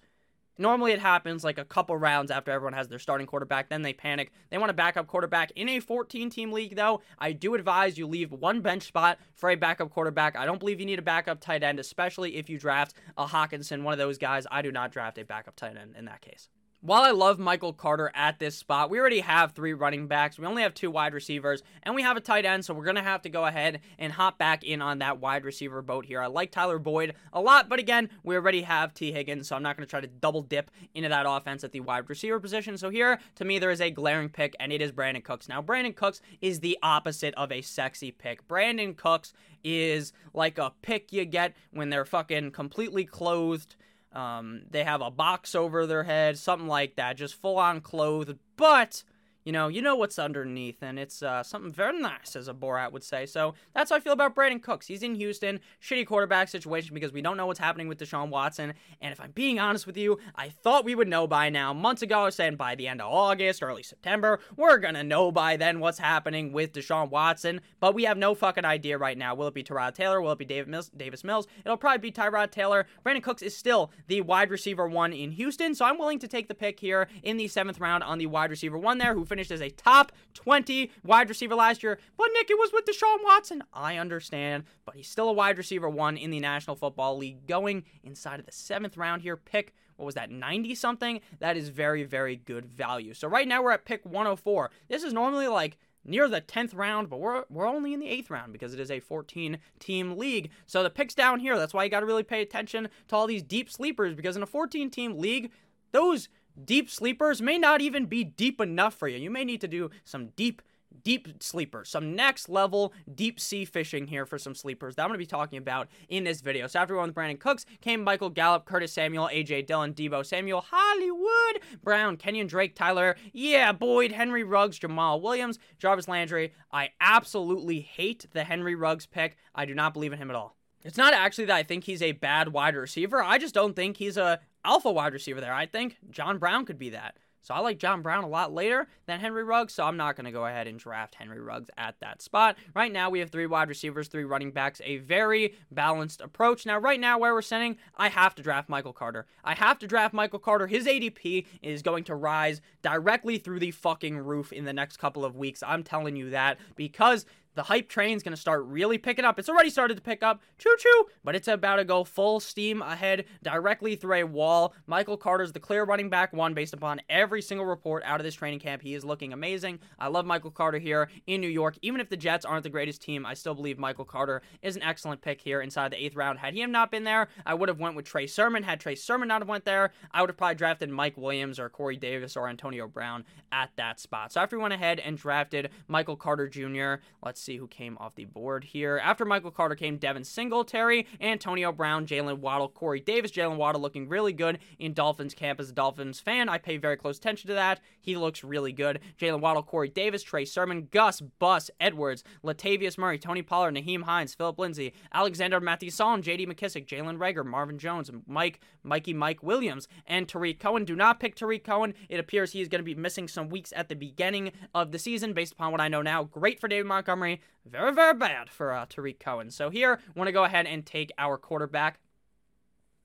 Normally 0.59 0.93
it 0.93 1.01
happens 1.01 1.45
like 1.45 1.59
a 1.59 1.65
couple 1.65 1.97
rounds 1.97 2.31
after 2.31 2.51
everyone 2.51 2.73
has 2.73 2.89
their 2.89 2.99
starting 2.99 3.27
quarterback, 3.27 3.69
then 3.69 3.83
they 3.83 3.93
panic. 3.93 4.33
They 4.51 4.59
want 4.59 4.71
a 4.71 4.75
backup 4.75 5.07
quarterback. 5.07 5.53
In 5.55 5.69
a 5.69 5.81
14 5.81 6.31
team 6.31 6.53
league, 6.53 6.77
though, 6.77 7.03
I 7.19 7.33
do 7.33 7.55
advise 7.55 7.99
you 7.99 8.07
leave 8.07 8.33
one 8.33 8.63
bench 8.63 8.85
spot 8.85 9.19
for 9.35 9.51
a 9.51 9.57
backup 9.57 9.91
quarterback. 9.91 10.37
I 10.37 10.47
don't 10.47 10.59
believe 10.59 10.81
you 10.81 10.87
need 10.87 10.99
a 10.99 11.03
backup 11.03 11.41
tight 11.41 11.63
end, 11.63 11.79
especially 11.79 12.37
if 12.37 12.49
you 12.49 12.59
draft 12.59 12.95
a 13.19 13.27
Hockenson, 13.27 13.83
one 13.83 13.93
of 13.93 13.99
those 13.99 14.19
guys. 14.19 14.47
I 14.51 14.63
do 14.63 14.73
not 14.73 14.93
draft 14.93 15.19
a 15.19 15.25
backup 15.25 15.57
tight 15.57 15.77
end 15.77 15.95
in 15.97 16.07
that 16.07 16.23
case. 16.23 16.49
While 16.87 17.03
I 17.03 17.11
love 17.11 17.41
Michael 17.41 17.73
Carter 17.73 18.13
at 18.15 18.39
this 18.39 18.55
spot, 18.55 18.91
we 18.91 19.01
already 19.01 19.19
have 19.19 19.51
three 19.51 19.73
running 19.73 20.07
backs. 20.07 20.39
We 20.39 20.47
only 20.47 20.63
have 20.63 20.73
two 20.73 20.89
wide 20.89 21.15
receivers, 21.15 21.65
and 21.83 21.97
we 21.97 22.03
have 22.03 22.17
a 22.17 22.21
tight 22.21 22.45
end, 22.45 22.65
so 22.65 22.75
we're 22.75 22.85
going 22.85 22.95
to 22.95 23.03
have 23.03 23.23
to 23.23 23.29
go 23.29 23.45
ahead 23.45 23.81
and 23.99 24.13
hop 24.13 24.39
back 24.39 24.63
in 24.63 24.81
on 24.81 25.01
that 25.01 25.19
wide 25.19 25.45
receiver 25.45 25.83
boat 25.83 26.07
here. 26.07 26.23
I 26.23 26.29
like 26.29 26.53
Tyler 26.53 26.79
Boyd 26.79 27.15
a 27.33 27.41
lot, 27.41 27.69
but 27.69 27.81
again, 27.81 28.09
we 28.23 28.37
already 28.37 28.63
have 28.63 28.95
Tee 28.95 29.11
Higgins, 29.11 29.49
so 29.49 29.57
I'm 29.57 29.65
not 29.65 29.77
going 29.77 29.85
to 29.85 29.91
try 29.91 30.01
to 30.01 30.07
double 30.07 30.43
dip 30.43 30.71
into 30.95 31.09
that 31.09 31.27
offense 31.29 31.65
at 31.65 31.73
the 31.73 31.81
wide 31.81 32.09
receiver 32.09 32.39
position. 32.39 32.79
So 32.79 32.89
here, 32.89 33.19
to 33.35 33.45
me, 33.45 33.59
there 33.59 33.73
is 33.73 33.81
a 33.81 33.91
glaring 33.91 34.29
pick, 34.29 34.55
and 34.61 34.73
it 34.73 34.81
is 34.81 34.93
Brandin 34.93 35.25
Cooks. 35.25 35.49
Now, 35.49 35.61
Brandin 35.61 35.97
Cooks 35.97 36.21
is 36.41 36.61
the 36.61 36.79
opposite 36.85 37.35
of 37.35 37.51
a 37.51 37.63
sexy 37.63 38.13
pick. 38.13 38.47
Brandin 38.47 38.97
Cooks 38.97 39.33
is 39.65 40.13
like 40.33 40.57
a 40.57 40.73
pick 40.83 41.13
you 41.13 41.25
get 41.25 41.57
when 41.73 41.91
they're 41.91 42.05
fucking 42.05 42.53
completely 42.53 43.05
clothed 43.05 43.75
um, 44.17 44.63
they 44.71 44.83
have 44.83 45.03
a 45.03 45.11
box 45.11 45.55
over 45.55 45.87
their 45.87 46.05
head, 46.05 46.39
something 46.39 46.69
like 46.69 46.97
that, 46.97 47.17
just 47.17 47.35
full 47.35 47.59
on 47.59 47.81
clothed, 47.81 48.39
but 48.57 49.05
you 49.47 49.53
know, 49.53 49.69
you 49.69 49.81
know 49.81 49.95
what's 49.95 50.19
underneath, 50.19 50.83
and 50.83 50.99
it's 50.99 51.23
uh, 51.23 51.41
something 51.45 51.73
very 51.73 51.97
nice, 52.01 52.35
as 52.35 52.49
a 52.49 52.53
Borat 52.53 52.91
would 52.91 53.05
say. 53.05 53.27
So 53.27 53.55
that's 53.73 53.91
how 53.91 53.97
I 53.97 54.01
feel 54.01 54.13
about 54.13 54.35
Brandin 54.35 54.61
Cooks. 54.61 54.89
He's 54.89 55.05
in 55.05 55.15
Houston, 55.15 55.61
shitty 55.81 56.05
quarterback 56.05 56.49
situation 56.49 56.95
because 56.95 57.13
we 57.13 57.23
don't 57.23 57.37
know 57.37 57.47
what's 57.47 57.61
happening 57.61 57.87
with 57.87 57.99
Deshaun 57.99 58.29
Watson. 58.29 58.75
And 59.01 59.13
if 59.13 59.21
I'm 59.21 59.31
being 59.31 59.61
honest 59.61 59.87
with 59.87 59.97
you, 59.97 60.19
I 60.35 60.49
thought 60.49 60.85
we 60.85 60.97
would 60.97 61.07
know 61.07 61.29
by 61.29 61.49
now. 61.49 61.73
Months 61.73 62.03
ago, 62.03 62.23
I 62.23 62.25
was 62.25 62.35
saying 62.35 62.57
by 62.57 62.75
the 62.75 62.89
end 62.89 63.01
of 63.01 63.13
August, 63.13 63.63
early 63.63 63.85
September, 63.85 64.41
we're 64.57 64.79
gonna 64.79 65.05
know 65.05 65.31
by 65.31 65.57
then 65.57 65.79
what's 65.79 66.01
happening 66.01 66.53
with 66.53 66.73
Deshaun 66.73 67.09
Watson. 67.09 67.61
But 67.79 67.95
we 67.95 68.03
have 68.03 68.19
no 68.19 68.35
fucking 68.35 68.65
idea 68.65 68.99
right 68.99 69.17
now. 69.17 69.37
Will 69.37 69.47
it 69.47 69.55
be 69.55 69.63
Tyrod 69.63 69.95
Taylor? 69.95 70.21
Will 70.21 70.33
it 70.33 70.39
be 70.39 70.45
David 70.45 70.67
Mills, 70.67 70.89
Davis 70.89 71.23
Mills? 71.23 71.47
It'll 71.65 71.77
probably 71.77 72.11
be 72.11 72.11
Tyrod 72.11 72.51
Taylor. 72.51 72.87
Brandin 73.05 73.23
Cooks 73.23 73.43
is 73.43 73.57
still 73.57 73.93
the 74.09 74.23
wide 74.23 74.51
receiver 74.51 74.89
one 74.89 75.13
in 75.13 75.31
Houston, 75.31 75.73
so 75.77 75.85
I'm 75.85 75.99
willing 75.99 76.19
to 76.19 76.27
take 76.27 76.49
the 76.49 76.55
pick 76.55 76.81
here 76.81 77.07
in 77.23 77.37
the 77.37 77.47
seventh 77.47 77.79
round 77.79 78.03
on 78.03 78.19
the 78.19 78.27
wide 78.27 78.51
receiver 78.51 78.77
one 78.77 78.99
there, 78.99 79.15
who 79.15 79.25
finished 79.37 79.51
as 79.51 79.61
a 79.61 79.69
top 79.69 80.13
20 80.33 80.91
wide 81.05 81.29
receiver 81.29 81.55
last 81.55 81.83
year. 81.83 81.99
But 82.17 82.31
Nick, 82.33 82.51
it 82.51 82.59
was 82.59 82.73
with 82.73 82.87
Deshaun 82.87 83.23
Watson. 83.23 83.63
I 83.71 83.99
understand, 83.99 84.65
but 84.87 84.95
he's 84.95 85.09
still 85.09 85.29
a 85.29 85.33
wide 85.33 85.59
receiver 85.59 85.91
one 85.91 86.17
in 86.17 86.31
the 86.31 86.41
National 86.41 86.75
Football 86.75 87.19
League 87.19 87.47
going 87.47 87.85
inside 88.03 88.41
of 88.41 88.47
the 88.47 88.53
seventh 88.53 88.97
round 88.97 89.21
here. 89.21 89.37
Pick 89.37 89.75
what 89.97 90.07
was 90.07 90.15
that 90.15 90.31
90 90.31 90.75
something 90.75 91.21
that 91.39 91.57
is 91.57 91.71
very 91.71 92.05
very 92.05 92.37
good 92.37 92.67
value 92.67 93.15
so 93.15 93.27
right 93.27 93.49
now 93.49 93.63
we're 93.63 93.71
at 93.71 93.87
pick 93.87 94.05
104 94.05 94.71
this 94.89 95.03
is 95.03 95.15
normally 95.15 95.49
like 95.49 95.79
near 96.05 96.29
the 96.29 96.43
10th 96.43 96.77
round 96.77 97.09
but 97.09 97.19
we're 97.19 97.45
we're 97.49 97.67
only 97.67 97.95
in 97.95 98.01
the 98.01 98.07
8th 98.07 98.29
round 98.29 98.53
because 98.53 98.75
it 98.75 98.81
is 98.81 98.91
a 98.91 99.01
14 99.01 99.57
team 99.79 100.19
league 100.19 100.51
so 100.67 100.83
the 100.83 100.91
picks 100.91 101.15
down 101.15 101.41
here 101.41 101.57
that's 101.57 101.73
why 101.73 101.83
you 101.83 101.89
got 101.89 102.01
to 102.01 102.07
really 102.07 102.23
pay 102.23 102.43
attention 102.43 102.91
to 103.09 103.17
all 103.17 103.27
these 103.27 103.43
deep 103.43 103.71
sleepers 103.71 104.15
because 104.15 104.37
in 104.37 104.43
a 104.43 104.47
14 104.47 104.91
team 104.91 105.17
league 105.17 105.51
those 105.93 106.29
deep 106.65 106.91
sleepers 106.91 107.43
may 107.43 107.59
not 107.59 107.81
even 107.81 108.07
be 108.07 108.25
deep 108.25 108.61
enough 108.61 108.95
for 108.95 109.09
you. 109.09 109.19
You 109.19 109.31
may 109.31 109.45
need 109.45 109.61
to 109.61 109.69
do 109.69 109.91
some 110.05 110.29
deep 110.37 110.63
deep 111.03 111.29
sleepers, 111.43 111.89
some 111.89 112.15
next 112.15 112.49
level 112.49 112.93
deep 113.15 113.39
sea 113.39 113.65
fishing 113.65 114.07
here 114.07 114.27
for 114.27 114.39
some 114.39 114.55
sleepers 114.55 114.95
that 114.95 115.03
I'm 115.03 115.09
going 115.09 115.17
to 115.17 115.23
be 115.23 115.27
talking 115.27 115.59
about 115.59 115.89
in 116.09 116.25
this 116.25 116.41
video. 116.41 116.67
So 116.67 116.79
after 116.79 116.95
we 116.95 117.01
went 117.01 117.15
with 117.15 117.17
Brandin 117.17 117.39
Cooks, 117.39 117.67
came 117.81 118.03
Michael 118.03 118.31
Gallup, 118.31 118.65
Curtis 118.65 118.93
Samuel, 118.93 119.29
AJ 119.33 119.67
Dillon, 119.67 119.95
Deebo 119.95 120.25
Samuel, 120.25 120.65
Hollywood 120.69 121.63
Brown, 121.83 122.17
Kenyan 122.17 122.49
Drake, 122.49 122.75
Tyler, 122.75 123.17
yeah, 123.33 123.73
Boyd, 123.73 124.13
Henry 124.13 124.45
Ruggs, 124.45 124.79
Jamaal 124.79 125.21
Williams, 125.21 125.59
Jarvis 125.79 126.09
Landry. 126.09 126.53
I 126.73 126.91
absolutely 127.01 127.81
hate 127.81 128.27
the 128.33 128.45
Henry 128.45 128.75
Ruggs 128.75 129.07
pick. 129.07 129.37
I 129.55 129.65
do 129.65 129.75
not 129.75 129.93
believe 129.93 130.13
in 130.13 130.19
him 130.19 130.31
at 130.31 130.37
all. 130.37 130.57
It's 130.85 130.97
not 130.97 131.15
actually 131.15 131.47
that 131.47 131.57
I 131.57 131.63
think 131.65 131.83
he's 131.83 132.03
a 132.03 132.13
bad 132.13 132.53
wide 132.53 132.77
receiver. 132.77 133.21
I 133.21 133.39
just 133.39 133.55
don't 133.55 133.75
think 133.75 133.97
he's 133.97 134.17
a 134.17 134.39
alpha 134.67 134.91
wide 134.91 135.13
receiver 135.13 135.41
there. 135.41 135.55
I 135.55 135.67
think 135.67 135.97
John 136.11 136.39
Brown 136.39 136.67
could 136.67 136.79
be 136.79 136.91
that. 136.91 137.17
So 137.47 137.55
I 137.55 137.61
like 137.61 137.79
John 137.79 138.03
Brown 138.03 138.25
a 138.25 138.29
lot 138.29 138.53
later 138.53 138.89
than 139.07 139.21
Henry 139.21 139.45
Ruggs, 139.45 139.73
so 139.73 139.85
I'm 139.85 139.97
not 139.97 140.17
going 140.17 140.25
to 140.25 140.33
go 140.33 140.47
ahead 140.47 140.67
and 140.67 140.81
draft 140.81 141.15
Henry 141.15 141.39
Ruggs 141.41 141.71
at 141.79 141.95
that 142.01 142.21
spot. 142.21 142.57
Right 142.75 142.93
now, 142.93 143.09
we 143.09 143.21
have 143.21 143.31
three 143.31 143.47
wide 143.47 143.69
receivers, 143.69 144.09
three 144.09 144.25
running 144.25 144.51
backs, 144.51 144.81
a 144.85 144.97
very 144.97 145.55
balanced 145.71 146.21
approach. 146.21 146.67
Now, 146.67 146.79
right 146.79 146.99
now, 146.99 147.21
where 147.21 147.33
we're 147.33 147.43
sitting, 147.43 147.77
I 147.97 148.09
have 148.09 148.35
to 148.35 148.43
draft 148.43 148.69
Michael 148.69 148.93
Carter. 148.93 149.27
I 149.45 149.55
have 149.55 149.79
to 149.79 149.87
draft 149.87 150.13
Michael 150.13 150.41
Carter. 150.41 150.67
His 150.67 150.87
ADP 150.87 151.47
is 151.63 151.83
going 151.83 152.03
to 152.05 152.17
rise 152.17 152.61
directly 152.83 153.39
through 153.39 153.61
the 153.61 153.71
fucking 153.71 154.19
roof 154.19 154.53
in 154.53 154.65
the 154.65 154.73
next 154.73 154.97
couple 154.97 155.25
of 155.25 155.37
weeks. 155.37 155.63
I'm 155.65 155.85
telling 155.85 156.17
you 156.17 156.31
that 156.31 156.59
because 156.75 157.27
the 157.57 157.65
hype 157.65 157.89
train's 157.89 158.23
going 158.23 158.35
to 158.35 158.41
start 158.41 158.65
really 158.67 158.99
picking 158.99 159.25
up. 159.25 159.39
It's 159.39 159.49
already 159.49 159.71
started 159.71 159.97
to 159.97 160.03
pick 160.03 160.23
up, 160.23 160.41
choo 160.59 160.75
choo, 160.79 161.07
but 161.25 161.35
it's 161.35 161.49
about 161.49 161.77
to 161.77 161.85
go 161.85 162.05
full 162.05 162.39
steam 162.39 162.83
ahead 162.83 163.25
directly 163.43 163.97
through 163.97 164.15
a 164.15 164.25
wall. 164.25 164.75
Michael 164.87 165.17
Carter's 165.17 165.53
the 165.53 165.61
clear 165.61 165.85
running 165.85 166.11
back 166.11 166.33
one 166.33 166.55
based 166.55 166.75
upon 166.75 167.01
every 167.09 167.43
single 167.43 167.67
report 167.67 168.03
out 168.05 168.21
of 168.21 168.25
this 168.25 168.35
training 168.35 168.61
camp. 168.61 168.83
He 168.83 168.95
is 168.95 169.05
looking 169.05 169.33
amazing. 169.33 169.81
I 169.99 170.09
love 170.09 170.27
Michael 170.27 170.51
Carter 170.51 170.79
here 170.79 171.09
in 171.27 171.41
New 171.41 171.49
York. 171.49 171.79
Even 171.83 172.01
if 172.01 172.11
the 172.11 172.17
Jets 172.17 172.45
aren't 172.45 172.63
the 172.63 172.71
greatest 172.71 173.03
team, 173.03 173.25
I 173.25 173.35
still 173.35 173.55
believe 173.55 173.79
Michael 173.79 174.05
Carter 174.05 174.43
is 174.63 174.77
an 174.77 174.83
excellent 174.83 175.23
pick 175.23 175.41
here 175.41 175.63
inside 175.63 175.91
the 175.91 176.05
eighth 176.05 176.15
round. 176.15 176.39
Had 176.39 176.55
he 176.55 176.65
not 176.67 176.91
been 176.91 177.05
there, 177.05 177.29
I 177.47 177.55
would 177.55 177.71
have 177.71 177.81
went 177.81 177.97
with 177.97 178.05
Trey 178.05 178.27
Sermon. 178.27 178.63
Had 178.63 178.81
Trey 178.81 178.95
Sermon 178.95 179.29
not 179.29 179.41
have 179.41 179.49
went 179.49 179.65
there, 179.65 179.93
I 180.13 180.21
would 180.21 180.29
have 180.31 180.37
probably 180.37 180.57
drafted 180.57 180.91
Mike 180.91 181.17
Williams 181.17 181.59
or 181.59 181.71
Corey 181.71 181.97
Davis 181.97 182.37
or 182.37 182.49
Antonio 182.49 182.87
Brown 182.87 183.25
at 183.51 183.71
that 183.77 183.99
spot. 183.99 184.33
So 184.33 184.41
after 184.41 184.57
we 184.57 184.63
went 184.63 184.75
ahead 184.75 185.01
and 185.01 185.17
drafted 185.17 185.71
Michael 185.89 186.17
Carter 186.17 186.49
Jr., 186.49 187.03
let's 187.25 187.41
see 187.47 187.57
who 187.57 187.69
came 187.69 187.97
off 187.99 188.17
the 188.17 188.25
board 188.25 188.65
here. 188.65 189.01
After 189.03 189.25
Michael 189.25 189.51
Carter 189.51 189.77
came 189.77 189.97
Devin 189.97 190.25
Singletary, 190.25 191.07
Antonio 191.21 191.73
Brown, 191.73 192.07
Jaylen 192.07 192.39
Waddle, 192.39 192.69
Corey 192.69 193.01
Davis. 193.01 193.31
Jaylen 193.31 193.57
Waddle 193.57 193.81
looking 193.81 194.09
really 194.09 194.33
good 194.33 194.59
in 194.79 194.93
Dolphins 194.93 195.33
camp 195.33 195.61
as 195.61 195.71
a 195.71 195.73
Dolphins 195.73 196.21
fan. 196.21 196.49
I 196.49 196.59
pay 196.59 196.77
very 196.77 196.97
close 196.97 197.19
attention 197.19 197.49
to 197.49 197.55
that. 197.55 197.81
He 198.01 198.17
looks 198.17 198.43
really 198.43 198.73
good. 198.73 199.01
Jaylen 199.19 199.41
Waddle, 199.41 199.63
Corey 199.63 199.89
Davis, 199.89 200.23
Trey 200.23 200.45
Sermon, 200.45 200.89
Gus, 200.91 201.21
Bus, 201.21 201.71
Edwards, 201.81 202.25
Latavius 202.45 202.99
Murray, 202.99 203.19
Tony 203.19 203.43
Pollard, 203.43 203.75
Nyheim 203.75 204.03
Hines, 204.03 204.35
Philip 204.35 204.59
Lindsay, 204.59 204.93
Alexander 205.13 205.61
Mattison, 205.61 206.23
J.D. 206.23 206.47
McKissic, 206.47 206.87
Jalen 206.87 207.19
Reagor, 207.19 207.47
Marvin 207.47 207.79
Jones, 207.79 208.11
Mike, 208.27 208.61
Mikey 208.83 209.15
Mike 209.15 209.43
Williams, 209.43 209.87
and 210.07 210.29
Tarik 210.29 210.59
Cohen. 210.59 210.85
Do 210.85 210.97
not 210.97 211.21
pick 211.21 211.37
Tarik 211.37 211.65
Cohen. 211.65 211.95
It 212.09 212.19
appears 212.19 212.53
he 212.53 212.61
is 212.61 212.69
going 212.69 212.81
to 212.81 212.85
be 212.85 212.95
missing 212.95 213.29
some 213.29 213.49
weeks 213.49 213.73
at 213.77 213.89
the 213.89 213.95
beginning 213.95 214.53
of 214.75 214.91
the 214.91 214.99
season 214.99 215.33
based 215.33 215.53
upon 215.53 215.71
what 215.71 215.81
I 215.81 215.89
know 215.89 216.03
now. 216.03 216.25
Great 216.25 216.61
for 216.61 216.69
David 216.69 216.87
Montgomery. 216.87 217.36
Very, 217.65 217.93
very 217.93 218.15
bad 218.15 218.51
for 218.51 218.73
uh, 218.73 218.87
Tarik 218.87 219.19
Cohen. 219.19 219.51
So 219.51 219.71
here, 219.71 220.01
want 220.15 220.29
to 220.29 220.33
go 220.33 220.45
ahead 220.45 220.67
and 220.67 220.85
take 220.87 221.11
our 221.19 221.37
quarterback. 221.37 221.99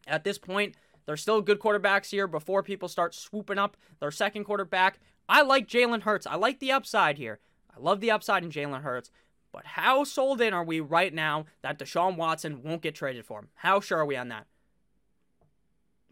At 0.07 0.23
this 0.23 0.37
point, 0.37 0.75
there's 1.05 1.21
still 1.21 1.41
good 1.41 1.59
quarterbacks 1.59 2.09
here 2.11 2.27
before 2.27 2.63
people 2.63 2.87
start 2.87 3.15
swooping 3.15 3.57
up 3.57 3.77
their 3.99 4.11
second 4.11 4.43
quarterback. 4.43 4.99
I 5.27 5.41
like 5.41 5.67
Jalen 5.67 6.01
Hurts. 6.01 6.27
I 6.27 6.35
like 6.35 6.59
the 6.59 6.71
upside 6.71 7.17
here. 7.17 7.39
I 7.75 7.79
love 7.79 8.01
the 8.01 8.11
upside 8.11 8.43
in 8.43 8.51
Jalen 8.51 8.81
Hurts. 8.81 9.11
But 9.51 9.65
how 9.65 10.03
sold 10.03 10.41
in 10.41 10.53
are 10.53 10.63
we 10.63 10.79
right 10.79 11.13
now 11.13 11.45
that 11.61 11.77
Deshaun 11.77 12.15
Watson 12.15 12.63
won't 12.63 12.81
get 12.81 12.95
traded 12.95 13.25
for 13.25 13.39
him? 13.39 13.49
How 13.55 13.79
sure 13.79 13.99
are 13.99 14.05
we 14.05 14.15
on 14.15 14.29
that? 14.29 14.47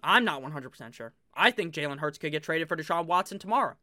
I'm 0.03 0.25
not 0.25 0.41
100% 0.41 0.93
sure. 0.93 1.13
I 1.33 1.51
think 1.51 1.73
Jalen 1.73 1.99
Hurts 1.99 2.17
could 2.17 2.31
get 2.31 2.43
traded 2.43 2.67
for 2.67 2.75
Deshaun 2.75 3.05
Watson 3.05 3.39
tomorrow. 3.39 3.75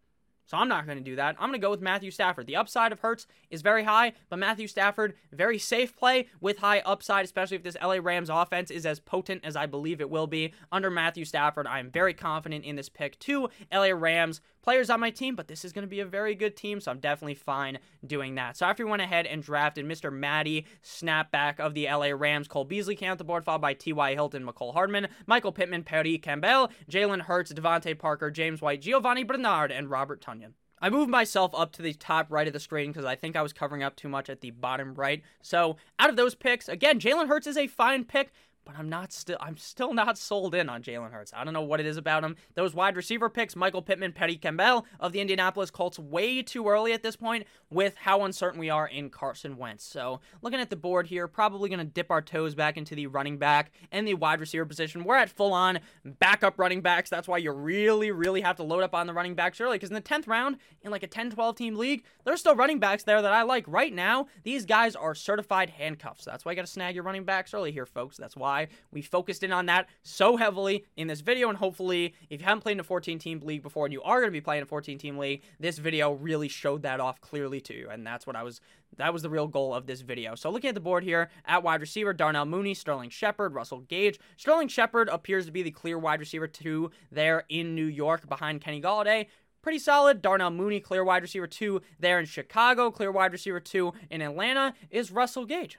So 0.46 0.56
I'm 0.56 0.68
not 0.68 0.86
going 0.86 0.98
to 0.98 1.04
do 1.04 1.16
that. 1.16 1.36
I'm 1.38 1.48
going 1.48 1.60
to 1.60 1.64
go 1.64 1.70
with 1.70 1.80
Matthew 1.80 2.10
Stafford. 2.10 2.46
The 2.46 2.56
upside 2.56 2.92
of 2.92 3.00
Hurts 3.00 3.26
is 3.50 3.62
very 3.62 3.82
high, 3.82 4.12
but 4.28 4.38
Matthew 4.38 4.68
Stafford, 4.68 5.14
very 5.32 5.58
safe 5.58 5.96
play 5.96 6.28
with 6.40 6.58
high 6.58 6.80
upside, 6.80 7.24
especially 7.24 7.56
if 7.56 7.64
this 7.64 7.76
LA 7.82 7.98
Rams 8.00 8.30
offense 8.30 8.70
is 8.70 8.86
as 8.86 9.00
potent 9.00 9.44
as 9.44 9.56
I 9.56 9.66
believe 9.66 10.00
it 10.00 10.08
will 10.08 10.28
be 10.28 10.54
under 10.70 10.90
Matthew 10.90 11.24
Stafford. 11.24 11.66
I 11.66 11.80
am 11.80 11.90
very 11.90 12.14
confident 12.14 12.64
in 12.64 12.76
this 12.76 12.88
pick. 12.88 13.18
Two 13.18 13.48
LA 13.72 13.88
Rams 13.88 14.40
players 14.66 14.90
on 14.90 14.98
my 14.98 15.10
team, 15.10 15.36
but 15.36 15.46
this 15.46 15.64
is 15.64 15.72
going 15.72 15.84
to 15.84 15.88
be 15.88 16.00
a 16.00 16.04
very 16.04 16.34
good 16.34 16.56
team, 16.56 16.80
so 16.80 16.90
I'm 16.90 16.98
definitely 16.98 17.36
fine 17.36 17.78
doing 18.04 18.34
that. 18.34 18.56
So 18.56 18.66
after 18.66 18.84
we 18.84 18.90
went 18.90 19.00
ahead 19.00 19.24
and 19.24 19.40
drafted 19.40 19.86
Mr. 19.86 20.12
Matty, 20.12 20.66
snapback 20.82 21.60
of 21.60 21.72
the 21.74 21.86
LA 21.86 22.08
Rams, 22.08 22.48
Cole 22.48 22.64
Beasley 22.64 22.96
came 22.96 23.12
out 23.12 23.18
the 23.18 23.22
board, 23.22 23.44
followed 23.44 23.60
by 23.60 23.74
T.Y. 23.74 24.14
Hilton, 24.14 24.44
Mecole 24.44 24.72
Hardman, 24.72 25.06
Michael 25.28 25.52
Pittman, 25.52 25.84
Parris 25.84 26.18
Campbell, 26.20 26.72
Jalen 26.90 27.20
Hurts, 27.20 27.52
DeVante 27.52 27.96
Parker, 27.96 28.28
James 28.28 28.60
White, 28.60 28.82
Giovani 28.82 29.22
Bernard, 29.22 29.70
and 29.70 29.88
Robert 29.88 30.20
Tonyan. 30.20 30.54
I 30.78 30.90
moved 30.90 31.10
myself 31.10 31.52
up 31.54 31.72
to 31.72 31.82
the 31.82 31.94
top 31.94 32.26
right 32.30 32.46
of 32.46 32.52
the 32.52 32.60
screen 32.60 32.90
because 32.90 33.06
I 33.06 33.14
think 33.14 33.34
I 33.34 33.42
was 33.42 33.52
covering 33.52 33.82
up 33.82 33.96
too 33.96 34.08
much 34.08 34.28
at 34.28 34.40
the 34.40 34.50
bottom 34.50 34.94
right. 34.94 35.22
So 35.40 35.76
out 35.98 36.10
of 36.10 36.16
those 36.16 36.34
picks, 36.34 36.68
again, 36.68 37.00
Jalen 37.00 37.28
Hurts 37.28 37.46
is 37.46 37.56
a 37.56 37.66
fine 37.66 38.04
pick, 38.04 38.32
but 38.66 38.74
I'm 38.76 38.88
not 38.88 39.12
still 39.12 39.38
I'm 39.40 39.56
still 39.56 39.94
not 39.94 40.18
sold 40.18 40.54
in 40.54 40.68
on 40.68 40.82
Jalen 40.82 41.12
Hurts. 41.12 41.32
I 41.34 41.44
don't 41.44 41.54
know 41.54 41.62
what 41.62 41.80
it 41.80 41.86
is 41.86 41.96
about 41.96 42.24
him. 42.24 42.36
Those 42.54 42.74
wide 42.74 42.96
receiver 42.96 43.30
picks, 43.30 43.56
Michael 43.56 43.80
Pittman, 43.80 44.12
Parris 44.12 44.38
Campbell 44.42 44.84
of 44.98 45.12
the 45.12 45.20
Indianapolis 45.20 45.70
Colts, 45.70 45.98
way 45.98 46.42
too 46.42 46.68
early 46.68 46.92
at 46.92 47.02
this 47.02 47.16
point 47.16 47.46
with 47.70 47.94
how 47.96 48.24
uncertain 48.24 48.58
we 48.58 48.68
are 48.68 48.88
in 48.88 49.08
Carson 49.08 49.56
Wentz. 49.56 49.84
So 49.84 50.20
looking 50.42 50.60
at 50.60 50.68
the 50.68 50.76
board 50.76 51.06
here, 51.06 51.28
probably 51.28 51.70
gonna 51.70 51.84
dip 51.84 52.10
our 52.10 52.20
toes 52.20 52.54
back 52.54 52.76
into 52.76 52.94
the 52.94 53.06
running 53.06 53.38
back 53.38 53.70
and 53.92 54.06
the 54.06 54.14
wide 54.14 54.40
receiver 54.40 54.66
position. 54.66 55.04
We're 55.04 55.16
at 55.16 55.30
full 55.30 55.52
on 55.52 55.78
backup 56.04 56.58
running 56.58 56.80
backs. 56.80 57.08
That's 57.08 57.28
why 57.28 57.38
you 57.38 57.52
really, 57.52 58.10
really 58.10 58.40
have 58.40 58.56
to 58.56 58.64
load 58.64 58.82
up 58.82 58.94
on 58.94 59.06
the 59.06 59.14
running 59.14 59.36
backs 59.36 59.60
early. 59.60 59.76
Because 59.76 59.90
in 59.90 59.94
the 59.94 60.02
10th 60.02 60.26
round, 60.26 60.56
in 60.82 60.90
like 60.90 61.04
a 61.04 61.08
10-12 61.08 61.56
team 61.56 61.76
league, 61.76 62.02
there's 62.24 62.40
still 62.40 62.56
running 62.56 62.80
backs 62.80 63.04
there 63.04 63.22
that 63.22 63.32
I 63.32 63.42
like. 63.42 63.64
Right 63.68 63.92
now, 63.92 64.26
these 64.42 64.66
guys 64.66 64.96
are 64.96 65.14
certified 65.14 65.70
handcuffs. 65.70 66.24
That's 66.24 66.44
why 66.44 66.52
you 66.52 66.56
gotta 66.56 66.66
snag 66.66 66.94
your 66.96 67.04
running 67.04 67.24
backs 67.24 67.54
early 67.54 67.70
here, 67.70 67.86
folks. 67.86 68.16
That's 68.16 68.36
why 68.36 68.55
we 68.90 69.02
focused 69.02 69.42
in 69.42 69.52
on 69.52 69.66
that 69.66 69.88
so 70.02 70.36
heavily 70.36 70.84
in 70.96 71.08
this 71.08 71.20
video. 71.20 71.48
And 71.48 71.58
hopefully, 71.58 72.14
if 72.30 72.40
you 72.40 72.46
haven't 72.46 72.62
played 72.62 72.72
in 72.72 72.80
a 72.80 72.84
14 72.84 73.18
team 73.18 73.40
league 73.42 73.62
before 73.62 73.86
and 73.86 73.92
you 73.92 74.02
are 74.02 74.20
going 74.20 74.28
to 74.28 74.32
be 74.32 74.40
playing 74.40 74.62
a 74.62 74.66
14 74.66 74.98
team 74.98 75.18
league, 75.18 75.42
this 75.60 75.78
video 75.78 76.12
really 76.12 76.48
showed 76.48 76.82
that 76.82 77.00
off 77.00 77.20
clearly 77.20 77.60
to 77.62 77.74
you. 77.74 77.88
And 77.88 78.06
that's 78.06 78.26
what 78.26 78.36
I 78.36 78.42
was, 78.42 78.60
that 78.96 79.12
was 79.12 79.22
the 79.22 79.30
real 79.30 79.48
goal 79.48 79.74
of 79.74 79.86
this 79.86 80.00
video. 80.00 80.34
So 80.34 80.50
looking 80.50 80.68
at 80.68 80.74
the 80.74 80.80
board 80.80 81.04
here, 81.04 81.30
at 81.44 81.62
wide 81.62 81.80
receiver, 81.80 82.12
Darnell 82.12 82.46
Mooney, 82.46 82.74
Sterling 82.74 83.10
Shepard, 83.10 83.54
Russell 83.54 83.80
Gage. 83.80 84.18
Sterling 84.36 84.68
Shepard 84.68 85.08
appears 85.08 85.46
to 85.46 85.52
be 85.52 85.62
the 85.62 85.70
clear 85.70 85.98
wide 85.98 86.20
receiver 86.20 86.46
two 86.46 86.90
there 87.10 87.44
in 87.48 87.74
New 87.74 87.86
York 87.86 88.28
behind 88.28 88.60
Kenny 88.60 88.80
Golladay 88.80 89.26
pretty 89.66 89.78
solid. 89.80 90.22
Darnell 90.22 90.50
Mooney, 90.50 90.78
clear 90.78 91.02
wide 91.02 91.22
receiver 91.22 91.48
two 91.48 91.80
there 91.98 92.20
in 92.20 92.24
Chicago. 92.24 92.88
Clear 92.88 93.10
wide 93.10 93.32
receiver 93.32 93.58
two 93.58 93.94
in 94.12 94.22
Atlanta 94.22 94.74
is 94.92 95.10
Russell 95.10 95.44
Gage. 95.44 95.76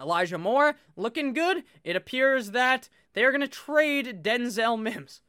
Elijah 0.00 0.38
Moore 0.38 0.76
looking 0.96 1.32
good. 1.32 1.64
It 1.84 1.96
appears 1.96 2.50
that 2.50 2.88
they 3.14 3.24
are 3.24 3.30
going 3.30 3.40
to 3.40 3.48
trade 3.48 4.22
Denzel 4.22 4.80
Mims. 4.80 5.22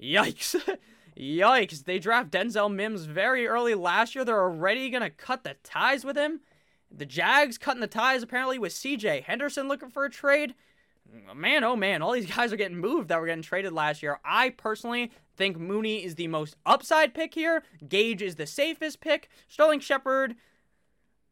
Yikes. 0.00 0.56
Yikes. 1.18 1.84
They 1.84 1.98
draft 1.98 2.30
Denzel 2.30 2.72
Mims 2.72 3.04
very 3.04 3.46
early 3.46 3.74
last 3.74 4.14
year. 4.14 4.24
They're 4.24 4.40
already 4.40 4.90
going 4.90 5.02
to 5.02 5.10
cut 5.10 5.44
the 5.44 5.56
ties 5.62 6.04
with 6.04 6.16
him. 6.16 6.40
The 6.90 7.06
Jags 7.06 7.58
cutting 7.58 7.80
the 7.80 7.86
ties 7.86 8.22
apparently 8.22 8.58
with 8.58 8.72
CJ 8.72 9.24
Henderson 9.24 9.68
looking 9.68 9.90
for 9.90 10.04
a 10.04 10.10
trade. 10.10 10.54
Man, 11.34 11.64
oh 11.64 11.76
man, 11.76 12.02
all 12.02 12.12
these 12.12 12.30
guys 12.34 12.52
are 12.52 12.56
getting 12.56 12.78
moved 12.78 13.08
that 13.08 13.20
were 13.20 13.26
getting 13.26 13.42
traded 13.42 13.72
last 13.72 14.02
year. 14.02 14.20
I 14.24 14.50
personally 14.50 15.10
think 15.36 15.58
Mooney 15.58 16.04
is 16.04 16.14
the 16.14 16.28
most 16.28 16.56
upside 16.66 17.14
pick 17.14 17.34
here. 17.34 17.62
Gage 17.88 18.22
is 18.22 18.36
the 18.36 18.46
safest 18.46 19.00
pick. 19.00 19.28
Sterling 19.48 19.80
Shepard 19.80 20.36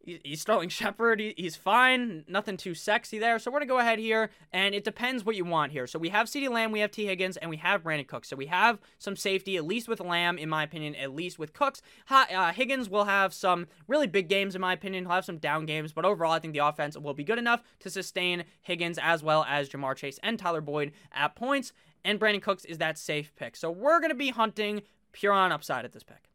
he's 0.07 0.41
Sterling 0.41 0.69
Shepard. 0.71 1.21
he's 1.21 1.57
fine. 1.57 2.25
Nothing 2.29 2.57
too 2.57 2.75
sexy 2.75 3.19
there. 3.19 3.39
So 3.39 3.51
we're 3.51 3.59
going 3.59 3.69
to 3.69 3.75
go 3.75 3.79
ahead 3.79 3.99
here, 3.99 4.31
and 4.53 4.75
it 4.75 4.85
depends 4.85 5.25
what 5.25 5.37
you 5.37 5.45
want 5.45 5.73
here. 5.73 5.87
So 5.87 5.99
we 5.99 6.09
have 6.11 6.27
CeeDee 6.29 6.49
Lamb, 6.51 6.73
we 6.73 6.81
have 6.81 6.91
Tee 6.91 7.07
Higgins, 7.07 7.37
and 7.37 7.51
we 7.51 7.57
have 7.59 7.83
Brandin 7.83 8.07
Cooks. 8.07 8.29
So 8.29 8.37
we 8.37 8.47
have 8.47 8.79
some 8.99 9.17
safety, 9.17 9.57
at 9.57 9.65
least 9.65 9.89
with 9.89 10.01
Lamb, 10.01 10.39
in 10.39 10.49
my 10.49 10.63
opinion, 10.63 10.95
at 10.95 11.15
least 11.15 11.39
with 11.39 11.53
Cooks. 11.53 11.83
Uh, 12.09 12.53
Higgins 12.53 12.89
will 12.89 13.05
have 13.05 13.35
some 13.35 13.67
really 13.89 14.07
big 14.07 14.29
games, 14.29 14.55
in 14.55 14.61
my 14.61 14.73
opinion. 14.73 15.05
He'll 15.05 15.15
have 15.15 15.25
some 15.25 15.39
down 15.39 15.67
games, 15.67 15.93
but 15.93 16.05
overall, 16.05 16.33
I 16.33 16.39
think 16.39 16.53
the 16.53 16.67
offense 16.67 16.97
will 16.97 17.15
be 17.15 17.25
good 17.25 17.39
enough 17.39 17.63
to 17.81 17.91
sustain 17.91 18.45
Higgins 18.63 18.99
as 19.03 19.23
well 19.23 19.45
as 19.49 19.69
Ja'Marr 19.69 19.97
Chase 19.97 20.19
and 20.23 20.39
Tyler 20.39 20.61
Boyd 20.61 20.93
at 21.13 21.35
points. 21.35 21.73
And 22.05 22.21
Brandin 22.21 22.43
Cooks 22.43 22.65
is 22.65 22.79
that 22.79 22.99
safe 22.99 23.35
pick. 23.35 23.57
So 23.57 23.71
we're 23.71 23.99
going 23.99 24.11
to 24.11 24.17
be 24.17 24.31
hunting 24.31 24.83
pure 25.13 25.33
on 25.33 25.51
upside 25.51 25.85
at 25.85 25.93
this 25.93 26.05
pick. 26.05 26.31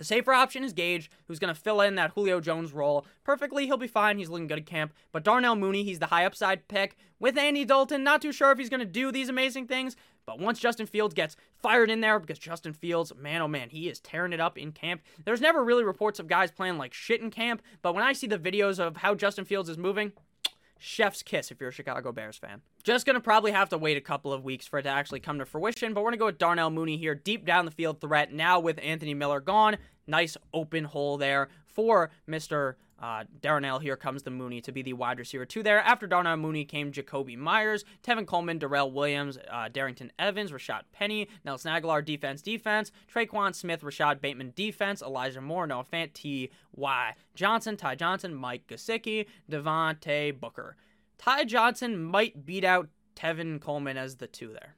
The 0.00 0.04
safer 0.06 0.32
option 0.32 0.64
is 0.64 0.72
Gage, 0.72 1.10
who's 1.26 1.38
going 1.38 1.54
to 1.54 1.60
fill 1.60 1.82
in 1.82 1.96
that 1.96 2.12
Julio 2.12 2.40
Jones 2.40 2.72
role 2.72 3.04
perfectly. 3.22 3.66
He'll 3.66 3.76
be 3.76 3.86
fine. 3.86 4.16
He's 4.16 4.30
looking 4.30 4.46
good 4.46 4.60
at 4.60 4.64
camp. 4.64 4.94
But 5.12 5.24
Darnell 5.24 5.56
Mooney, 5.56 5.84
he's 5.84 5.98
the 5.98 6.06
high 6.06 6.24
upside 6.24 6.68
pick 6.68 6.96
with 7.18 7.36
Andy 7.36 7.66
Dalton. 7.66 8.02
Not 8.02 8.22
too 8.22 8.32
sure 8.32 8.50
if 8.50 8.56
he's 8.56 8.70
going 8.70 8.80
to 8.80 8.86
do 8.86 9.12
these 9.12 9.28
amazing 9.28 9.66
things. 9.66 9.96
But 10.24 10.38
once 10.38 10.58
Justin 10.58 10.86
Fields 10.86 11.12
gets 11.12 11.36
fired 11.54 11.90
in 11.90 12.00
there, 12.00 12.18
because 12.18 12.38
Justin 12.38 12.72
Fields, 12.72 13.12
man, 13.14 13.42
oh 13.42 13.48
man, 13.48 13.68
he 13.68 13.90
is 13.90 14.00
tearing 14.00 14.32
it 14.32 14.40
up 14.40 14.56
in 14.56 14.72
camp. 14.72 15.02
There's 15.26 15.42
never 15.42 15.62
really 15.62 15.84
reports 15.84 16.18
of 16.18 16.28
guys 16.28 16.50
playing 16.50 16.78
like 16.78 16.94
shit 16.94 17.20
in 17.20 17.30
camp. 17.30 17.60
But 17.82 17.94
when 17.94 18.02
I 18.02 18.14
see 18.14 18.26
the 18.26 18.38
videos 18.38 18.78
of 18.78 18.96
how 18.96 19.14
Justin 19.14 19.44
Fields 19.44 19.68
is 19.68 19.76
moving, 19.76 20.12
chef's 20.78 21.22
kiss 21.22 21.50
if 21.50 21.60
you're 21.60 21.68
a 21.68 21.72
Chicago 21.72 22.10
Bears 22.10 22.38
fan. 22.38 22.62
Just 22.82 23.04
gonna 23.04 23.20
probably 23.20 23.52
have 23.52 23.68
to 23.70 23.78
wait 23.78 23.96
a 23.96 24.00
couple 24.00 24.32
of 24.32 24.42
weeks 24.42 24.66
for 24.66 24.78
it 24.78 24.84
to 24.84 24.88
actually 24.88 25.20
come 25.20 25.38
to 25.38 25.44
fruition, 25.44 25.92
but 25.92 26.02
we're 26.02 26.10
gonna 26.10 26.16
go 26.16 26.26
with 26.26 26.38
Darnell 26.38 26.70
Mooney 26.70 26.96
here, 26.96 27.14
deep 27.14 27.44
down 27.44 27.66
the 27.66 27.70
field 27.70 28.00
threat. 28.00 28.32
Now 28.32 28.58
with 28.58 28.78
Anthony 28.82 29.12
Miller 29.12 29.40
gone, 29.40 29.76
nice 30.06 30.36
open 30.54 30.84
hole 30.84 31.18
there 31.18 31.48
for 31.66 32.10
Mr. 32.28 32.74
Uh, 32.98 33.24
Darnell, 33.40 33.78
here 33.78 33.96
comes 33.96 34.22
the 34.22 34.30
Mooney 34.30 34.60
to 34.60 34.72
be 34.72 34.82
the 34.82 34.92
wide 34.94 35.18
receiver 35.18 35.44
two 35.44 35.62
there. 35.62 35.80
After 35.80 36.06
Darnell 36.06 36.36
Mooney 36.36 36.64
came 36.64 36.90
Jakobi 36.90 37.36
Meyers, 37.36 37.84
Tevin 38.02 38.26
Coleman, 38.26 38.58
Darrel 38.58 38.92
Williams, 38.92 39.38
uh, 39.50 39.68
Darrynton 39.70 40.10
Evans, 40.18 40.50
Rashaad 40.50 40.82
Penny, 40.92 41.28
Nelson 41.44 41.72
Agholor, 41.72 42.04
defense, 42.04 42.40
defense, 42.42 42.92
Tre'Quan 43.12 43.54
Smith, 43.54 43.82
Rashod 43.82 44.20
Bateman, 44.20 44.52
defense, 44.54 45.02
Elijah 45.02 45.40
Moore, 45.40 45.66
Noah 45.66 45.84
Fant, 45.84 46.12
T.Y. 46.12 47.14
Johnson, 47.34 47.76
Ty 47.76 47.94
Johnson, 47.94 48.34
Mike 48.34 48.66
Gesicki, 48.66 49.26
Devontae 49.50 50.38
Booker. 50.38 50.76
Ty 51.20 51.44
Johnson 51.44 52.02
might 52.02 52.46
beat 52.46 52.64
out 52.64 52.88
Tevin 53.14 53.60
Coleman 53.60 53.98
as 53.98 54.16
the 54.16 54.26
two 54.26 54.54
there 54.54 54.74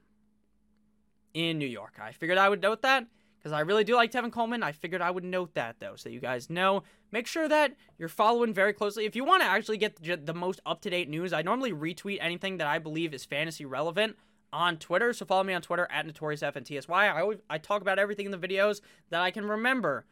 in 1.33 1.57
New 1.57 1.65
York. 1.65 1.97
I 2.01 2.11
figured 2.11 2.37
I 2.37 2.49
would 2.49 2.61
note 2.61 2.81
that 2.81 3.07
because 3.39 3.53
I 3.53 3.61
really 3.61 3.85
do 3.85 3.95
like 3.95 4.11
Tevin 4.11 4.29
Coleman. 4.29 4.61
I 4.61 4.73
figured 4.73 5.01
I 5.01 5.09
would 5.09 5.23
note 5.23 5.53
that 5.53 5.77
though, 5.79 5.95
so 5.95 6.09
you 6.09 6.19
guys 6.19 6.49
know. 6.49 6.83
Make 7.13 7.27
sure 7.27 7.47
that 7.47 7.77
you're 7.97 8.09
following 8.09 8.53
very 8.53 8.73
closely. 8.73 9.05
If 9.05 9.15
you 9.15 9.23
want 9.23 9.41
to 9.41 9.47
actually 9.47 9.77
get 9.77 10.25
the 10.25 10.33
most 10.33 10.59
up 10.65 10.81
to 10.81 10.89
date 10.89 11.07
news, 11.07 11.31
I 11.31 11.43
normally 11.43 11.71
retweet 11.71 12.17
anything 12.19 12.57
that 12.57 12.67
I 12.67 12.77
believe 12.77 13.13
is 13.13 13.23
fantasy 13.23 13.63
relevant 13.63 14.17
on 14.51 14.75
Twitter. 14.75 15.13
So 15.13 15.25
follow 15.25 15.45
me 15.45 15.53
on 15.53 15.61
Twitter 15.61 15.87
at 15.89 16.05
NotoriousFNTSY. 16.05 16.89
I 16.89 17.21
always 17.21 17.39
I 17.49 17.57
talk 17.57 17.81
about 17.81 17.99
everything 17.99 18.25
in 18.25 18.33
the 18.33 18.37
videos 18.37 18.81
that 19.11 19.21
I 19.21 19.31
can 19.31 19.45
remember. 19.45 20.03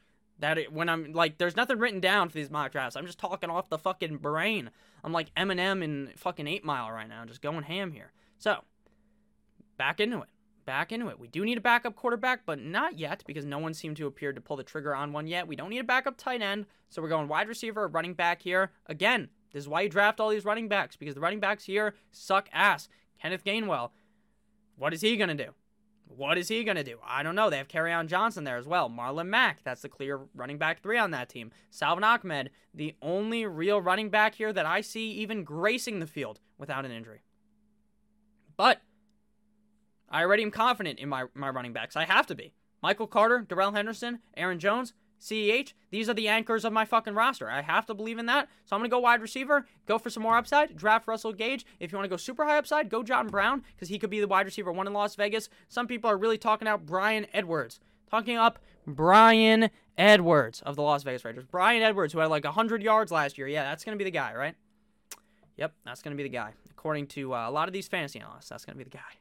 That 0.42 0.58
it, 0.58 0.74
when 0.74 0.90
I'm 0.90 1.14
like, 1.14 1.38
there's 1.38 1.56
nothing 1.56 1.78
written 1.78 2.00
down 2.00 2.30
for 2.30 2.36
these 2.36 2.50
mock 2.50 2.72
drafts. 2.72 2.96
I'm 2.96 3.06
just 3.06 3.20
talking 3.20 3.50
off 3.50 3.70
the 3.70 3.78
fucking 3.78 4.18
brain. 4.18 4.72
I'm 5.04 5.14
like 5.14 5.34
Eminem 5.36 5.84
in 5.84 6.10
fucking 6.18 6.48
Eight 6.48 6.66
Mile 6.66 6.92
right 6.92 7.08
now, 7.08 7.24
just 7.26 7.42
going 7.42 7.64
ham 7.64 7.92
here. 7.92 8.12
So, 8.40 8.64
back 9.78 10.00
into 10.00 10.18
it. 10.18 10.30
Back 10.66 10.92
into 10.92 11.10
it. 11.10 11.20
We 11.20 11.28
do 11.28 11.46
need 11.46 11.58
a 11.58 11.62
backup 11.62 11.96
quarterback, 11.96 12.42
but 12.46 12.60
not 12.60 12.98
yet 12.98 13.24
because 13.26 13.46
no 13.46 13.60
one 13.60 13.74
seemed 13.74 13.98
to 13.98 14.08
appear 14.08 14.34
to 14.34 14.42
pull 14.42 14.58
the 14.58 14.64
trigger 14.64 14.96
on 14.96 15.14
one 15.14 15.28
yet. 15.28 15.48
We 15.48 15.56
don't 15.56 15.70
need 15.70 15.80
a 15.80 15.84
backup 15.84 16.18
tight 16.18 16.42
end, 16.42 16.66
so 16.90 17.02
we're 17.02 17.10
going 17.10 17.28
wide 17.28 17.48
receiver, 17.48 17.88
running 17.88 18.14
back 18.14 18.42
here. 18.42 18.72
Again, 18.88 19.30
this 19.54 19.62
is 19.62 19.70
why 19.70 19.82
you 19.82 19.90
draft 19.90 20.20
all 20.20 20.30
these 20.30 20.46
running 20.46 20.68
backs 20.68 20.96
because 20.96 21.16
the 21.16 21.22
running 21.22 21.40
backs 21.40 21.66
here 21.66 21.96
suck 22.12 22.50
ass. 22.52 22.90
Kenneth 23.22 23.44
Gainwell, 23.44 23.92
what 24.76 24.94
is 24.94 25.02
he 25.02 25.18
going 25.18 25.36
to 25.36 25.46
do? 25.46 25.52
What 26.16 26.38
is 26.38 26.48
he 26.50 26.64
going 26.64 26.78
to 26.78 26.84
do? 26.84 26.98
I 27.06 27.24
don't 27.24 27.36
know. 27.36 27.50
They 27.50 27.58
have 27.58 27.68
Kerryon 27.68 28.08
Johnson 28.08 28.44
there 28.44 28.58
as 28.58 28.68
well. 28.68 28.90
Marlon 28.90 29.28
Mack, 29.28 29.64
that's 29.64 29.82
the 29.82 29.90
clear 29.90 30.20
running 30.36 30.58
back 30.58 30.82
three 30.82 30.98
on 30.98 31.12
that 31.12 31.30
team. 31.30 31.52
Salvon 31.70 32.04
Ahmed, 32.04 32.50
the 32.74 32.96
only 33.02 33.46
real 33.46 33.82
running 33.82 34.10
back 34.10 34.36
here 34.36 34.52
that 34.52 34.66
I 34.66 34.82
see 34.82 35.12
even 35.12 35.44
gracing 35.44 36.00
the 36.00 36.08
field 36.08 36.40
without 36.58 36.86
an 36.86 36.92
injury. 36.92 37.22
But 38.58 38.82
I 40.10 40.22
already 40.22 40.44
am 40.44 40.52
confident 40.52 41.00
in 41.00 41.10
my, 41.10 41.26
my 41.34 41.50
running 41.50 41.74
backs. 41.74 41.96
I 41.96 42.06
have 42.06 42.28
to 42.28 42.36
be. 42.36 42.54
Michael 42.84 43.08
Carter, 43.08 43.40
Darrell 43.40 43.72
Henderson, 43.72 44.20
Aaron 44.36 44.60
Jones, 44.60 44.94
CEH, 45.22 45.74
these 45.92 46.10
are 46.10 46.14
the 46.16 46.28
anchors 46.28 46.66
of 46.66 46.74
my 46.74 46.84
fucking 46.84 47.14
roster. 47.14 47.50
I 47.50 47.62
have 47.62 47.86
to 47.86 47.94
believe 47.94 48.18
in 48.18 48.26
that. 48.26 48.50
So 48.66 48.76
I'm 48.76 48.80
going 48.80 48.90
to 48.90 48.94
go 48.94 49.00
wide 49.00 49.22
receiver, 49.22 49.68
go 49.86 50.00
for 50.00 50.10
some 50.10 50.24
more 50.24 50.36
upside, 50.36 50.76
draft 50.76 51.08
Russell 51.08 51.32
Gage. 51.32 51.66
If 51.80 51.92
you 51.92 51.98
want 51.98 52.06
to 52.06 52.10
go 52.10 52.18
super 52.18 52.44
high 52.44 52.58
upside, 52.58 52.90
go 52.90 53.04
John 53.04 53.28
Brown 53.28 53.64
because 53.76 53.90
he 53.90 54.00
could 54.00 54.10
be 54.10 54.20
the 54.20 54.28
wide 54.28 54.48
receiver 54.48 54.72
one 54.72 54.88
in 54.88 54.94
Las 54.94 55.16
Vegas. 55.16 55.48
Some 55.70 55.88
people 55.88 56.10
are 56.10 56.18
really 56.18 56.40
talking 56.40 56.68
out 56.68 56.86
Bryan 56.86 57.28
Edwards. 57.34 57.80
Talking 58.10 58.36
up 58.36 58.60
Bryan 58.88 59.70
Edwards 59.98 60.62
of 60.62 60.76
the 60.76 60.82
Las 60.82 61.04
Vegas 61.04 61.24
Raiders. 61.24 61.46
Bryan 61.46 61.84
Edwards, 61.84 62.14
who 62.14 62.20
had 62.20 62.30
like 62.30 62.44
100 62.44 62.82
yards 62.82 63.12
last 63.12 63.38
year. 63.38 63.48
Yeah, 63.48 63.64
that's 63.64 63.84
going 63.84 63.96
to 63.96 64.04
be 64.04 64.10
the 64.10 64.12
guy, 64.12 64.34
right? 64.34 64.56
Yep, 65.58 65.74
that's 65.86 66.02
going 66.02 66.18
to 66.18 66.22
be 66.22 66.28
the 66.28 66.36
guy. 66.36 66.54
According 66.72 67.08
to 67.08 67.36
uh, 67.36 67.48
a 67.48 67.52
lot 67.52 67.70
of 67.70 67.74
these 67.74 67.88
fantasy 67.88 68.20
analysts, 68.20 68.50
that's 68.50 68.66
going 68.66 68.76
to 68.76 68.84
be 68.84 68.90
the 68.90 68.98
guy. 68.98 69.20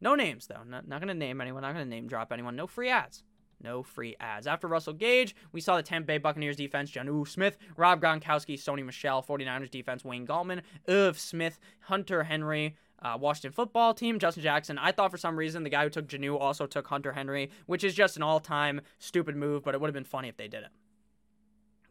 No 0.00 0.14
names, 0.14 0.46
though. 0.46 0.62
Not, 0.66 0.88
not 0.88 1.00
going 1.00 1.08
to 1.08 1.14
name 1.14 1.40
anyone. 1.42 1.62
Not 1.62 1.74
going 1.74 1.84
to 1.84 1.90
name 1.90 2.06
drop 2.06 2.32
anyone. 2.32 2.56
No 2.56 2.66
free 2.66 2.88
ads. 2.88 3.22
No 3.64 3.82
free 3.82 4.14
ads. 4.20 4.46
After 4.46 4.68
Russell 4.68 4.92
Gage, 4.92 5.34
we 5.50 5.62
saw 5.62 5.76
the 5.76 5.82
Tampa 5.82 6.06
Bay 6.06 6.18
Buccaneers 6.18 6.56
defense, 6.56 6.90
Jonnu 6.90 7.26
Smith, 7.26 7.56
Rob 7.78 8.00
Gronkowski, 8.00 8.54
Sony 8.54 8.84
Michel, 8.84 9.22
49ers 9.22 9.70
defense, 9.70 10.04
Wayne 10.04 10.26
Gallman, 10.26 10.60
Irv 10.86 11.18
Smith, 11.18 11.58
Hunter 11.80 12.24
Henry, 12.24 12.76
uh, 13.00 13.16
Washington 13.18 13.52
football 13.52 13.94
team, 13.94 14.18
Justin 14.18 14.42
Jackson. 14.42 14.78
I 14.78 14.92
thought 14.92 15.10
for 15.10 15.16
some 15.16 15.36
reason 15.36 15.64
the 15.64 15.70
guy 15.70 15.84
who 15.84 15.90
took 15.90 16.06
Jonnu 16.06 16.38
also 16.38 16.66
took 16.66 16.86
Hunter 16.86 17.12
Henry, 17.12 17.50
which 17.64 17.82
is 17.82 17.94
just 17.94 18.16
an 18.16 18.22
all 18.22 18.38
time 18.38 18.82
stupid 18.98 19.34
move, 19.34 19.64
but 19.64 19.74
it 19.74 19.80
would 19.80 19.88
have 19.88 19.94
been 19.94 20.04
funny 20.04 20.28
if 20.28 20.36
they 20.36 20.48
did 20.48 20.64
it. 20.64 20.70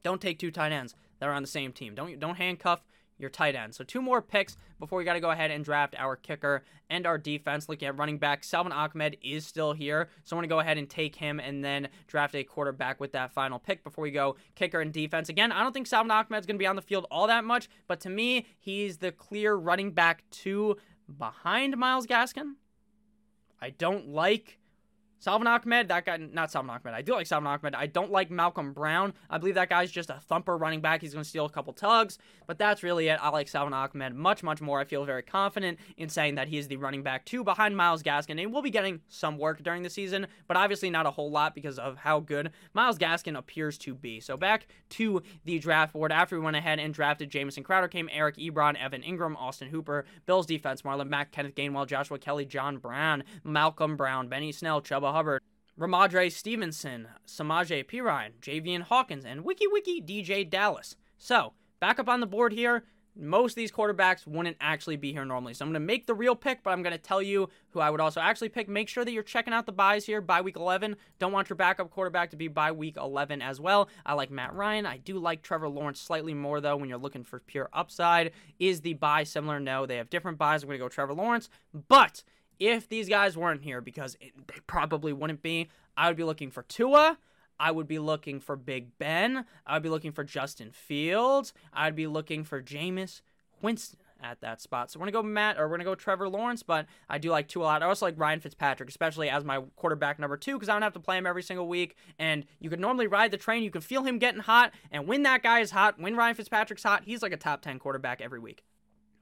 Don't 0.04 0.22
take 0.22 0.38
two 0.38 0.52
tight 0.52 0.72
ends 0.72 0.95
that 1.20 1.28
are 1.28 1.34
on 1.34 1.41
the 1.41 1.48
same 1.48 1.74
team. 1.74 1.95
Don't 1.95 2.20
don't 2.20 2.36
handcuff 2.36 2.84
your 3.24 3.32
tight 3.32 3.56
end. 3.56 3.74
So 3.74 3.84
two 3.84 4.02
more 4.02 4.22
picks 4.22 4.56
before 4.80 5.00
we 5.00 5.06
got 5.06 5.14
to 5.14 5.20
go 5.20 5.32
ahead 5.32 5.50
and 5.50 5.66
draft 5.66 5.96
our 5.98 6.16
kicker 6.16 6.64
and 6.90 7.08
our 7.08 7.18
defense. 7.18 7.68
Looking 7.68 7.88
at 7.88 7.98
running 7.98 8.20
back, 8.20 8.44
Salvon 8.44 8.72
Ahmed 8.72 9.18
is 9.24 9.46
still 9.48 9.74
here, 9.74 10.10
so 10.24 10.36
I'm 10.36 10.38
going 10.38 10.50
to 10.50 10.54
go 10.54 10.60
ahead 10.60 10.78
and 10.78 10.88
take 10.88 11.16
him 11.16 11.40
and 11.40 11.64
then 11.64 11.88
draft 12.06 12.36
a 12.36 12.44
quarterback 12.44 13.00
with 13.00 13.14
that 13.14 13.32
final 13.32 13.58
pick 13.58 13.84
before 13.84 14.04
we 14.04 14.12
go 14.12 14.36
kicker 14.56 14.82
and 14.82 14.94
defense. 14.94 15.30
Again, 15.30 15.52
I 15.52 15.64
don't 15.64 15.74
think 15.74 15.88
Salvon 15.88 16.12
Ahmed's 16.12 16.46
going 16.46 16.58
to 16.58 16.60
be 16.60 16.68
on 16.68 16.76
the 16.76 16.82
field 16.82 17.08
all 17.10 17.28
that 17.28 17.46
much, 17.46 17.70
but 17.88 18.02
to 18.02 18.10
me, 18.10 18.46
he's 18.60 18.98
the 18.98 19.12
clear 19.12 19.56
running 19.56 19.92
back 19.92 20.24
two 20.30 20.78
behind 21.18 21.78
Myles 21.78 22.06
Gaskin. 22.06 22.54
I 23.62 23.70
don't 23.70 24.10
like 24.10 24.60
Salvon 25.24 25.48
Ahmed, 25.48 25.88
that 25.88 26.06
guy, 26.06 26.18
not 26.18 26.52
Salvon 26.52 26.70
Ahmed. 26.70 26.94
I 26.94 27.02
do 27.02 27.14
like 27.14 27.28
Salvon 27.28 27.48
Ahmed. 27.48 27.76
I 27.76 27.86
don't 27.86 28.12
like 28.12 28.30
Malcolm 28.30 28.74
Brown. 28.74 29.14
I 29.30 29.38
believe 29.38 29.56
that 29.56 29.70
guy's 29.70 29.90
just 29.90 30.10
a 30.10 30.20
thumper 30.20 30.58
running 30.58 30.82
back. 30.82 31.00
He's 31.00 31.14
going 31.14 31.24
to 31.24 31.30
steal 31.30 31.46
a 31.46 31.50
couple 31.50 31.72
tugs, 31.72 32.18
but 32.46 32.60
that's 32.60 32.84
really 32.84 33.08
it. 33.08 33.18
I 33.22 33.30
like 33.30 33.48
Salvon 33.48 33.74
Ahmed 33.74 34.16
much, 34.16 34.44
much 34.44 34.60
more. 34.60 34.82
I 34.82 34.84
feel 34.84 35.06
very 35.06 35.24
confident 35.24 35.80
in 35.96 36.10
saying 36.10 36.36
that 36.36 36.50
he 36.50 36.58
is 36.58 36.68
the 36.68 36.76
running 36.76 37.04
back 37.04 37.24
two 37.24 37.42
behind 37.42 37.78
Myles 37.78 38.04
Gaskin, 38.04 38.44
and 38.44 38.52
we'll 38.52 38.62
be 38.62 38.70
getting 38.70 39.00
some 39.08 39.38
work 39.38 39.64
during 39.64 39.82
the 39.82 39.90
season, 39.90 40.28
but 40.46 40.58
obviously 40.58 40.90
not 40.90 41.06
a 41.06 41.12
whole 41.12 41.32
lot 41.32 41.56
because 41.56 41.80
of 41.80 41.96
how 41.96 42.20
good 42.20 42.52
Myles 42.74 42.98
Gaskin 42.98 43.38
appears 43.38 43.78
to 43.78 43.96
be. 43.96 44.20
So 44.20 44.36
back 44.36 44.68
to 44.90 45.24
the 45.46 45.58
draft 45.58 45.94
board. 45.94 46.12
After 46.12 46.38
we 46.38 46.44
went 46.44 46.58
ahead 46.58 46.80
and 46.80 46.94
drafted 46.94 47.30
Jamison 47.30 47.64
Crowder, 47.64 47.88
came 47.88 48.10
Eric 48.12 48.36
Ebron, 48.36 48.76
Evan 48.76 49.04
Engram, 49.04 49.38
Austin 49.38 49.70
Hooper, 49.70 50.04
Bills 50.26 50.46
defense, 50.46 50.82
Marlon 50.82 51.08
Mack, 51.08 51.32
Kenneth 51.32 51.56
Gainwell, 51.56 51.88
Joshua 51.88 52.20
Kelley, 52.20 52.44
John 52.44 52.76
Brown, 52.76 53.24
Malcolm 53.46 53.96
Brown, 53.96 54.28
Benny 54.28 54.52
Snell, 54.52 54.82
Chuba 54.82 55.12
Hubbard, 55.14 55.41
Rhamondre 55.80 56.32
Stevenson, 56.32 57.07
Samaje 57.26 57.86
Perine, 57.86 58.34
Javian 58.41 58.82
Hawkins, 58.82 59.26
and 59.26 59.43
Wiki 59.43 59.68
Wiki 59.68 60.01
DeeJay 60.01 60.49
Dallas. 60.49 60.95
So, 61.18 61.53
back 61.80 61.99
up 61.99 62.09
on 62.09 62.20
the 62.20 62.28
board 62.28 62.51
here. 62.53 62.84
Most 63.16 63.51
of 63.51 63.55
these 63.57 63.72
quarterbacks 63.72 64.26
wouldn't 64.26 64.57
actually 64.59 64.95
be 64.95 65.11
here 65.11 65.24
normally. 65.24 65.53
So 65.53 65.64
I'm 65.64 65.70
going 65.70 65.80
to 65.82 65.86
make 65.86 66.07
the 66.07 66.16
real 66.16 66.36
pick, 66.36 66.64
but 66.64 66.72
I'm 66.72 66.82
going 66.82 66.93
to 66.93 67.01
tell 67.01 67.22
you 67.22 67.47
who 67.70 67.80
I 67.80 67.91
would 67.91 68.01
also 68.01 68.20
actually 68.20 68.49
pick. 68.49 68.68
Make 68.68 68.89
sure 68.89 69.05
that 69.05 69.11
you're 69.11 69.22
checking 69.22 69.53
out 69.53 69.68
the 69.68 69.72
buys 69.72 70.05
here 70.05 70.20
by 70.20 70.41
week 70.41 70.55
11. 70.55 70.95
Don't 71.20 71.32
want 71.32 71.47
your 71.47 71.55
backup 71.55 71.91
quarterback 71.91 72.32
to 72.32 72.36
be 72.36 72.47
by 72.47 72.72
week 72.72 72.97
11 72.97 73.41
as 73.41 73.61
well. 73.61 73.88
I 74.03 74.14
like 74.14 74.32
Matt 74.32 74.55
Ryan. 74.55 74.88
I 74.88 74.97
do 74.97 75.20
like 75.20 75.43
Trevor 75.43 75.70
Lawrence 75.70 76.01
slightly 76.01 76.34
more, 76.34 76.59
though, 76.59 76.76
when 76.76 76.89
you're 76.89 76.97
looking 76.97 77.24
for 77.24 77.39
pure 77.39 77.70
upside. 77.72 78.32
Is 78.57 78.82
the 78.82 78.93
buy 78.93 79.24
similar? 79.26 79.59
No, 79.59 79.86
they 79.86 79.97
have 79.97 80.09
different 80.09 80.39
buys. 80.39 80.64
I'm 80.64 80.70
going 80.70 80.80
to 80.80 80.84
go 80.86 80.89
Trevor 80.89 81.14
Lawrence. 81.14 81.49
But 81.88 82.24
if 82.68 82.88
these 82.88 83.09
guys 83.09 83.36
weren't 83.36 83.64
here, 83.64 83.82
because 83.82 84.16
it, 84.22 84.32
they 84.47 84.59
probably 84.68 85.14
wouldn't 85.14 85.41
be, 85.41 85.70
I 85.97 86.07
would 86.07 86.18
be 86.18 86.24
looking 86.24 86.51
for 86.51 86.64
Tua. 86.64 87.18
I 87.59 87.72
would 87.72 87.88
be 87.88 87.99
looking 87.99 88.39
for 88.39 88.55
Big 88.55 88.97
Ben. 88.97 89.45
I 89.66 89.74
would 89.74 89.84
be 89.84 89.89
looking 89.89 90.11
for 90.11 90.24
Justin 90.24 90.72
Fields. 90.72 91.53
I'd 91.72 91.95
be 91.95 92.07
looking 92.07 92.43
for 92.43 92.61
Jameis 92.61 93.22
Winston 93.61 93.99
at 94.22 94.39
that 94.41 94.61
spot. 94.61 94.89
So 94.89 94.99
we're 94.99 95.05
gonna 95.05 95.11
go 95.11 95.24
Matt 95.24 95.59
or 95.59 95.68
we're 95.68 95.76
gonna 95.76 95.84
go 95.84 95.95
Trevor 95.95 96.30
Lawrence, 96.30 96.64
but 96.64 96.86
I 97.09 97.18
do 97.18 97.30
like 97.30 97.47
Tua 97.47 97.64
a 97.64 97.66
lot. 97.66 97.84
I 97.84 97.88
also 97.88 98.05
like 98.05 98.18
Ryan 98.18 98.39
Fitzpatrick, 98.39 98.89
especially 98.89 99.30
as 99.30 99.43
my 99.43 99.61
quarterback 99.76 100.18
number 100.18 100.38
two, 100.38 100.53
because 100.53 100.70
I 100.70 100.74
don't 100.74 100.82
have 100.82 100.93
to 100.93 100.99
play 100.99 101.18
him 101.18 101.28
every 101.28 101.43
single 101.43 101.68
week. 101.68 101.95
And 102.18 102.45
you 102.59 102.70
could 102.70 102.80
normally 102.80 103.07
ride 103.07 103.32
the 103.32 103.38
train. 103.38 103.64
You 103.64 103.72
can 103.72 103.82
feel 103.82 104.03
him 104.03 104.20
getting 104.20 104.41
hot, 104.41 104.72
and 104.91 105.07
when 105.07 105.24
that 105.24 105.43
guy 105.43 105.59
is 105.59 105.72
hot, 105.72 105.99
when 105.99 106.16
Ryan 106.16 106.36
Fitzpatrick's 106.36 106.84
hot, 106.84 107.03
he's 107.05 107.22
like 107.22 107.34
a 107.34 107.38
top 107.38 107.61
ten 107.61 107.80
quarterback 107.80 108.22
every 108.22 108.39
week. 108.39 108.64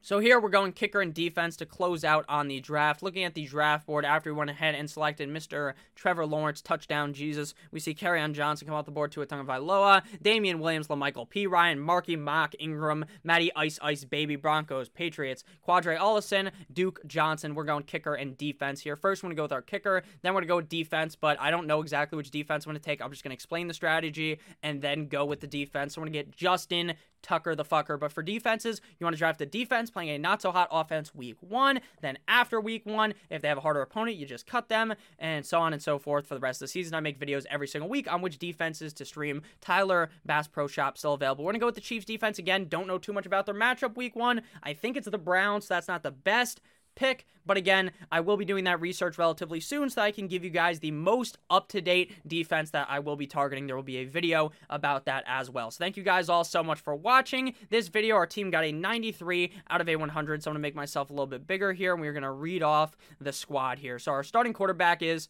So 0.03 0.17
here 0.17 0.39
we're 0.39 0.49
going 0.49 0.73
kicker 0.73 0.99
and 0.99 1.13
defense 1.13 1.55
to 1.57 1.65
close 1.67 2.03
out 2.03 2.25
on 2.27 2.47
the 2.47 2.59
draft. 2.59 3.03
Looking 3.03 3.23
at 3.23 3.35
the 3.35 3.45
draft 3.45 3.85
board 3.85 4.03
after 4.03 4.33
we 4.33 4.37
went 4.37 4.49
ahead 4.49 4.73
and 4.73 4.89
selected 4.89 5.29
Mr. 5.29 5.73
Trevor 5.93 6.25
Lawrence, 6.25 6.59
touchdown 6.59 7.13
Jesus, 7.13 7.53
we 7.71 7.79
see 7.79 7.93
Kerryon 7.93 8.33
Johnson 8.33 8.67
come 8.67 8.75
off 8.75 8.85
the 8.85 8.91
board 8.91 9.11
Tua 9.11 9.27
Tagovailoa, 9.27 10.01
Damien 10.19 10.59
Williams, 10.59 10.87
La'Mical 10.87 11.29
Perine, 11.29 11.77
Marky 11.77 12.15
Mock, 12.15 12.55
Ingram, 12.59 13.05
Matty 13.23 13.51
Ice 13.55 13.77
Ice 13.83 14.03
Baby, 14.03 14.37
Broncos, 14.37 14.89
Patriots, 14.89 15.43
Qadree 15.67 15.99
Ollison, 15.99 16.49
Duke 16.73 17.05
Johnson. 17.05 17.53
We're 17.53 17.63
going 17.63 17.83
kicker 17.83 18.15
and 18.15 18.35
defense 18.35 18.81
here. 18.81 18.95
First, 18.95 19.21
we're 19.21 19.27
going 19.27 19.35
to 19.35 19.39
go 19.39 19.43
with 19.43 19.51
our 19.51 19.61
kicker, 19.61 20.01
then 20.23 20.33
we're 20.33 20.41
going 20.41 20.47
to 20.47 20.51
go 20.51 20.55
with 20.55 20.69
defense, 20.69 21.15
but 21.15 21.39
I 21.39 21.51
don't 21.51 21.67
know 21.67 21.79
exactly 21.79 22.17
which 22.17 22.31
defense 22.31 22.65
I'm 22.65 22.71
going 22.71 22.81
to 22.81 22.83
take. 22.83 23.03
I'm 23.03 23.11
just 23.11 23.23
going 23.23 23.29
to 23.29 23.35
explain 23.35 23.67
the 23.67 23.75
strategy 23.75 24.39
and 24.63 24.81
then 24.81 25.09
go 25.09 25.25
with 25.25 25.41
the 25.41 25.47
defense. 25.47 25.93
So 25.93 26.01
we're 26.01 26.07
going 26.07 26.13
to 26.13 26.19
get 26.23 26.35
Justin 26.35 26.95
Tucker 27.21 27.55
the 27.55 27.65
fucker. 27.65 27.99
But 27.99 28.11
for 28.11 28.23
defenses, 28.23 28.81
you 28.99 29.05
want 29.05 29.15
to 29.15 29.19
draft 29.19 29.41
a 29.41 29.45
defense 29.45 29.89
playing 29.89 30.09
a 30.09 30.17
not 30.17 30.41
so 30.41 30.51
hot 30.51 30.69
offense 30.71 31.13
week 31.13 31.37
one. 31.39 31.79
Then 32.01 32.17
after 32.27 32.59
week 32.59 32.85
one, 32.85 33.13
if 33.29 33.41
they 33.41 33.47
have 33.47 33.57
a 33.57 33.61
harder 33.61 33.81
opponent, 33.81 34.17
you 34.17 34.25
just 34.25 34.47
cut 34.47 34.69
them, 34.69 34.93
and 35.19 35.45
so 35.45 35.59
on 35.59 35.73
and 35.73 35.81
so 35.81 35.99
forth 35.99 36.27
for 36.27 36.35
the 36.35 36.39
rest 36.39 36.61
of 36.61 36.67
the 36.67 36.71
season. 36.71 36.93
I 36.93 36.99
make 36.99 37.19
videos 37.19 37.45
every 37.49 37.67
single 37.67 37.89
week 37.89 38.11
on 38.11 38.21
which 38.21 38.39
defenses 38.39 38.93
to 38.93 39.05
stream. 39.05 39.41
Tyler 39.61 40.09
Bass 40.25 40.47
Pro 40.47 40.67
Shop 40.67 40.97
still 40.97 41.13
available. 41.13 41.43
We're 41.43 41.51
gonna 41.51 41.59
go 41.59 41.65
with 41.67 41.75
the 41.75 41.81
Chiefs 41.81 42.05
defense 42.05 42.39
again. 42.39 42.67
Don't 42.67 42.87
know 42.87 42.97
too 42.97 43.13
much 43.13 43.25
about 43.25 43.45
their 43.45 43.55
matchup 43.55 43.95
week 43.95 44.15
one. 44.15 44.41
I 44.63 44.73
think 44.73 44.97
it's 44.97 45.09
the 45.09 45.17
Browns, 45.17 45.67
so 45.67 45.73
that's 45.73 45.87
not 45.87 46.03
the 46.03 46.11
best 46.11 46.61
pick. 46.95 47.25
But 47.45 47.57
again, 47.57 47.91
I 48.11 48.19
will 48.19 48.37
be 48.37 48.45
doing 48.45 48.65
that 48.65 48.81
research 48.81 49.17
relatively 49.17 49.59
soon 49.59 49.89
so 49.89 50.01
that 50.01 50.05
I 50.05 50.11
can 50.11 50.27
give 50.27 50.43
you 50.43 50.49
guys 50.49 50.79
the 50.79 50.91
most 50.91 51.37
up 51.49 51.67
to 51.69 51.81
date 51.81 52.13
defense 52.27 52.71
that 52.71 52.87
I 52.89 52.99
will 52.99 53.15
be 53.15 53.27
targeting. 53.27 53.67
There 53.67 53.75
will 53.75 53.83
be 53.83 53.97
a 53.97 54.05
video 54.05 54.51
about 54.69 55.05
that 55.05 55.23
as 55.27 55.49
well. 55.49 55.71
So 55.71 55.77
thank 55.79 55.97
you 55.97 56.03
guys 56.03 56.29
all 56.29 56.43
so 56.43 56.63
much 56.63 56.79
for 56.79 56.95
watching 56.95 57.55
this 57.69 57.87
video. 57.87 58.15
Our 58.15 58.27
team 58.27 58.51
got 58.51 58.63
a 58.63 58.71
93 58.71 59.53
out 59.69 59.81
of 59.81 59.89
a 59.89 59.95
100. 59.95 60.43
So 60.43 60.49
I'm 60.49 60.53
going 60.53 60.61
to 60.61 60.67
make 60.67 60.75
myself 60.75 61.09
a 61.09 61.13
little 61.13 61.27
bit 61.27 61.47
bigger 61.47 61.73
here 61.73 61.93
and 61.93 62.01
we're 62.01 62.13
going 62.13 62.23
to 62.23 62.31
read 62.31 62.63
off 62.63 62.95
the 63.19 63.33
squad 63.33 63.79
here. 63.79 63.97
So 63.97 64.11
our 64.11 64.23
starting 64.23 64.53
quarterback 64.53 65.01
is 65.01 65.27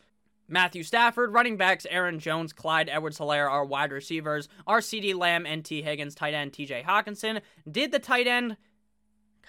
Matthew 0.47 0.83
Stafford, 0.83 1.31
running 1.31 1.55
backs 1.55 1.87
Aaron 1.89 2.19
Jones, 2.19 2.51
Clyde 2.51 2.89
Edwards 2.89 3.19
Helaire, 3.19 3.49
our 3.49 3.63
wide 3.63 3.93
receivers, 3.93 4.49
CeeDee 4.67 5.15
Lamb, 5.15 5.45
and 5.45 5.63
Tee 5.63 5.81
Higgins, 5.81 6.13
tight 6.13 6.33
end 6.33 6.51
TJ 6.51 6.83
Hockenson. 6.83 7.39
Did 7.69 7.93
the 7.93 7.99
tight 7.99 8.27
end 8.27 8.57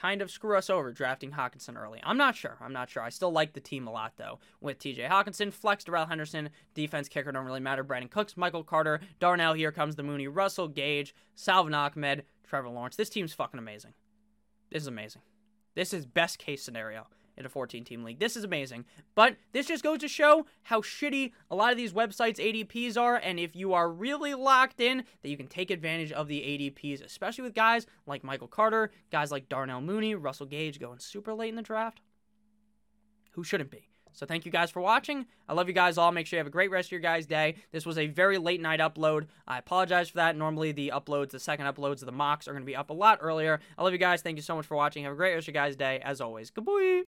kind 0.03 0.21
of 0.21 0.33
screw 0.33 0.57
us 0.57 0.69
over 0.69 0.91
drafting 0.91 1.31
Hockenson 1.31 1.81
early. 1.81 2.01
I'm 2.03 2.17
not 2.17 2.35
sure. 2.35 2.57
I'm 2.61 2.73
not 2.73 2.91
sure. 2.91 3.05
I 3.05 3.09
still 3.09 3.31
like 3.31 3.53
the 3.53 3.61
team 3.61 3.87
a 3.87 3.93
lot 3.93 4.15
though. 4.17 4.41
With 4.61 4.81
TJ 4.81 5.09
Hockenson, 5.09 5.53
flex 5.53 5.85
Darrell 5.85 6.07
Henderson, 6.07 6.51
defense 6.75 7.09
kicker 7.09 7.31
don't 7.31 7.47
really 7.47 7.61
matter. 7.61 7.85
Brandin 7.85 8.11
Cooks, 8.11 8.37
Michael 8.37 8.65
Carter, 8.65 9.01
Darnell. 9.21 9.53
Here 9.53 9.71
comes 9.71 9.95
the 9.95 10.03
Mooney, 10.03 10.27
Russell 10.27 10.67
Gage, 10.67 11.15
Salvon 11.37 11.73
Ahmed, 11.73 12.25
Trevor 12.45 12.69
Lawrence. 12.69 12.97
This 12.97 13.11
team's 13.11 13.33
fucking 13.33 13.59
amazing. 13.59 13.95
This 14.73 14.83
is 14.83 14.89
amazing. 14.89 15.23
This 15.77 15.95
is 15.95 16.05
best 16.05 16.39
case 16.41 16.65
scenario 16.65 17.07
in 17.37 17.47
a 17.47 17.49
14 17.49 17.85
team 17.85 18.05
league. 18.05 18.19
This 18.19 18.37
is 18.37 18.45
amazing. 18.45 18.85
But 19.15 19.37
this 19.53 19.67
just 19.67 19.83
goes 19.83 19.99
to 19.99 20.09
show 20.09 20.47
how 20.63 20.81
shitty 20.81 21.33
a 21.51 21.57
lot 21.57 21.71
of 21.71 21.77
these 21.77 21.93
websites' 21.93 22.39
ADPs 22.39 23.01
are. 23.01 23.17
And 23.17 23.39
if 23.39 23.57
you 23.57 23.73
are 23.73 23.91
really 23.91 24.35
locked 24.35 24.81
in, 24.81 25.05
that 25.23 25.29
you 25.29 25.37
can 25.37 25.49
take 25.49 25.71
advantage 25.71 26.13
of 26.13 26.29
the 26.29 26.41
ADPs, 26.41 27.05
especially 27.05 27.43
with 27.43 27.55
guys 27.55 27.87
like 28.07 28.25
Michael 28.25 28.49
Carter, 28.49 28.91
guys 29.11 29.31
like 29.31 29.49
Darnell 29.49 29.81
Mooney, 29.81 30.15
Russell 30.15 30.47
Gage 30.47 30.81
going 30.81 30.99
super 30.99 31.35
late 31.35 31.51
in 31.51 31.57
the 31.57 31.63
draft. 31.63 32.01
Who 33.33 33.45
shouldn't 33.45 33.71
be? 33.71 33.89
So 34.13 34.27
thank 34.27 34.45
you 34.45 34.53
guys 34.53 34.71
for 34.71 34.81
watching. 34.81 35.27
I 35.49 35.55
love 35.55 35.69
you 35.69 35.75
guys 35.75 35.97
all. 35.97 36.13
Make 36.13 36.27
sure 36.27 36.37
you 36.37 36.41
have 36.41 36.47
a 36.47 36.51
great 36.51 36.71
rest 36.71 36.89
of 36.89 36.93
your 36.93 37.01
guys' 37.01 37.27
day. 37.27 37.57
This 37.73 37.87
was 37.87 37.99
a 37.99 38.07
very 38.07 38.39
late 38.39 38.61
night 38.61 38.81
upload. 38.81 39.27
I 39.49 39.59
apologize 39.59 40.11
for 40.11 40.17
that. 40.17 40.37
Normally 40.37 40.73
the 40.73 40.93
uploads, 40.95 41.31
the 41.31 41.41
second 41.41 41.67
uploads 41.67 42.03
of 42.03 42.07
the 42.07 42.13
mocks 42.13 42.47
are 42.47 42.53
going 42.53 42.63
to 42.63 42.67
be 42.67 42.77
up 42.77 42.91
a 42.91 42.95
lot 42.95 43.19
earlier. 43.23 43.61
I 43.79 43.83
love 43.83 43.93
you 43.93 43.99
guys. 43.99 44.23
Thank 44.23 44.37
you 44.37 44.43
so 44.43 44.55
much 44.55 44.67
for 44.67 44.77
watching. 44.77 45.05
Have 45.05 45.15
a 45.15 45.17
great 45.17 45.35
rest 45.35 45.49
of 45.49 45.55
your 45.55 45.63
guys' 45.63 45.77
day. 45.77 46.01
As 46.05 46.21
always, 46.21 46.51
goodbye. 46.51 47.05